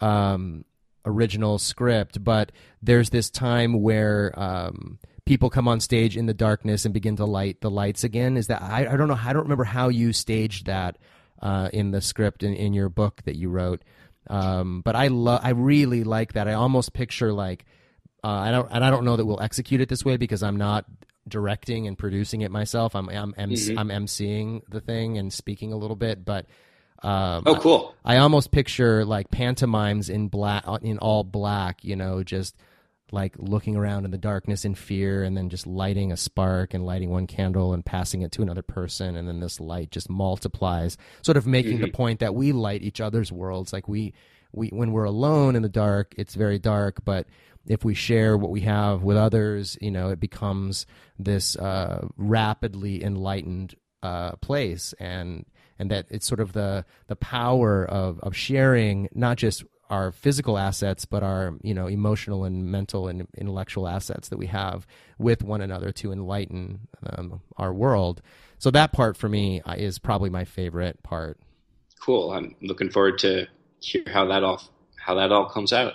um 0.00 0.64
original 1.04 1.58
script, 1.58 2.22
but 2.22 2.52
there's 2.82 3.10
this 3.10 3.30
time 3.30 3.82
where 3.82 4.32
um 4.38 4.98
people 5.24 5.50
come 5.50 5.68
on 5.68 5.78
stage 5.80 6.16
in 6.16 6.26
the 6.26 6.34
darkness 6.34 6.84
and 6.84 6.92
begin 6.92 7.16
to 7.16 7.24
light 7.24 7.60
the 7.60 7.70
lights 7.70 8.02
again. 8.04 8.36
Is 8.36 8.48
that 8.48 8.60
I, 8.62 8.86
I 8.92 8.96
don't 8.96 9.08
know 9.08 9.18
I 9.22 9.32
don't 9.32 9.42
remember 9.44 9.64
how 9.64 9.88
you 9.88 10.12
staged 10.12 10.66
that 10.66 10.98
uh, 11.40 11.68
in 11.72 11.90
the 11.90 12.00
script 12.00 12.42
in, 12.42 12.54
in 12.54 12.72
your 12.72 12.88
book 12.88 13.22
that 13.24 13.36
you 13.36 13.48
wrote. 13.50 13.82
Um, 14.30 14.82
but 14.82 14.94
I 14.96 15.08
love 15.08 15.40
I 15.42 15.50
really 15.50 16.04
like 16.04 16.34
that. 16.34 16.46
I 16.48 16.52
almost 16.54 16.92
picture 16.92 17.32
like 17.32 17.64
uh, 18.24 18.28
I 18.28 18.50
don't 18.52 18.68
and 18.70 18.84
I 18.84 18.90
don't 18.90 19.04
know 19.04 19.16
that 19.16 19.26
we'll 19.26 19.42
execute 19.42 19.80
it 19.80 19.88
this 19.88 20.04
way 20.04 20.16
because 20.16 20.42
I'm 20.42 20.56
not 20.56 20.84
directing 21.28 21.86
and 21.86 21.96
producing 21.98 22.40
it 22.42 22.50
myself. 22.50 22.94
I'm 22.94 23.08
I'm 23.08 23.34
MC, 23.36 23.74
Mhm. 23.74 23.78
I'm 23.78 23.88
emceeing 23.88 24.62
the 24.68 24.80
thing 24.80 25.18
and 25.18 25.32
speaking 25.32 25.72
a 25.72 25.76
little 25.76 25.96
bit, 25.96 26.24
but 26.24 26.46
Um, 27.02 27.42
Oh, 27.46 27.56
cool. 27.56 27.94
I, 28.04 28.16
I 28.16 28.18
almost 28.18 28.50
picture 28.50 29.04
like 29.04 29.30
pantomimes 29.30 30.08
in 30.08 30.28
black, 30.28 30.64
in 30.82 30.98
all 30.98 31.24
black. 31.24 31.84
You 31.84 31.96
know, 31.96 32.22
just 32.22 32.56
like 33.10 33.34
looking 33.38 33.76
around 33.76 34.04
in 34.06 34.10
the 34.10 34.18
darkness 34.18 34.64
in 34.64 34.74
fear, 34.74 35.22
and 35.22 35.36
then 35.36 35.50
just 35.50 35.66
lighting 35.66 36.12
a 36.12 36.16
spark 36.16 36.72
and 36.74 36.86
lighting 36.86 37.10
one 37.10 37.26
candle 37.26 37.74
and 37.74 37.84
passing 37.84 38.22
it 38.22 38.32
to 38.32 38.42
another 38.42 38.62
person, 38.62 39.16
and 39.16 39.28
then 39.28 39.40
this 39.40 39.60
light 39.60 39.90
just 39.90 40.08
multiplies, 40.08 40.96
sort 41.22 41.36
of 41.36 41.46
making 41.46 41.80
the 41.80 41.88
Mhm. 41.88 41.92
point 41.92 42.20
that 42.20 42.34
we 42.34 42.52
light 42.52 42.82
each 42.82 43.00
other's 43.02 43.30
worlds. 43.30 43.72
Like 43.72 43.86
we, 43.86 44.14
we 44.52 44.68
when 44.68 44.92
we're 44.92 45.04
alone 45.04 45.56
in 45.56 45.62
the 45.62 45.68
dark, 45.68 46.14
it's 46.16 46.34
very 46.34 46.58
dark, 46.58 47.04
but 47.04 47.26
if 47.66 47.84
we 47.84 47.92
share 47.94 48.36
what 48.38 48.50
we 48.50 48.60
have 48.62 49.02
with 49.02 49.16
others, 49.16 49.76
you 49.80 49.90
know, 49.90 50.08
it 50.08 50.18
becomes 50.18 50.86
this 51.18 51.54
uh, 51.56 52.06
rapidly 52.16 53.04
enlightened 53.04 53.74
uh, 54.02 54.32
place, 54.36 54.94
and 54.98 55.44
and 55.82 55.90
that 55.90 56.06
it's 56.10 56.28
sort 56.28 56.38
of 56.38 56.52
the 56.52 56.84
the 57.08 57.16
power 57.16 57.84
of 57.84 58.20
of 58.20 58.36
sharing 58.36 59.08
not 59.14 59.36
just 59.36 59.64
our 59.90 60.12
physical 60.12 60.56
assets, 60.56 61.04
but 61.04 61.24
our 61.24 61.58
you 61.60 61.74
know 61.74 61.88
emotional 61.88 62.44
and 62.44 62.70
mental 62.70 63.08
and 63.08 63.26
intellectual 63.36 63.88
assets 63.88 64.28
that 64.28 64.38
we 64.38 64.46
have 64.46 64.86
with 65.18 65.42
one 65.42 65.60
another 65.60 65.90
to 65.90 66.12
enlighten 66.12 66.86
um, 67.04 67.40
our 67.56 67.74
world. 67.74 68.22
So 68.58 68.70
that 68.70 68.92
part 68.92 69.16
for 69.16 69.28
me 69.28 69.60
uh, 69.62 69.74
is 69.74 69.98
probably 69.98 70.30
my 70.30 70.44
favorite 70.44 71.02
part. 71.02 71.36
Cool. 72.00 72.30
I'm 72.30 72.54
looking 72.62 72.90
forward 72.90 73.18
to 73.18 73.48
hear 73.80 74.04
how 74.06 74.26
that 74.26 74.44
all 74.44 74.62
how 74.96 75.16
that 75.16 75.32
all 75.32 75.46
comes 75.46 75.72
out. 75.72 75.94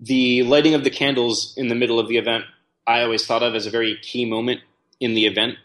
The 0.00 0.44
lighting 0.44 0.72
of 0.72 0.82
the 0.82 0.90
candles 0.90 1.52
in 1.58 1.68
the 1.68 1.74
middle 1.74 2.00
of 2.00 2.08
the 2.08 2.16
event, 2.16 2.44
I 2.86 3.02
always 3.02 3.26
thought 3.26 3.42
of 3.42 3.54
as 3.54 3.66
a 3.66 3.70
very 3.70 3.98
key 4.00 4.24
moment 4.24 4.62
in 4.98 5.12
the 5.12 5.26
event. 5.26 5.56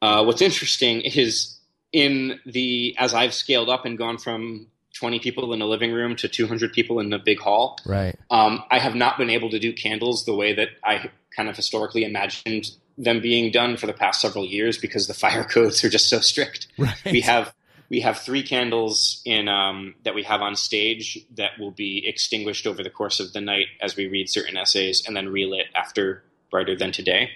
Uh, 0.00 0.24
what's 0.24 0.40
interesting 0.40 1.02
is 1.02 1.53
in 1.94 2.40
the 2.44 2.94
as 2.98 3.14
I've 3.14 3.32
scaled 3.32 3.70
up 3.70 3.86
and 3.86 3.96
gone 3.96 4.18
from 4.18 4.66
20 4.94 5.20
people 5.20 5.52
in 5.54 5.62
a 5.62 5.66
living 5.66 5.92
room 5.92 6.16
to 6.16 6.28
200 6.28 6.72
people 6.72 6.98
in 6.98 7.12
a 7.12 7.18
big 7.18 7.38
hall. 7.38 7.78
Right. 7.86 8.16
Um, 8.30 8.62
I 8.70 8.80
have 8.80 8.94
not 8.94 9.16
been 9.16 9.30
able 9.30 9.50
to 9.50 9.58
do 9.58 9.72
candles 9.72 10.24
the 10.24 10.34
way 10.34 10.52
that 10.54 10.68
I 10.84 11.10
kind 11.34 11.48
of 11.48 11.56
historically 11.56 12.04
imagined 12.04 12.72
them 12.98 13.20
being 13.20 13.50
done 13.50 13.76
for 13.76 13.86
the 13.86 13.92
past 13.92 14.20
several 14.20 14.44
years 14.44 14.76
because 14.76 15.06
the 15.06 15.14
fire 15.24 15.44
codes 15.44 15.84
are 15.84 15.88
just 15.88 16.08
so 16.08 16.18
strict. 16.18 16.66
Right. 16.76 16.96
We 17.06 17.20
have 17.22 17.54
we 17.90 18.00
have 18.00 18.18
three 18.18 18.42
candles 18.42 19.22
in 19.24 19.46
um, 19.46 19.94
that 20.02 20.16
we 20.16 20.24
have 20.24 20.40
on 20.40 20.56
stage 20.56 21.18
that 21.36 21.58
will 21.60 21.70
be 21.70 22.04
extinguished 22.06 22.66
over 22.66 22.82
the 22.82 22.90
course 22.90 23.20
of 23.20 23.32
the 23.32 23.40
night 23.40 23.66
as 23.80 23.94
we 23.94 24.08
read 24.08 24.28
certain 24.28 24.56
essays, 24.56 25.06
and 25.06 25.14
then 25.14 25.28
relit 25.28 25.66
after 25.76 26.24
"Brighter 26.50 26.74
Than 26.74 26.90
Today." 26.90 27.30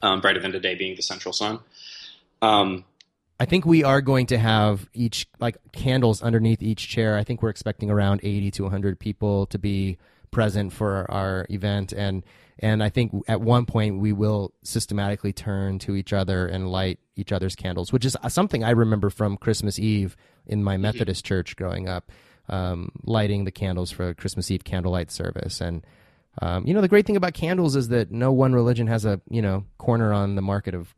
Um, 0.00 0.20
"Brighter 0.20 0.40
Than 0.40 0.50
Today" 0.50 0.74
being 0.74 0.96
the 0.96 1.02
central 1.02 1.32
song. 1.32 1.60
Um, 2.40 2.84
I 3.42 3.44
think 3.44 3.66
we 3.66 3.82
are 3.82 4.00
going 4.00 4.26
to 4.26 4.38
have 4.38 4.88
each 4.94 5.26
like 5.40 5.56
candles 5.72 6.22
underneath 6.22 6.62
each 6.62 6.88
chair. 6.88 7.16
I 7.16 7.24
think 7.24 7.42
we're 7.42 7.48
expecting 7.48 7.90
around 7.90 8.20
80 8.22 8.52
to 8.52 8.62
100 8.62 9.00
people 9.00 9.46
to 9.46 9.58
be 9.58 9.98
present 10.30 10.72
for 10.72 11.10
our 11.10 11.44
event 11.50 11.92
and 11.92 12.22
and 12.60 12.84
I 12.84 12.88
think 12.88 13.12
at 13.26 13.40
one 13.40 13.66
point 13.66 13.98
we 13.98 14.12
will 14.12 14.52
systematically 14.62 15.32
turn 15.32 15.80
to 15.80 15.96
each 15.96 16.12
other 16.12 16.46
and 16.46 16.70
light 16.70 17.00
each 17.16 17.32
other's 17.32 17.56
candles, 17.56 17.92
which 17.92 18.04
is 18.04 18.16
something 18.28 18.62
I 18.62 18.70
remember 18.70 19.10
from 19.10 19.36
Christmas 19.36 19.76
Eve 19.76 20.16
in 20.46 20.62
my 20.62 20.76
Methodist 20.76 21.24
church 21.24 21.56
growing 21.56 21.88
up, 21.88 22.12
um, 22.48 22.92
lighting 23.02 23.42
the 23.42 23.50
candles 23.50 23.90
for 23.90 24.14
Christmas 24.14 24.52
Eve 24.52 24.62
candlelight 24.62 25.10
service. 25.10 25.60
And 25.60 25.84
um, 26.40 26.64
you 26.64 26.74
know 26.74 26.80
the 26.80 26.86
great 26.86 27.06
thing 27.06 27.16
about 27.16 27.34
candles 27.34 27.74
is 27.74 27.88
that 27.88 28.12
no 28.12 28.30
one 28.30 28.52
religion 28.52 28.86
has 28.86 29.04
a 29.04 29.20
you 29.28 29.42
know 29.42 29.64
corner 29.78 30.12
on 30.12 30.36
the 30.36 30.42
market 30.42 30.76
of 30.76 30.94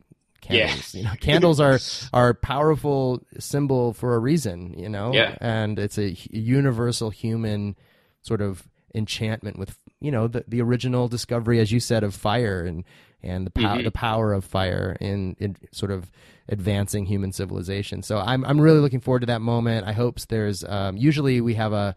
Yeah. 0.48 0.66
candles. 0.66 0.94
You 0.94 1.02
know, 1.04 1.12
candles 1.20 1.60
are 1.60 1.78
are 2.12 2.28
a 2.30 2.34
powerful 2.34 3.22
symbol 3.38 3.92
for 3.92 4.14
a 4.14 4.18
reason. 4.18 4.74
You 4.78 4.88
know, 4.88 5.12
Yeah. 5.12 5.36
and 5.40 5.78
it's 5.78 5.98
a 5.98 6.10
universal 6.30 7.10
human 7.10 7.76
sort 8.22 8.40
of 8.40 8.66
enchantment 8.94 9.58
with 9.58 9.76
you 10.00 10.10
know 10.10 10.28
the 10.28 10.44
the 10.48 10.60
original 10.62 11.08
discovery, 11.08 11.60
as 11.60 11.72
you 11.72 11.80
said, 11.80 12.04
of 12.04 12.14
fire 12.14 12.62
and 12.64 12.84
and 13.22 13.46
the 13.46 13.50
power 13.50 13.78
Mhm. 13.78 13.84
the 13.84 13.90
power 13.90 14.32
of 14.32 14.44
fire 14.44 14.96
in 15.00 15.34
in 15.38 15.56
sort 15.72 15.90
of 15.90 16.10
advancing 16.48 17.06
human 17.06 17.32
civilization. 17.32 18.02
So 18.02 18.18
I'm 18.18 18.44
I'm 18.44 18.60
really 18.60 18.80
looking 18.80 19.00
forward 19.00 19.20
to 19.20 19.26
that 19.26 19.40
moment. 19.40 19.86
I 19.86 19.92
hope 19.92 20.20
there's 20.28 20.62
um, 20.64 20.96
usually 20.98 21.40
we 21.40 21.54
have 21.54 21.72
a, 21.72 21.96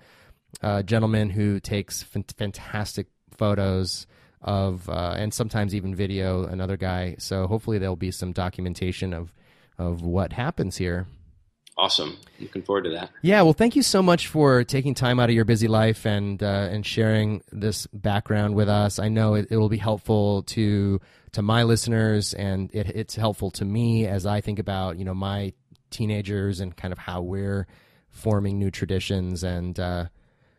a 0.61 0.83
gentleman 0.83 1.29
who 1.29 1.59
takes 1.59 2.01
fan- 2.03 2.23
fantastic 2.37 3.07
photos 3.35 4.07
of 4.41 4.87
uh, 4.89 5.15
and 5.17 5.33
sometimes 5.33 5.73
even 5.73 5.95
video 5.95 6.45
another 6.45 6.77
guy 6.77 7.15
so 7.17 7.47
hopefully 7.47 7.77
there'll 7.77 7.95
be 7.95 8.11
some 8.11 8.31
documentation 8.31 9.13
of 9.13 9.33
of 9.77 10.01
what 10.01 10.33
happens 10.33 10.77
here 10.77 11.07
awesome. 11.77 12.17
Looking 12.39 12.63
forward 12.63 12.83
to 12.85 12.89
that. 12.91 13.11
yeah 13.21 13.41
well 13.43 13.53
thank 13.53 13.75
you 13.75 13.83
so 13.83 14.01
much 14.01 14.27
for 14.27 14.63
taking 14.63 14.93
time 14.95 15.19
out 15.19 15.29
of 15.29 15.35
your 15.35 15.45
busy 15.45 15.67
life 15.67 16.05
and 16.05 16.41
uh, 16.41 16.69
and 16.71 16.85
sharing 16.85 17.43
this 17.51 17.87
background 17.87 18.55
with 18.55 18.69
us 18.69 18.99
i 18.99 19.09
know 19.09 19.33
it, 19.35 19.47
it 19.49 19.57
will 19.57 19.69
be 19.69 19.77
helpful 19.77 20.43
to 20.43 20.99
to 21.31 21.41
my 21.41 21.63
listeners 21.63 22.33
and 22.33 22.69
it, 22.73 22.87
it's 22.95 23.15
helpful 23.15 23.51
to 23.51 23.65
me 23.65 24.05
as 24.07 24.25
i 24.25 24.41
think 24.41 24.59
about 24.59 24.97
you 24.97 25.05
know 25.05 25.13
my 25.13 25.53
teenagers 25.89 26.59
and 26.59 26.75
kind 26.75 26.91
of 26.91 26.97
how 26.97 27.21
we're 27.21 27.67
forming 28.09 28.57
new 28.59 28.71
traditions 28.71 29.43
and 29.43 29.79
uh, 29.79 30.05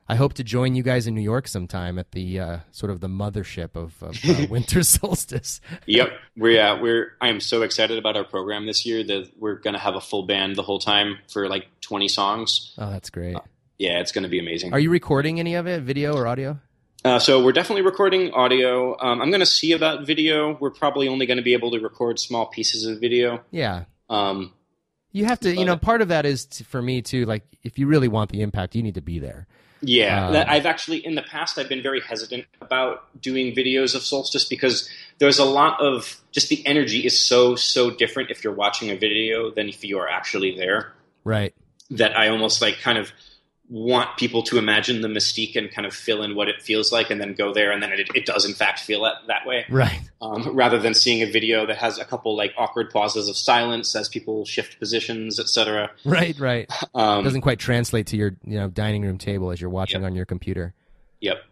I 0.09 0.15
hope 0.15 0.33
to 0.35 0.45
join 0.45 0.75
you 0.75 0.83
guys 0.83 1.07
in 1.07 1.15
New 1.15 1.21
York 1.21 1.47
sometime 1.47 1.99
at 1.99 2.13
the 2.13 2.41
uh, 2.41 2.59
sort 2.71 2.91
of 2.91 3.01
the 3.01 3.09
mothership 3.09 3.77
of, 3.77 3.95
of 4.03 4.17
uh, 4.25 4.47
winter 4.51 4.83
solstice. 4.83 5.61
yep, 5.87 6.11
we're 6.37 6.61
uh, 6.61 6.81
we're. 6.81 7.13
I 7.21 7.29
am 7.29 7.41
so 7.41 7.63
excited 7.63 7.99
about 7.99 8.17
our 8.17 8.25
program 8.25 8.67
this 8.67 8.87
year 8.87 9.05
that 9.05 9.31
we're 9.39 9.57
going 9.57 9.75
to 9.75 9.81
have 9.81 9.97
a 9.97 10.01
full 10.01 10.23
band 10.25 10.57
the 10.57 10.63
whole 10.63 10.79
time 10.79 11.19
for 11.31 11.49
like 11.49 11.67
twenty 11.83 12.09
songs. 12.09 12.75
Oh, 12.79 12.91
that's 12.91 13.11
great. 13.11 13.37
Yeah, 13.79 14.01
it's 14.01 14.13
going 14.13 14.23
to 14.23 14.29
be 14.29 14.39
amazing. 14.41 14.73
Are 14.73 14.81
you 14.81 14.91
recording 14.91 15.39
any 15.39 15.55
of 15.55 15.67
it, 15.67 15.83
video 15.83 16.15
or 16.15 16.27
audio? 16.27 16.59
Uh, 17.05 17.19
so 17.21 17.45
we're 17.45 17.53
definitely 17.53 17.83
recording 17.83 18.33
audio. 18.33 18.99
Um, 19.01 19.23
I'm 19.23 19.31
going 19.31 19.39
to 19.41 19.47
see 19.47 19.71
about 19.73 20.05
video. 20.05 20.57
We're 20.59 20.71
probably 20.73 21.07
only 21.07 21.27
going 21.27 21.37
to 21.37 21.45
be 21.45 21.53
able 21.53 21.71
to 21.71 21.79
record 21.79 22.19
small 22.19 22.47
pieces 22.47 22.87
of 22.87 22.99
video. 23.01 23.41
Yeah. 23.53 23.85
Um, 24.11 24.53
You 25.13 25.27
have 25.27 25.39
to, 25.41 25.55
you 25.55 25.65
know, 25.65 25.77
part 25.77 26.03
of 26.03 26.09
that 26.09 26.27
is 26.27 26.47
for 26.67 26.83
me 26.83 27.03
too. 27.03 27.25
Like, 27.25 27.45
if 27.63 27.79
you 27.79 27.87
really 27.87 28.09
want 28.09 28.33
the 28.33 28.43
impact, 28.43 28.75
you 28.75 28.83
need 28.83 28.97
to 28.97 29.01
be 29.01 29.21
there. 29.21 29.47
Yeah, 29.81 30.29
Um, 30.29 30.45
I've 30.49 30.67
actually 30.67 31.05
in 31.05 31.15
the 31.15 31.23
past 31.23 31.59
I've 31.59 31.69
been 31.69 31.83
very 31.83 32.01
hesitant 32.01 32.47
about 32.61 33.05
doing 33.21 33.55
videos 33.55 33.95
of 33.95 34.03
Solstice 34.03 34.45
because 34.45 34.89
there's 35.19 35.39
a 35.39 35.45
lot 35.45 35.81
of 35.81 36.21
just 36.33 36.49
the 36.49 36.67
energy 36.67 37.05
is 37.05 37.19
so 37.19 37.55
so 37.55 37.91
different 37.91 38.31
if 38.31 38.43
you're 38.43 38.53
watching 38.53 38.91
a 38.91 38.97
video 38.97 39.51
than 39.51 39.69
if 39.69 39.85
you 39.85 39.99
are 39.99 40.09
actually 40.09 40.57
there. 40.57 40.93
Right. 41.25 41.55
That 41.91 42.17
I 42.17 42.29
almost 42.29 42.61
like 42.61 42.81
kind 42.81 42.99
of 42.99 43.13
want 43.71 44.17
people 44.17 44.43
to 44.43 44.57
imagine 44.57 45.03
the 45.03 45.09
mystique 45.09 45.55
and 45.55 45.71
kind 45.71 45.87
of 45.87 45.93
fill 45.93 46.23
in 46.23 46.35
what 46.35 46.49
it 46.49 46.63
feels 46.63 46.91
like 46.91 47.11
and 47.11 47.21
then 47.21 47.35
go 47.35 47.53
there 47.53 47.71
and 47.71 47.83
then 47.83 47.93
it, 47.93 48.09
it 48.15 48.25
does 48.25 48.47
in 48.47 48.55
fact 48.55 48.81
feel 48.81 49.03
that, 49.03 49.17
that 49.27 49.45
way 49.47 49.67
Right. 49.69 50.01
um, 50.23 50.57
rather 50.57 50.79
than 50.79 50.95
seeing 50.95 51.21
a 51.23 51.31
video 51.31 51.67
that 51.67 51.77
has 51.77 51.99
a 51.99 52.05
couple 52.07 52.35
like 52.35 52.55
awkward 52.57 52.89
pauses 52.91 53.29
of 53.29 53.37
silence 53.37 53.95
as 53.95 54.09
people 54.09 54.47
shift 54.47 54.79
positions 54.79 55.39
etc 55.39 55.91
Right. 56.07 56.39
Right. 56.41 56.71
Um, 56.95 57.25
Doesn't 57.25 57.43
quite 57.43 57.59
translate 57.59 58.07
to 58.07 58.17
your, 58.17 58.37
you 58.43 58.59
know, 58.59 58.69
dining 58.69 59.03
room 59.03 59.19
table 59.19 59.51
as 59.51 59.61
you're 59.61 59.69
watching 59.69 60.03
on 60.03 60.15
your 60.15 60.25
computer. 60.25 60.73
yep 61.21 61.43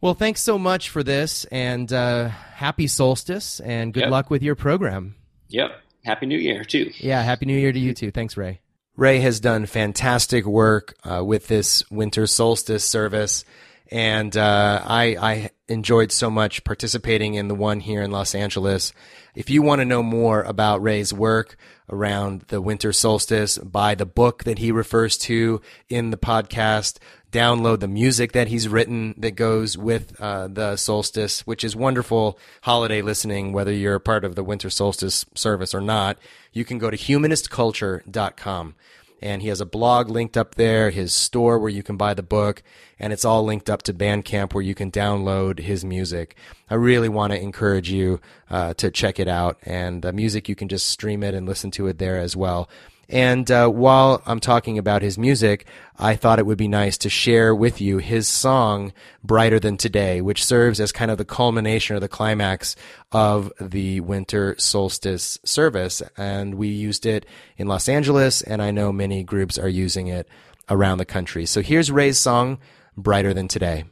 Well, 0.00 0.14
thanks 0.14 0.40
so 0.40 0.58
much 0.58 0.88
for 0.88 1.02
this, 1.02 1.44
and 1.52 1.92
uh, 1.92 2.28
happy 2.28 2.86
solstice, 2.86 3.60
and 3.60 3.92
good 3.92 4.04
Yep. 4.04 4.10
luck 4.10 4.30
with 4.30 4.42
your 4.42 4.54
program. 4.54 5.14
yep 5.48 5.72
happy 6.06 6.24
new 6.24 6.38
year 6.38 6.64
too 6.64 6.90
Yeah, 7.00 7.20
happy 7.22 7.44
New 7.44 7.56
Year 7.58 7.70
to 7.70 7.78
you 7.78 7.92
too. 7.92 8.10
Thanks, 8.10 8.34
Ray. 8.38 8.61
Ray 8.96 9.20
has 9.20 9.40
done 9.40 9.66
fantastic 9.66 10.44
work 10.44 10.94
uh, 11.04 11.24
with 11.24 11.48
this 11.48 11.88
winter 11.90 12.26
solstice 12.26 12.84
service, 12.84 13.44
and 13.90 14.36
uh, 14.36 14.82
I, 14.84 15.16
I 15.16 15.50
enjoyed 15.72 16.12
so 16.12 16.30
much 16.30 16.62
participating 16.64 17.34
in 17.34 17.48
the 17.48 17.54
one 17.54 17.80
here 17.80 18.02
in 18.02 18.10
Los 18.10 18.34
Angeles. 18.34 18.92
If 19.34 19.50
you 19.50 19.62
want 19.62 19.80
to 19.80 19.84
know 19.84 20.02
more 20.02 20.42
about 20.42 20.82
Ray's 20.82 21.12
work 21.12 21.56
around 21.90 22.42
the 22.48 22.60
winter 22.60 22.92
solstice, 22.92 23.58
buy 23.58 23.94
the 23.94 24.06
book 24.06 24.44
that 24.44 24.58
he 24.58 24.70
refers 24.70 25.18
to 25.18 25.60
in 25.88 26.10
the 26.10 26.16
podcast. 26.16 26.98
Download 27.32 27.80
the 27.80 27.88
music 27.88 28.32
that 28.32 28.48
he's 28.48 28.68
written 28.68 29.14
that 29.16 29.32
goes 29.32 29.78
with 29.78 30.20
uh, 30.20 30.48
the 30.48 30.76
solstice, 30.76 31.46
which 31.46 31.64
is 31.64 31.74
wonderful 31.74 32.38
holiday 32.60 33.00
listening, 33.00 33.54
whether 33.54 33.72
you're 33.72 33.98
part 33.98 34.24
of 34.24 34.34
the 34.34 34.44
winter 34.44 34.68
solstice 34.68 35.24
service 35.34 35.74
or 35.74 35.80
not. 35.80 36.18
You 36.52 36.66
can 36.66 36.78
go 36.78 36.90
to 36.90 36.96
humanistculture.com 36.96 38.74
and 39.22 39.40
he 39.40 39.48
has 39.48 39.60
a 39.60 39.66
blog 39.66 40.10
linked 40.10 40.36
up 40.36 40.56
there, 40.56 40.90
his 40.90 41.14
store 41.14 41.58
where 41.58 41.70
you 41.70 41.82
can 41.82 41.96
buy 41.96 42.12
the 42.12 42.22
book, 42.22 42.62
and 42.98 43.12
it's 43.12 43.24
all 43.24 43.44
linked 43.44 43.70
up 43.70 43.82
to 43.82 43.94
Bandcamp 43.94 44.52
where 44.52 44.62
you 44.62 44.74
can 44.74 44.90
download 44.90 45.60
his 45.60 45.84
music. 45.84 46.36
I 46.68 46.74
really 46.74 47.08
want 47.08 47.32
to 47.32 47.40
encourage 47.40 47.90
you 47.90 48.20
uh, 48.50 48.74
to 48.74 48.90
check 48.90 49.20
it 49.20 49.28
out, 49.28 49.58
and 49.62 50.02
the 50.02 50.12
music 50.12 50.48
you 50.48 50.54
can 50.54 50.68
just 50.68 50.88
stream 50.88 51.22
it 51.22 51.34
and 51.34 51.46
listen 51.46 51.70
to 51.72 51.86
it 51.86 51.98
there 51.98 52.18
as 52.18 52.36
well. 52.36 52.68
And 53.12 53.50
uh, 53.50 53.68
while 53.68 54.22
I'm 54.24 54.40
talking 54.40 54.78
about 54.78 55.02
his 55.02 55.18
music, 55.18 55.66
I 55.98 56.16
thought 56.16 56.38
it 56.38 56.46
would 56.46 56.56
be 56.56 56.66
nice 56.66 56.96
to 56.98 57.10
share 57.10 57.54
with 57.54 57.78
you 57.78 57.98
his 57.98 58.26
song, 58.26 58.94
Brighter 59.22 59.60
Than 59.60 59.76
Today, 59.76 60.22
which 60.22 60.42
serves 60.42 60.80
as 60.80 60.92
kind 60.92 61.10
of 61.10 61.18
the 61.18 61.24
culmination 61.26 61.94
or 61.94 62.00
the 62.00 62.08
climax 62.08 62.74
of 63.12 63.52
the 63.60 64.00
winter 64.00 64.56
solstice 64.58 65.38
service. 65.44 66.02
And 66.16 66.54
we 66.54 66.68
used 66.68 67.04
it 67.04 67.26
in 67.58 67.68
Los 67.68 67.86
Angeles, 67.86 68.40
and 68.40 68.62
I 68.62 68.70
know 68.70 68.90
many 68.92 69.22
groups 69.22 69.58
are 69.58 69.68
using 69.68 70.06
it 70.06 70.26
around 70.70 70.96
the 70.96 71.04
country. 71.04 71.44
So 71.44 71.60
here's 71.60 71.90
Ray's 71.90 72.18
song, 72.18 72.58
Brighter 72.96 73.34
Than 73.34 73.46
Today. 73.46 73.84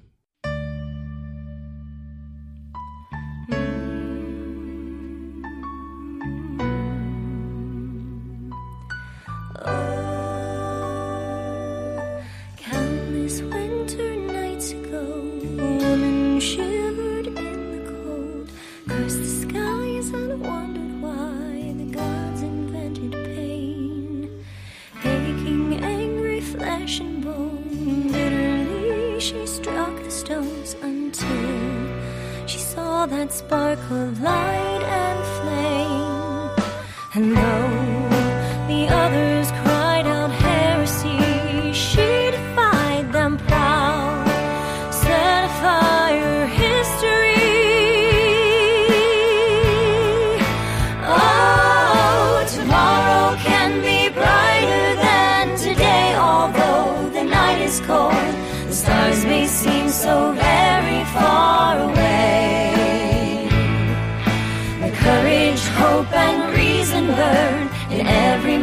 That 33.21 33.31
spark 33.31 33.79
of 33.91 34.19
light 34.23 34.70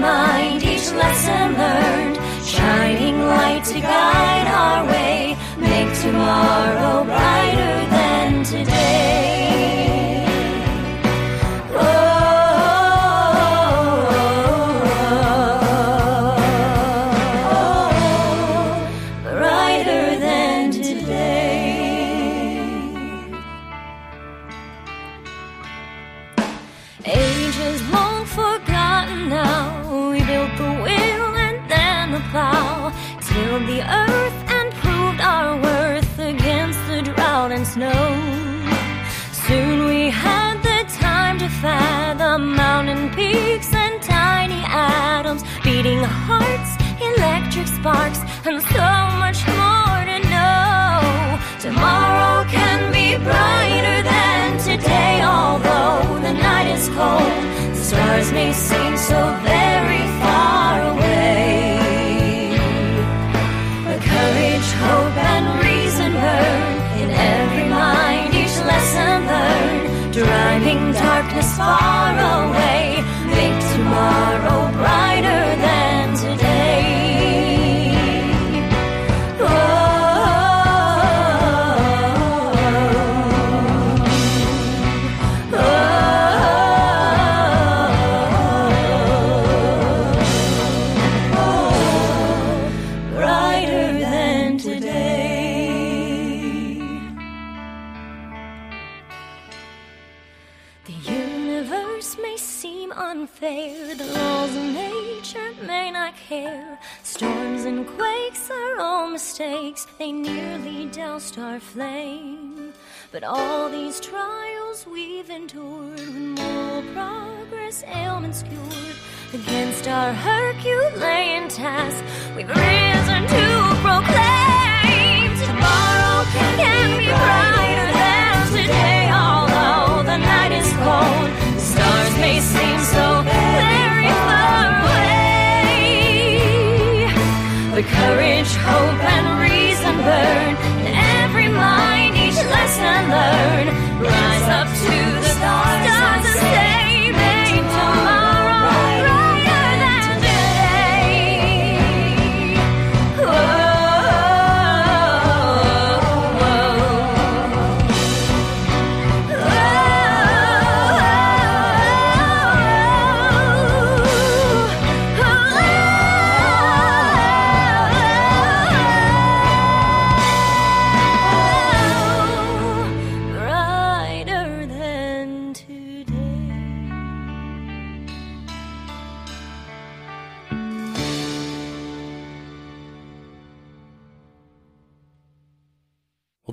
mind, 0.08 0.64
each 0.64 0.88
lesson 1.04 1.48
learned. 1.62 2.18
Shining 2.56 3.18
light 3.34 3.64
to 3.72 3.80
guide 3.82 4.48
our 4.64 4.82
way, 4.92 5.36
make 5.70 5.92
tomorrow 6.06 7.04
brighter 7.04 7.76
than 7.96 8.44
today. 8.44 9.27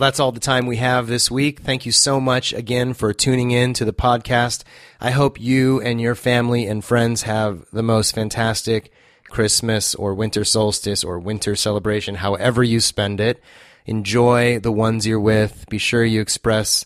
That's 0.05 0.21
all 0.21 0.33
the 0.33 0.41
time 0.41 0.67
we 0.67 0.77
have 0.77 1.07
this 1.07 1.31
week. 1.31 1.61
Thank 1.61 1.87
you 1.87 1.93
so 1.93 2.21
much 2.21 2.53
again 2.53 2.93
for 2.93 3.15
tuning 3.15 3.53
in 3.53 3.73
to 3.73 3.87
the 3.87 3.93
podcast. 3.95 4.63
I 5.01 5.13
hope 5.13 5.41
you 5.41 5.81
and 5.81 5.99
your 5.99 6.15
family 6.15 6.67
and 6.67 6.85
friends 6.85 7.23
have 7.23 7.65
the 7.73 7.83
most 7.83 8.15
fantastic 8.15 8.93
Christmas 9.31 9.95
or 9.95 10.13
winter 10.13 10.45
solstice 10.45 11.05
or 11.05 11.19
winter 11.19 11.57
celebration, 11.57 12.17
however 12.17 12.63
you 12.63 12.81
spend 12.81 13.19
it. 13.19 13.43
Enjoy 13.87 14.59
the 14.59 14.71
ones 14.71 15.07
you're 15.07 15.19
with. 15.19 15.65
Be 15.71 15.79
sure 15.79 16.05
you 16.05 16.21
express 16.21 16.85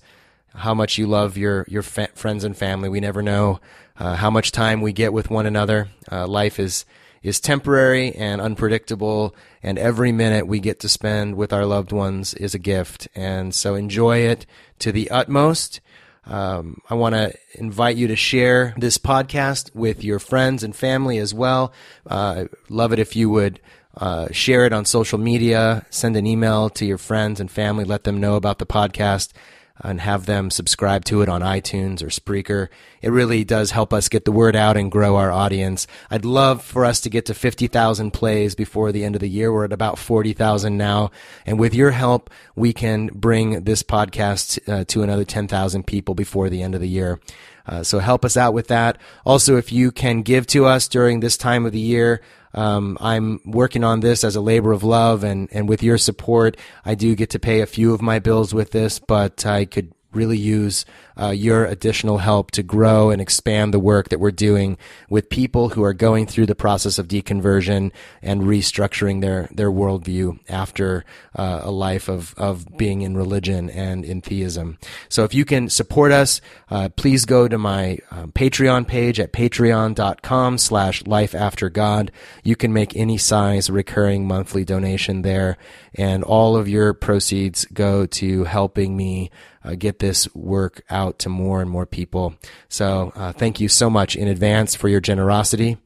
how 0.54 0.72
much 0.72 0.96
you 0.96 1.08
love 1.08 1.36
your 1.36 1.64
your 1.68 1.82
fa- 1.82 2.10
friends 2.14 2.44
and 2.44 2.56
family. 2.56 2.88
We 2.88 3.00
never 3.00 3.20
know 3.20 3.58
uh, 3.98 4.14
how 4.14 4.30
much 4.30 4.52
time 4.52 4.80
we 4.80 4.92
get 4.92 5.12
with 5.12 5.28
one 5.28 5.46
another. 5.46 5.88
Uh, 6.10 6.28
life 6.28 6.60
is 6.60 6.84
is 7.22 7.40
temporary 7.40 8.14
and 8.14 8.40
unpredictable, 8.40 9.34
and 9.62 9.78
every 9.78 10.12
minute 10.12 10.46
we 10.46 10.60
get 10.60 10.80
to 10.80 10.88
spend 10.88 11.36
with 11.36 11.52
our 11.52 11.66
loved 11.66 11.92
ones 11.92 12.34
is 12.34 12.54
a 12.54 12.58
gift. 12.58 13.08
And 13.14 13.54
so 13.54 13.74
enjoy 13.74 14.18
it 14.18 14.46
to 14.80 14.92
the 14.92 15.10
utmost. 15.10 15.80
Um, 16.24 16.82
I 16.90 16.94
want 16.94 17.14
to 17.14 17.32
invite 17.54 17.96
you 17.96 18.08
to 18.08 18.16
share 18.16 18.74
this 18.76 18.98
podcast 18.98 19.74
with 19.74 20.04
your 20.04 20.18
friends 20.18 20.62
and 20.62 20.76
family 20.76 21.18
as 21.18 21.32
well. 21.32 21.72
Uh, 22.06 22.44
love 22.68 22.92
it 22.92 22.98
if 22.98 23.16
you 23.16 23.30
would 23.30 23.60
uh, 23.96 24.28
share 24.30 24.64
it 24.64 24.72
on 24.72 24.84
social 24.84 25.18
media, 25.18 25.84
send 25.90 26.16
an 26.16 26.26
email 26.26 26.70
to 26.70 26.84
your 26.84 26.98
friends 26.98 27.40
and 27.40 27.50
family, 27.50 27.84
let 27.84 28.04
them 28.04 28.20
know 28.20 28.36
about 28.36 28.58
the 28.58 28.66
podcast 28.66 29.32
and 29.80 30.00
have 30.00 30.26
them 30.26 30.50
subscribe 30.50 31.04
to 31.06 31.22
it 31.22 31.28
on 31.28 31.40
iTunes 31.40 32.02
or 32.02 32.06
Spreaker. 32.06 32.68
It 33.00 33.10
really 33.10 33.44
does 33.44 33.70
help 33.70 33.92
us 33.92 34.08
get 34.08 34.24
the 34.24 34.32
word 34.32 34.56
out 34.56 34.76
and 34.76 34.90
grow 34.90 35.16
our 35.16 35.30
audience. 35.30 35.86
I'd 36.10 36.24
love 36.24 36.62
for 36.62 36.84
us 36.84 37.00
to 37.00 37.10
get 37.10 37.26
to 37.26 37.34
50,000 37.34 38.10
plays 38.10 38.54
before 38.54 38.92
the 38.92 39.04
end 39.04 39.14
of 39.14 39.20
the 39.20 39.28
year. 39.28 39.52
We're 39.52 39.64
at 39.64 39.72
about 39.72 39.98
40,000 39.98 40.76
now. 40.76 41.10
And 41.46 41.58
with 41.58 41.74
your 41.74 41.92
help, 41.92 42.30
we 42.56 42.72
can 42.72 43.06
bring 43.08 43.64
this 43.64 43.82
podcast 43.82 44.58
uh, 44.68 44.84
to 44.86 45.02
another 45.02 45.24
10,000 45.24 45.86
people 45.86 46.14
before 46.14 46.50
the 46.50 46.62
end 46.62 46.74
of 46.74 46.80
the 46.80 46.88
year. 46.88 47.20
Uh, 47.68 47.82
so 47.82 47.98
help 47.98 48.24
us 48.24 48.36
out 48.36 48.54
with 48.54 48.68
that. 48.68 48.98
Also, 49.26 49.56
if 49.56 49.70
you 49.70 49.92
can 49.92 50.22
give 50.22 50.46
to 50.46 50.64
us 50.64 50.88
during 50.88 51.20
this 51.20 51.36
time 51.36 51.66
of 51.66 51.72
the 51.72 51.78
year, 51.78 52.22
um, 52.54 52.96
I'm 53.00 53.40
working 53.44 53.84
on 53.84 54.00
this 54.00 54.24
as 54.24 54.36
a 54.36 54.40
labor 54.40 54.72
of 54.72 54.82
love, 54.82 55.24
and, 55.24 55.48
and 55.52 55.68
with 55.68 55.82
your 55.82 55.98
support, 55.98 56.56
I 56.84 56.94
do 56.94 57.14
get 57.14 57.30
to 57.30 57.38
pay 57.38 57.60
a 57.60 57.66
few 57.66 57.92
of 57.92 58.02
my 58.02 58.18
bills 58.18 58.54
with 58.54 58.70
this, 58.70 58.98
but 58.98 59.44
I 59.46 59.64
could 59.64 59.92
really 60.12 60.38
use 60.38 60.84
uh, 61.18 61.30
your 61.30 61.64
additional 61.64 62.18
help 62.18 62.50
to 62.52 62.62
grow 62.62 63.10
and 63.10 63.20
expand 63.20 63.74
the 63.74 63.78
work 63.78 64.08
that 64.08 64.20
we're 64.20 64.30
doing 64.30 64.78
with 65.08 65.28
people 65.28 65.70
who 65.70 65.82
are 65.82 65.92
going 65.92 66.26
through 66.26 66.46
the 66.46 66.54
process 66.54 66.98
of 66.98 67.08
deconversion 67.08 67.90
and 68.22 68.42
restructuring 68.42 69.20
their 69.20 69.48
their 69.50 69.70
worldview 69.70 70.38
after 70.48 71.04
uh, 71.36 71.60
a 71.62 71.70
life 71.70 72.08
of 72.08 72.34
of 72.36 72.66
being 72.76 73.02
in 73.02 73.16
religion 73.16 73.70
and 73.70 74.04
in 74.04 74.20
theism. 74.20 74.78
So 75.08 75.24
if 75.24 75.34
you 75.34 75.44
can 75.44 75.68
support 75.68 76.12
us, 76.12 76.40
uh, 76.70 76.88
please 76.90 77.24
go 77.24 77.48
to 77.48 77.58
my 77.58 77.98
um, 78.10 78.32
Patreon 78.32 78.86
page 78.86 79.20
at 79.20 79.32
patreon.com 79.32 80.58
slash 80.58 81.04
life 81.06 81.34
after 81.34 81.68
God. 81.68 82.12
You 82.44 82.56
can 82.56 82.72
make 82.72 82.96
any 82.96 83.18
size 83.18 83.70
recurring 83.70 84.26
monthly 84.26 84.64
donation 84.64 85.22
there 85.22 85.58
and 85.94 86.22
all 86.22 86.56
of 86.56 86.68
your 86.68 86.94
proceeds 86.94 87.64
go 87.66 88.06
to 88.06 88.44
helping 88.44 88.96
me 88.96 89.30
uh, 89.64 89.74
get 89.74 89.98
this 89.98 90.32
work 90.34 90.82
out 91.08 91.18
to 91.20 91.28
more 91.28 91.60
and 91.60 91.70
more 91.70 91.86
people. 91.86 92.34
So 92.68 93.12
uh, 93.16 93.32
thank 93.32 93.60
you 93.60 93.68
so 93.68 93.90
much 93.90 94.16
in 94.16 94.28
advance 94.28 94.74
for 94.74 94.88
your 94.88 95.00
generosity. 95.00 95.78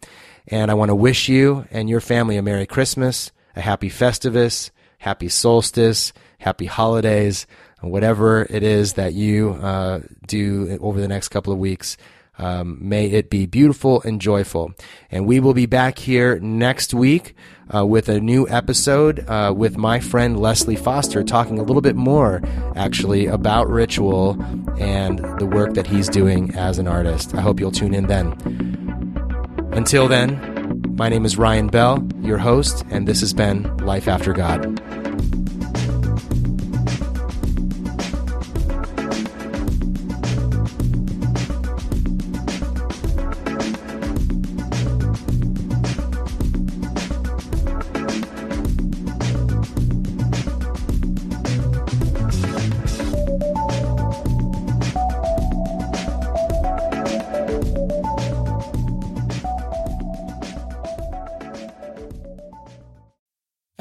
And 0.48 0.70
I 0.70 0.74
want 0.74 0.90
to 0.90 0.94
wish 0.94 1.28
you 1.28 1.66
and 1.70 1.88
your 1.88 2.00
family 2.00 2.36
a 2.36 2.42
Merry 2.42 2.66
Christmas, 2.66 3.30
a 3.54 3.60
Happy 3.60 3.88
Festivus, 3.88 4.70
Happy 4.98 5.28
Solstice, 5.28 6.12
Happy 6.38 6.66
Holidays, 6.66 7.46
whatever 7.80 8.46
it 8.50 8.62
is 8.62 8.94
that 8.94 9.12
you 9.12 9.52
uh, 9.52 10.00
do 10.26 10.78
over 10.80 11.00
the 11.00 11.08
next 11.08 11.28
couple 11.28 11.52
of 11.52 11.58
weeks. 11.58 11.96
Um, 12.38 12.78
may 12.80 13.06
it 13.06 13.30
be 13.30 13.46
beautiful 13.46 14.02
and 14.02 14.20
joyful. 14.20 14.72
And 15.10 15.26
we 15.26 15.38
will 15.38 15.54
be 15.54 15.66
back 15.66 15.98
here 15.98 16.40
next 16.40 16.94
week 16.94 17.36
uh, 17.74 17.84
with 17.84 18.08
a 18.08 18.20
new 18.20 18.48
episode 18.48 19.24
uh, 19.28 19.52
with 19.56 19.76
my 19.76 20.00
friend 20.00 20.38
Leslie 20.38 20.76
Foster 20.76 21.22
talking 21.22 21.58
a 21.58 21.62
little 21.62 21.82
bit 21.82 21.96
more, 21.96 22.42
actually, 22.76 23.26
about 23.26 23.68
ritual 23.68 24.40
and 24.78 25.18
the 25.38 25.46
work 25.46 25.74
that 25.74 25.86
he's 25.86 26.08
doing 26.08 26.54
as 26.54 26.78
an 26.78 26.86
artist. 26.86 27.34
I 27.34 27.40
hope 27.40 27.60
you'll 27.60 27.72
tune 27.72 27.94
in 27.94 28.06
then. 28.06 28.32
Until 29.72 30.08
then, 30.08 30.94
my 30.96 31.08
name 31.08 31.24
is 31.24 31.38
Ryan 31.38 31.68
Bell, 31.68 32.06
your 32.20 32.38
host, 32.38 32.84
and 32.90 33.08
this 33.08 33.20
has 33.20 33.32
been 33.32 33.74
Life 33.78 34.08
After 34.08 34.32
God. 34.32 34.62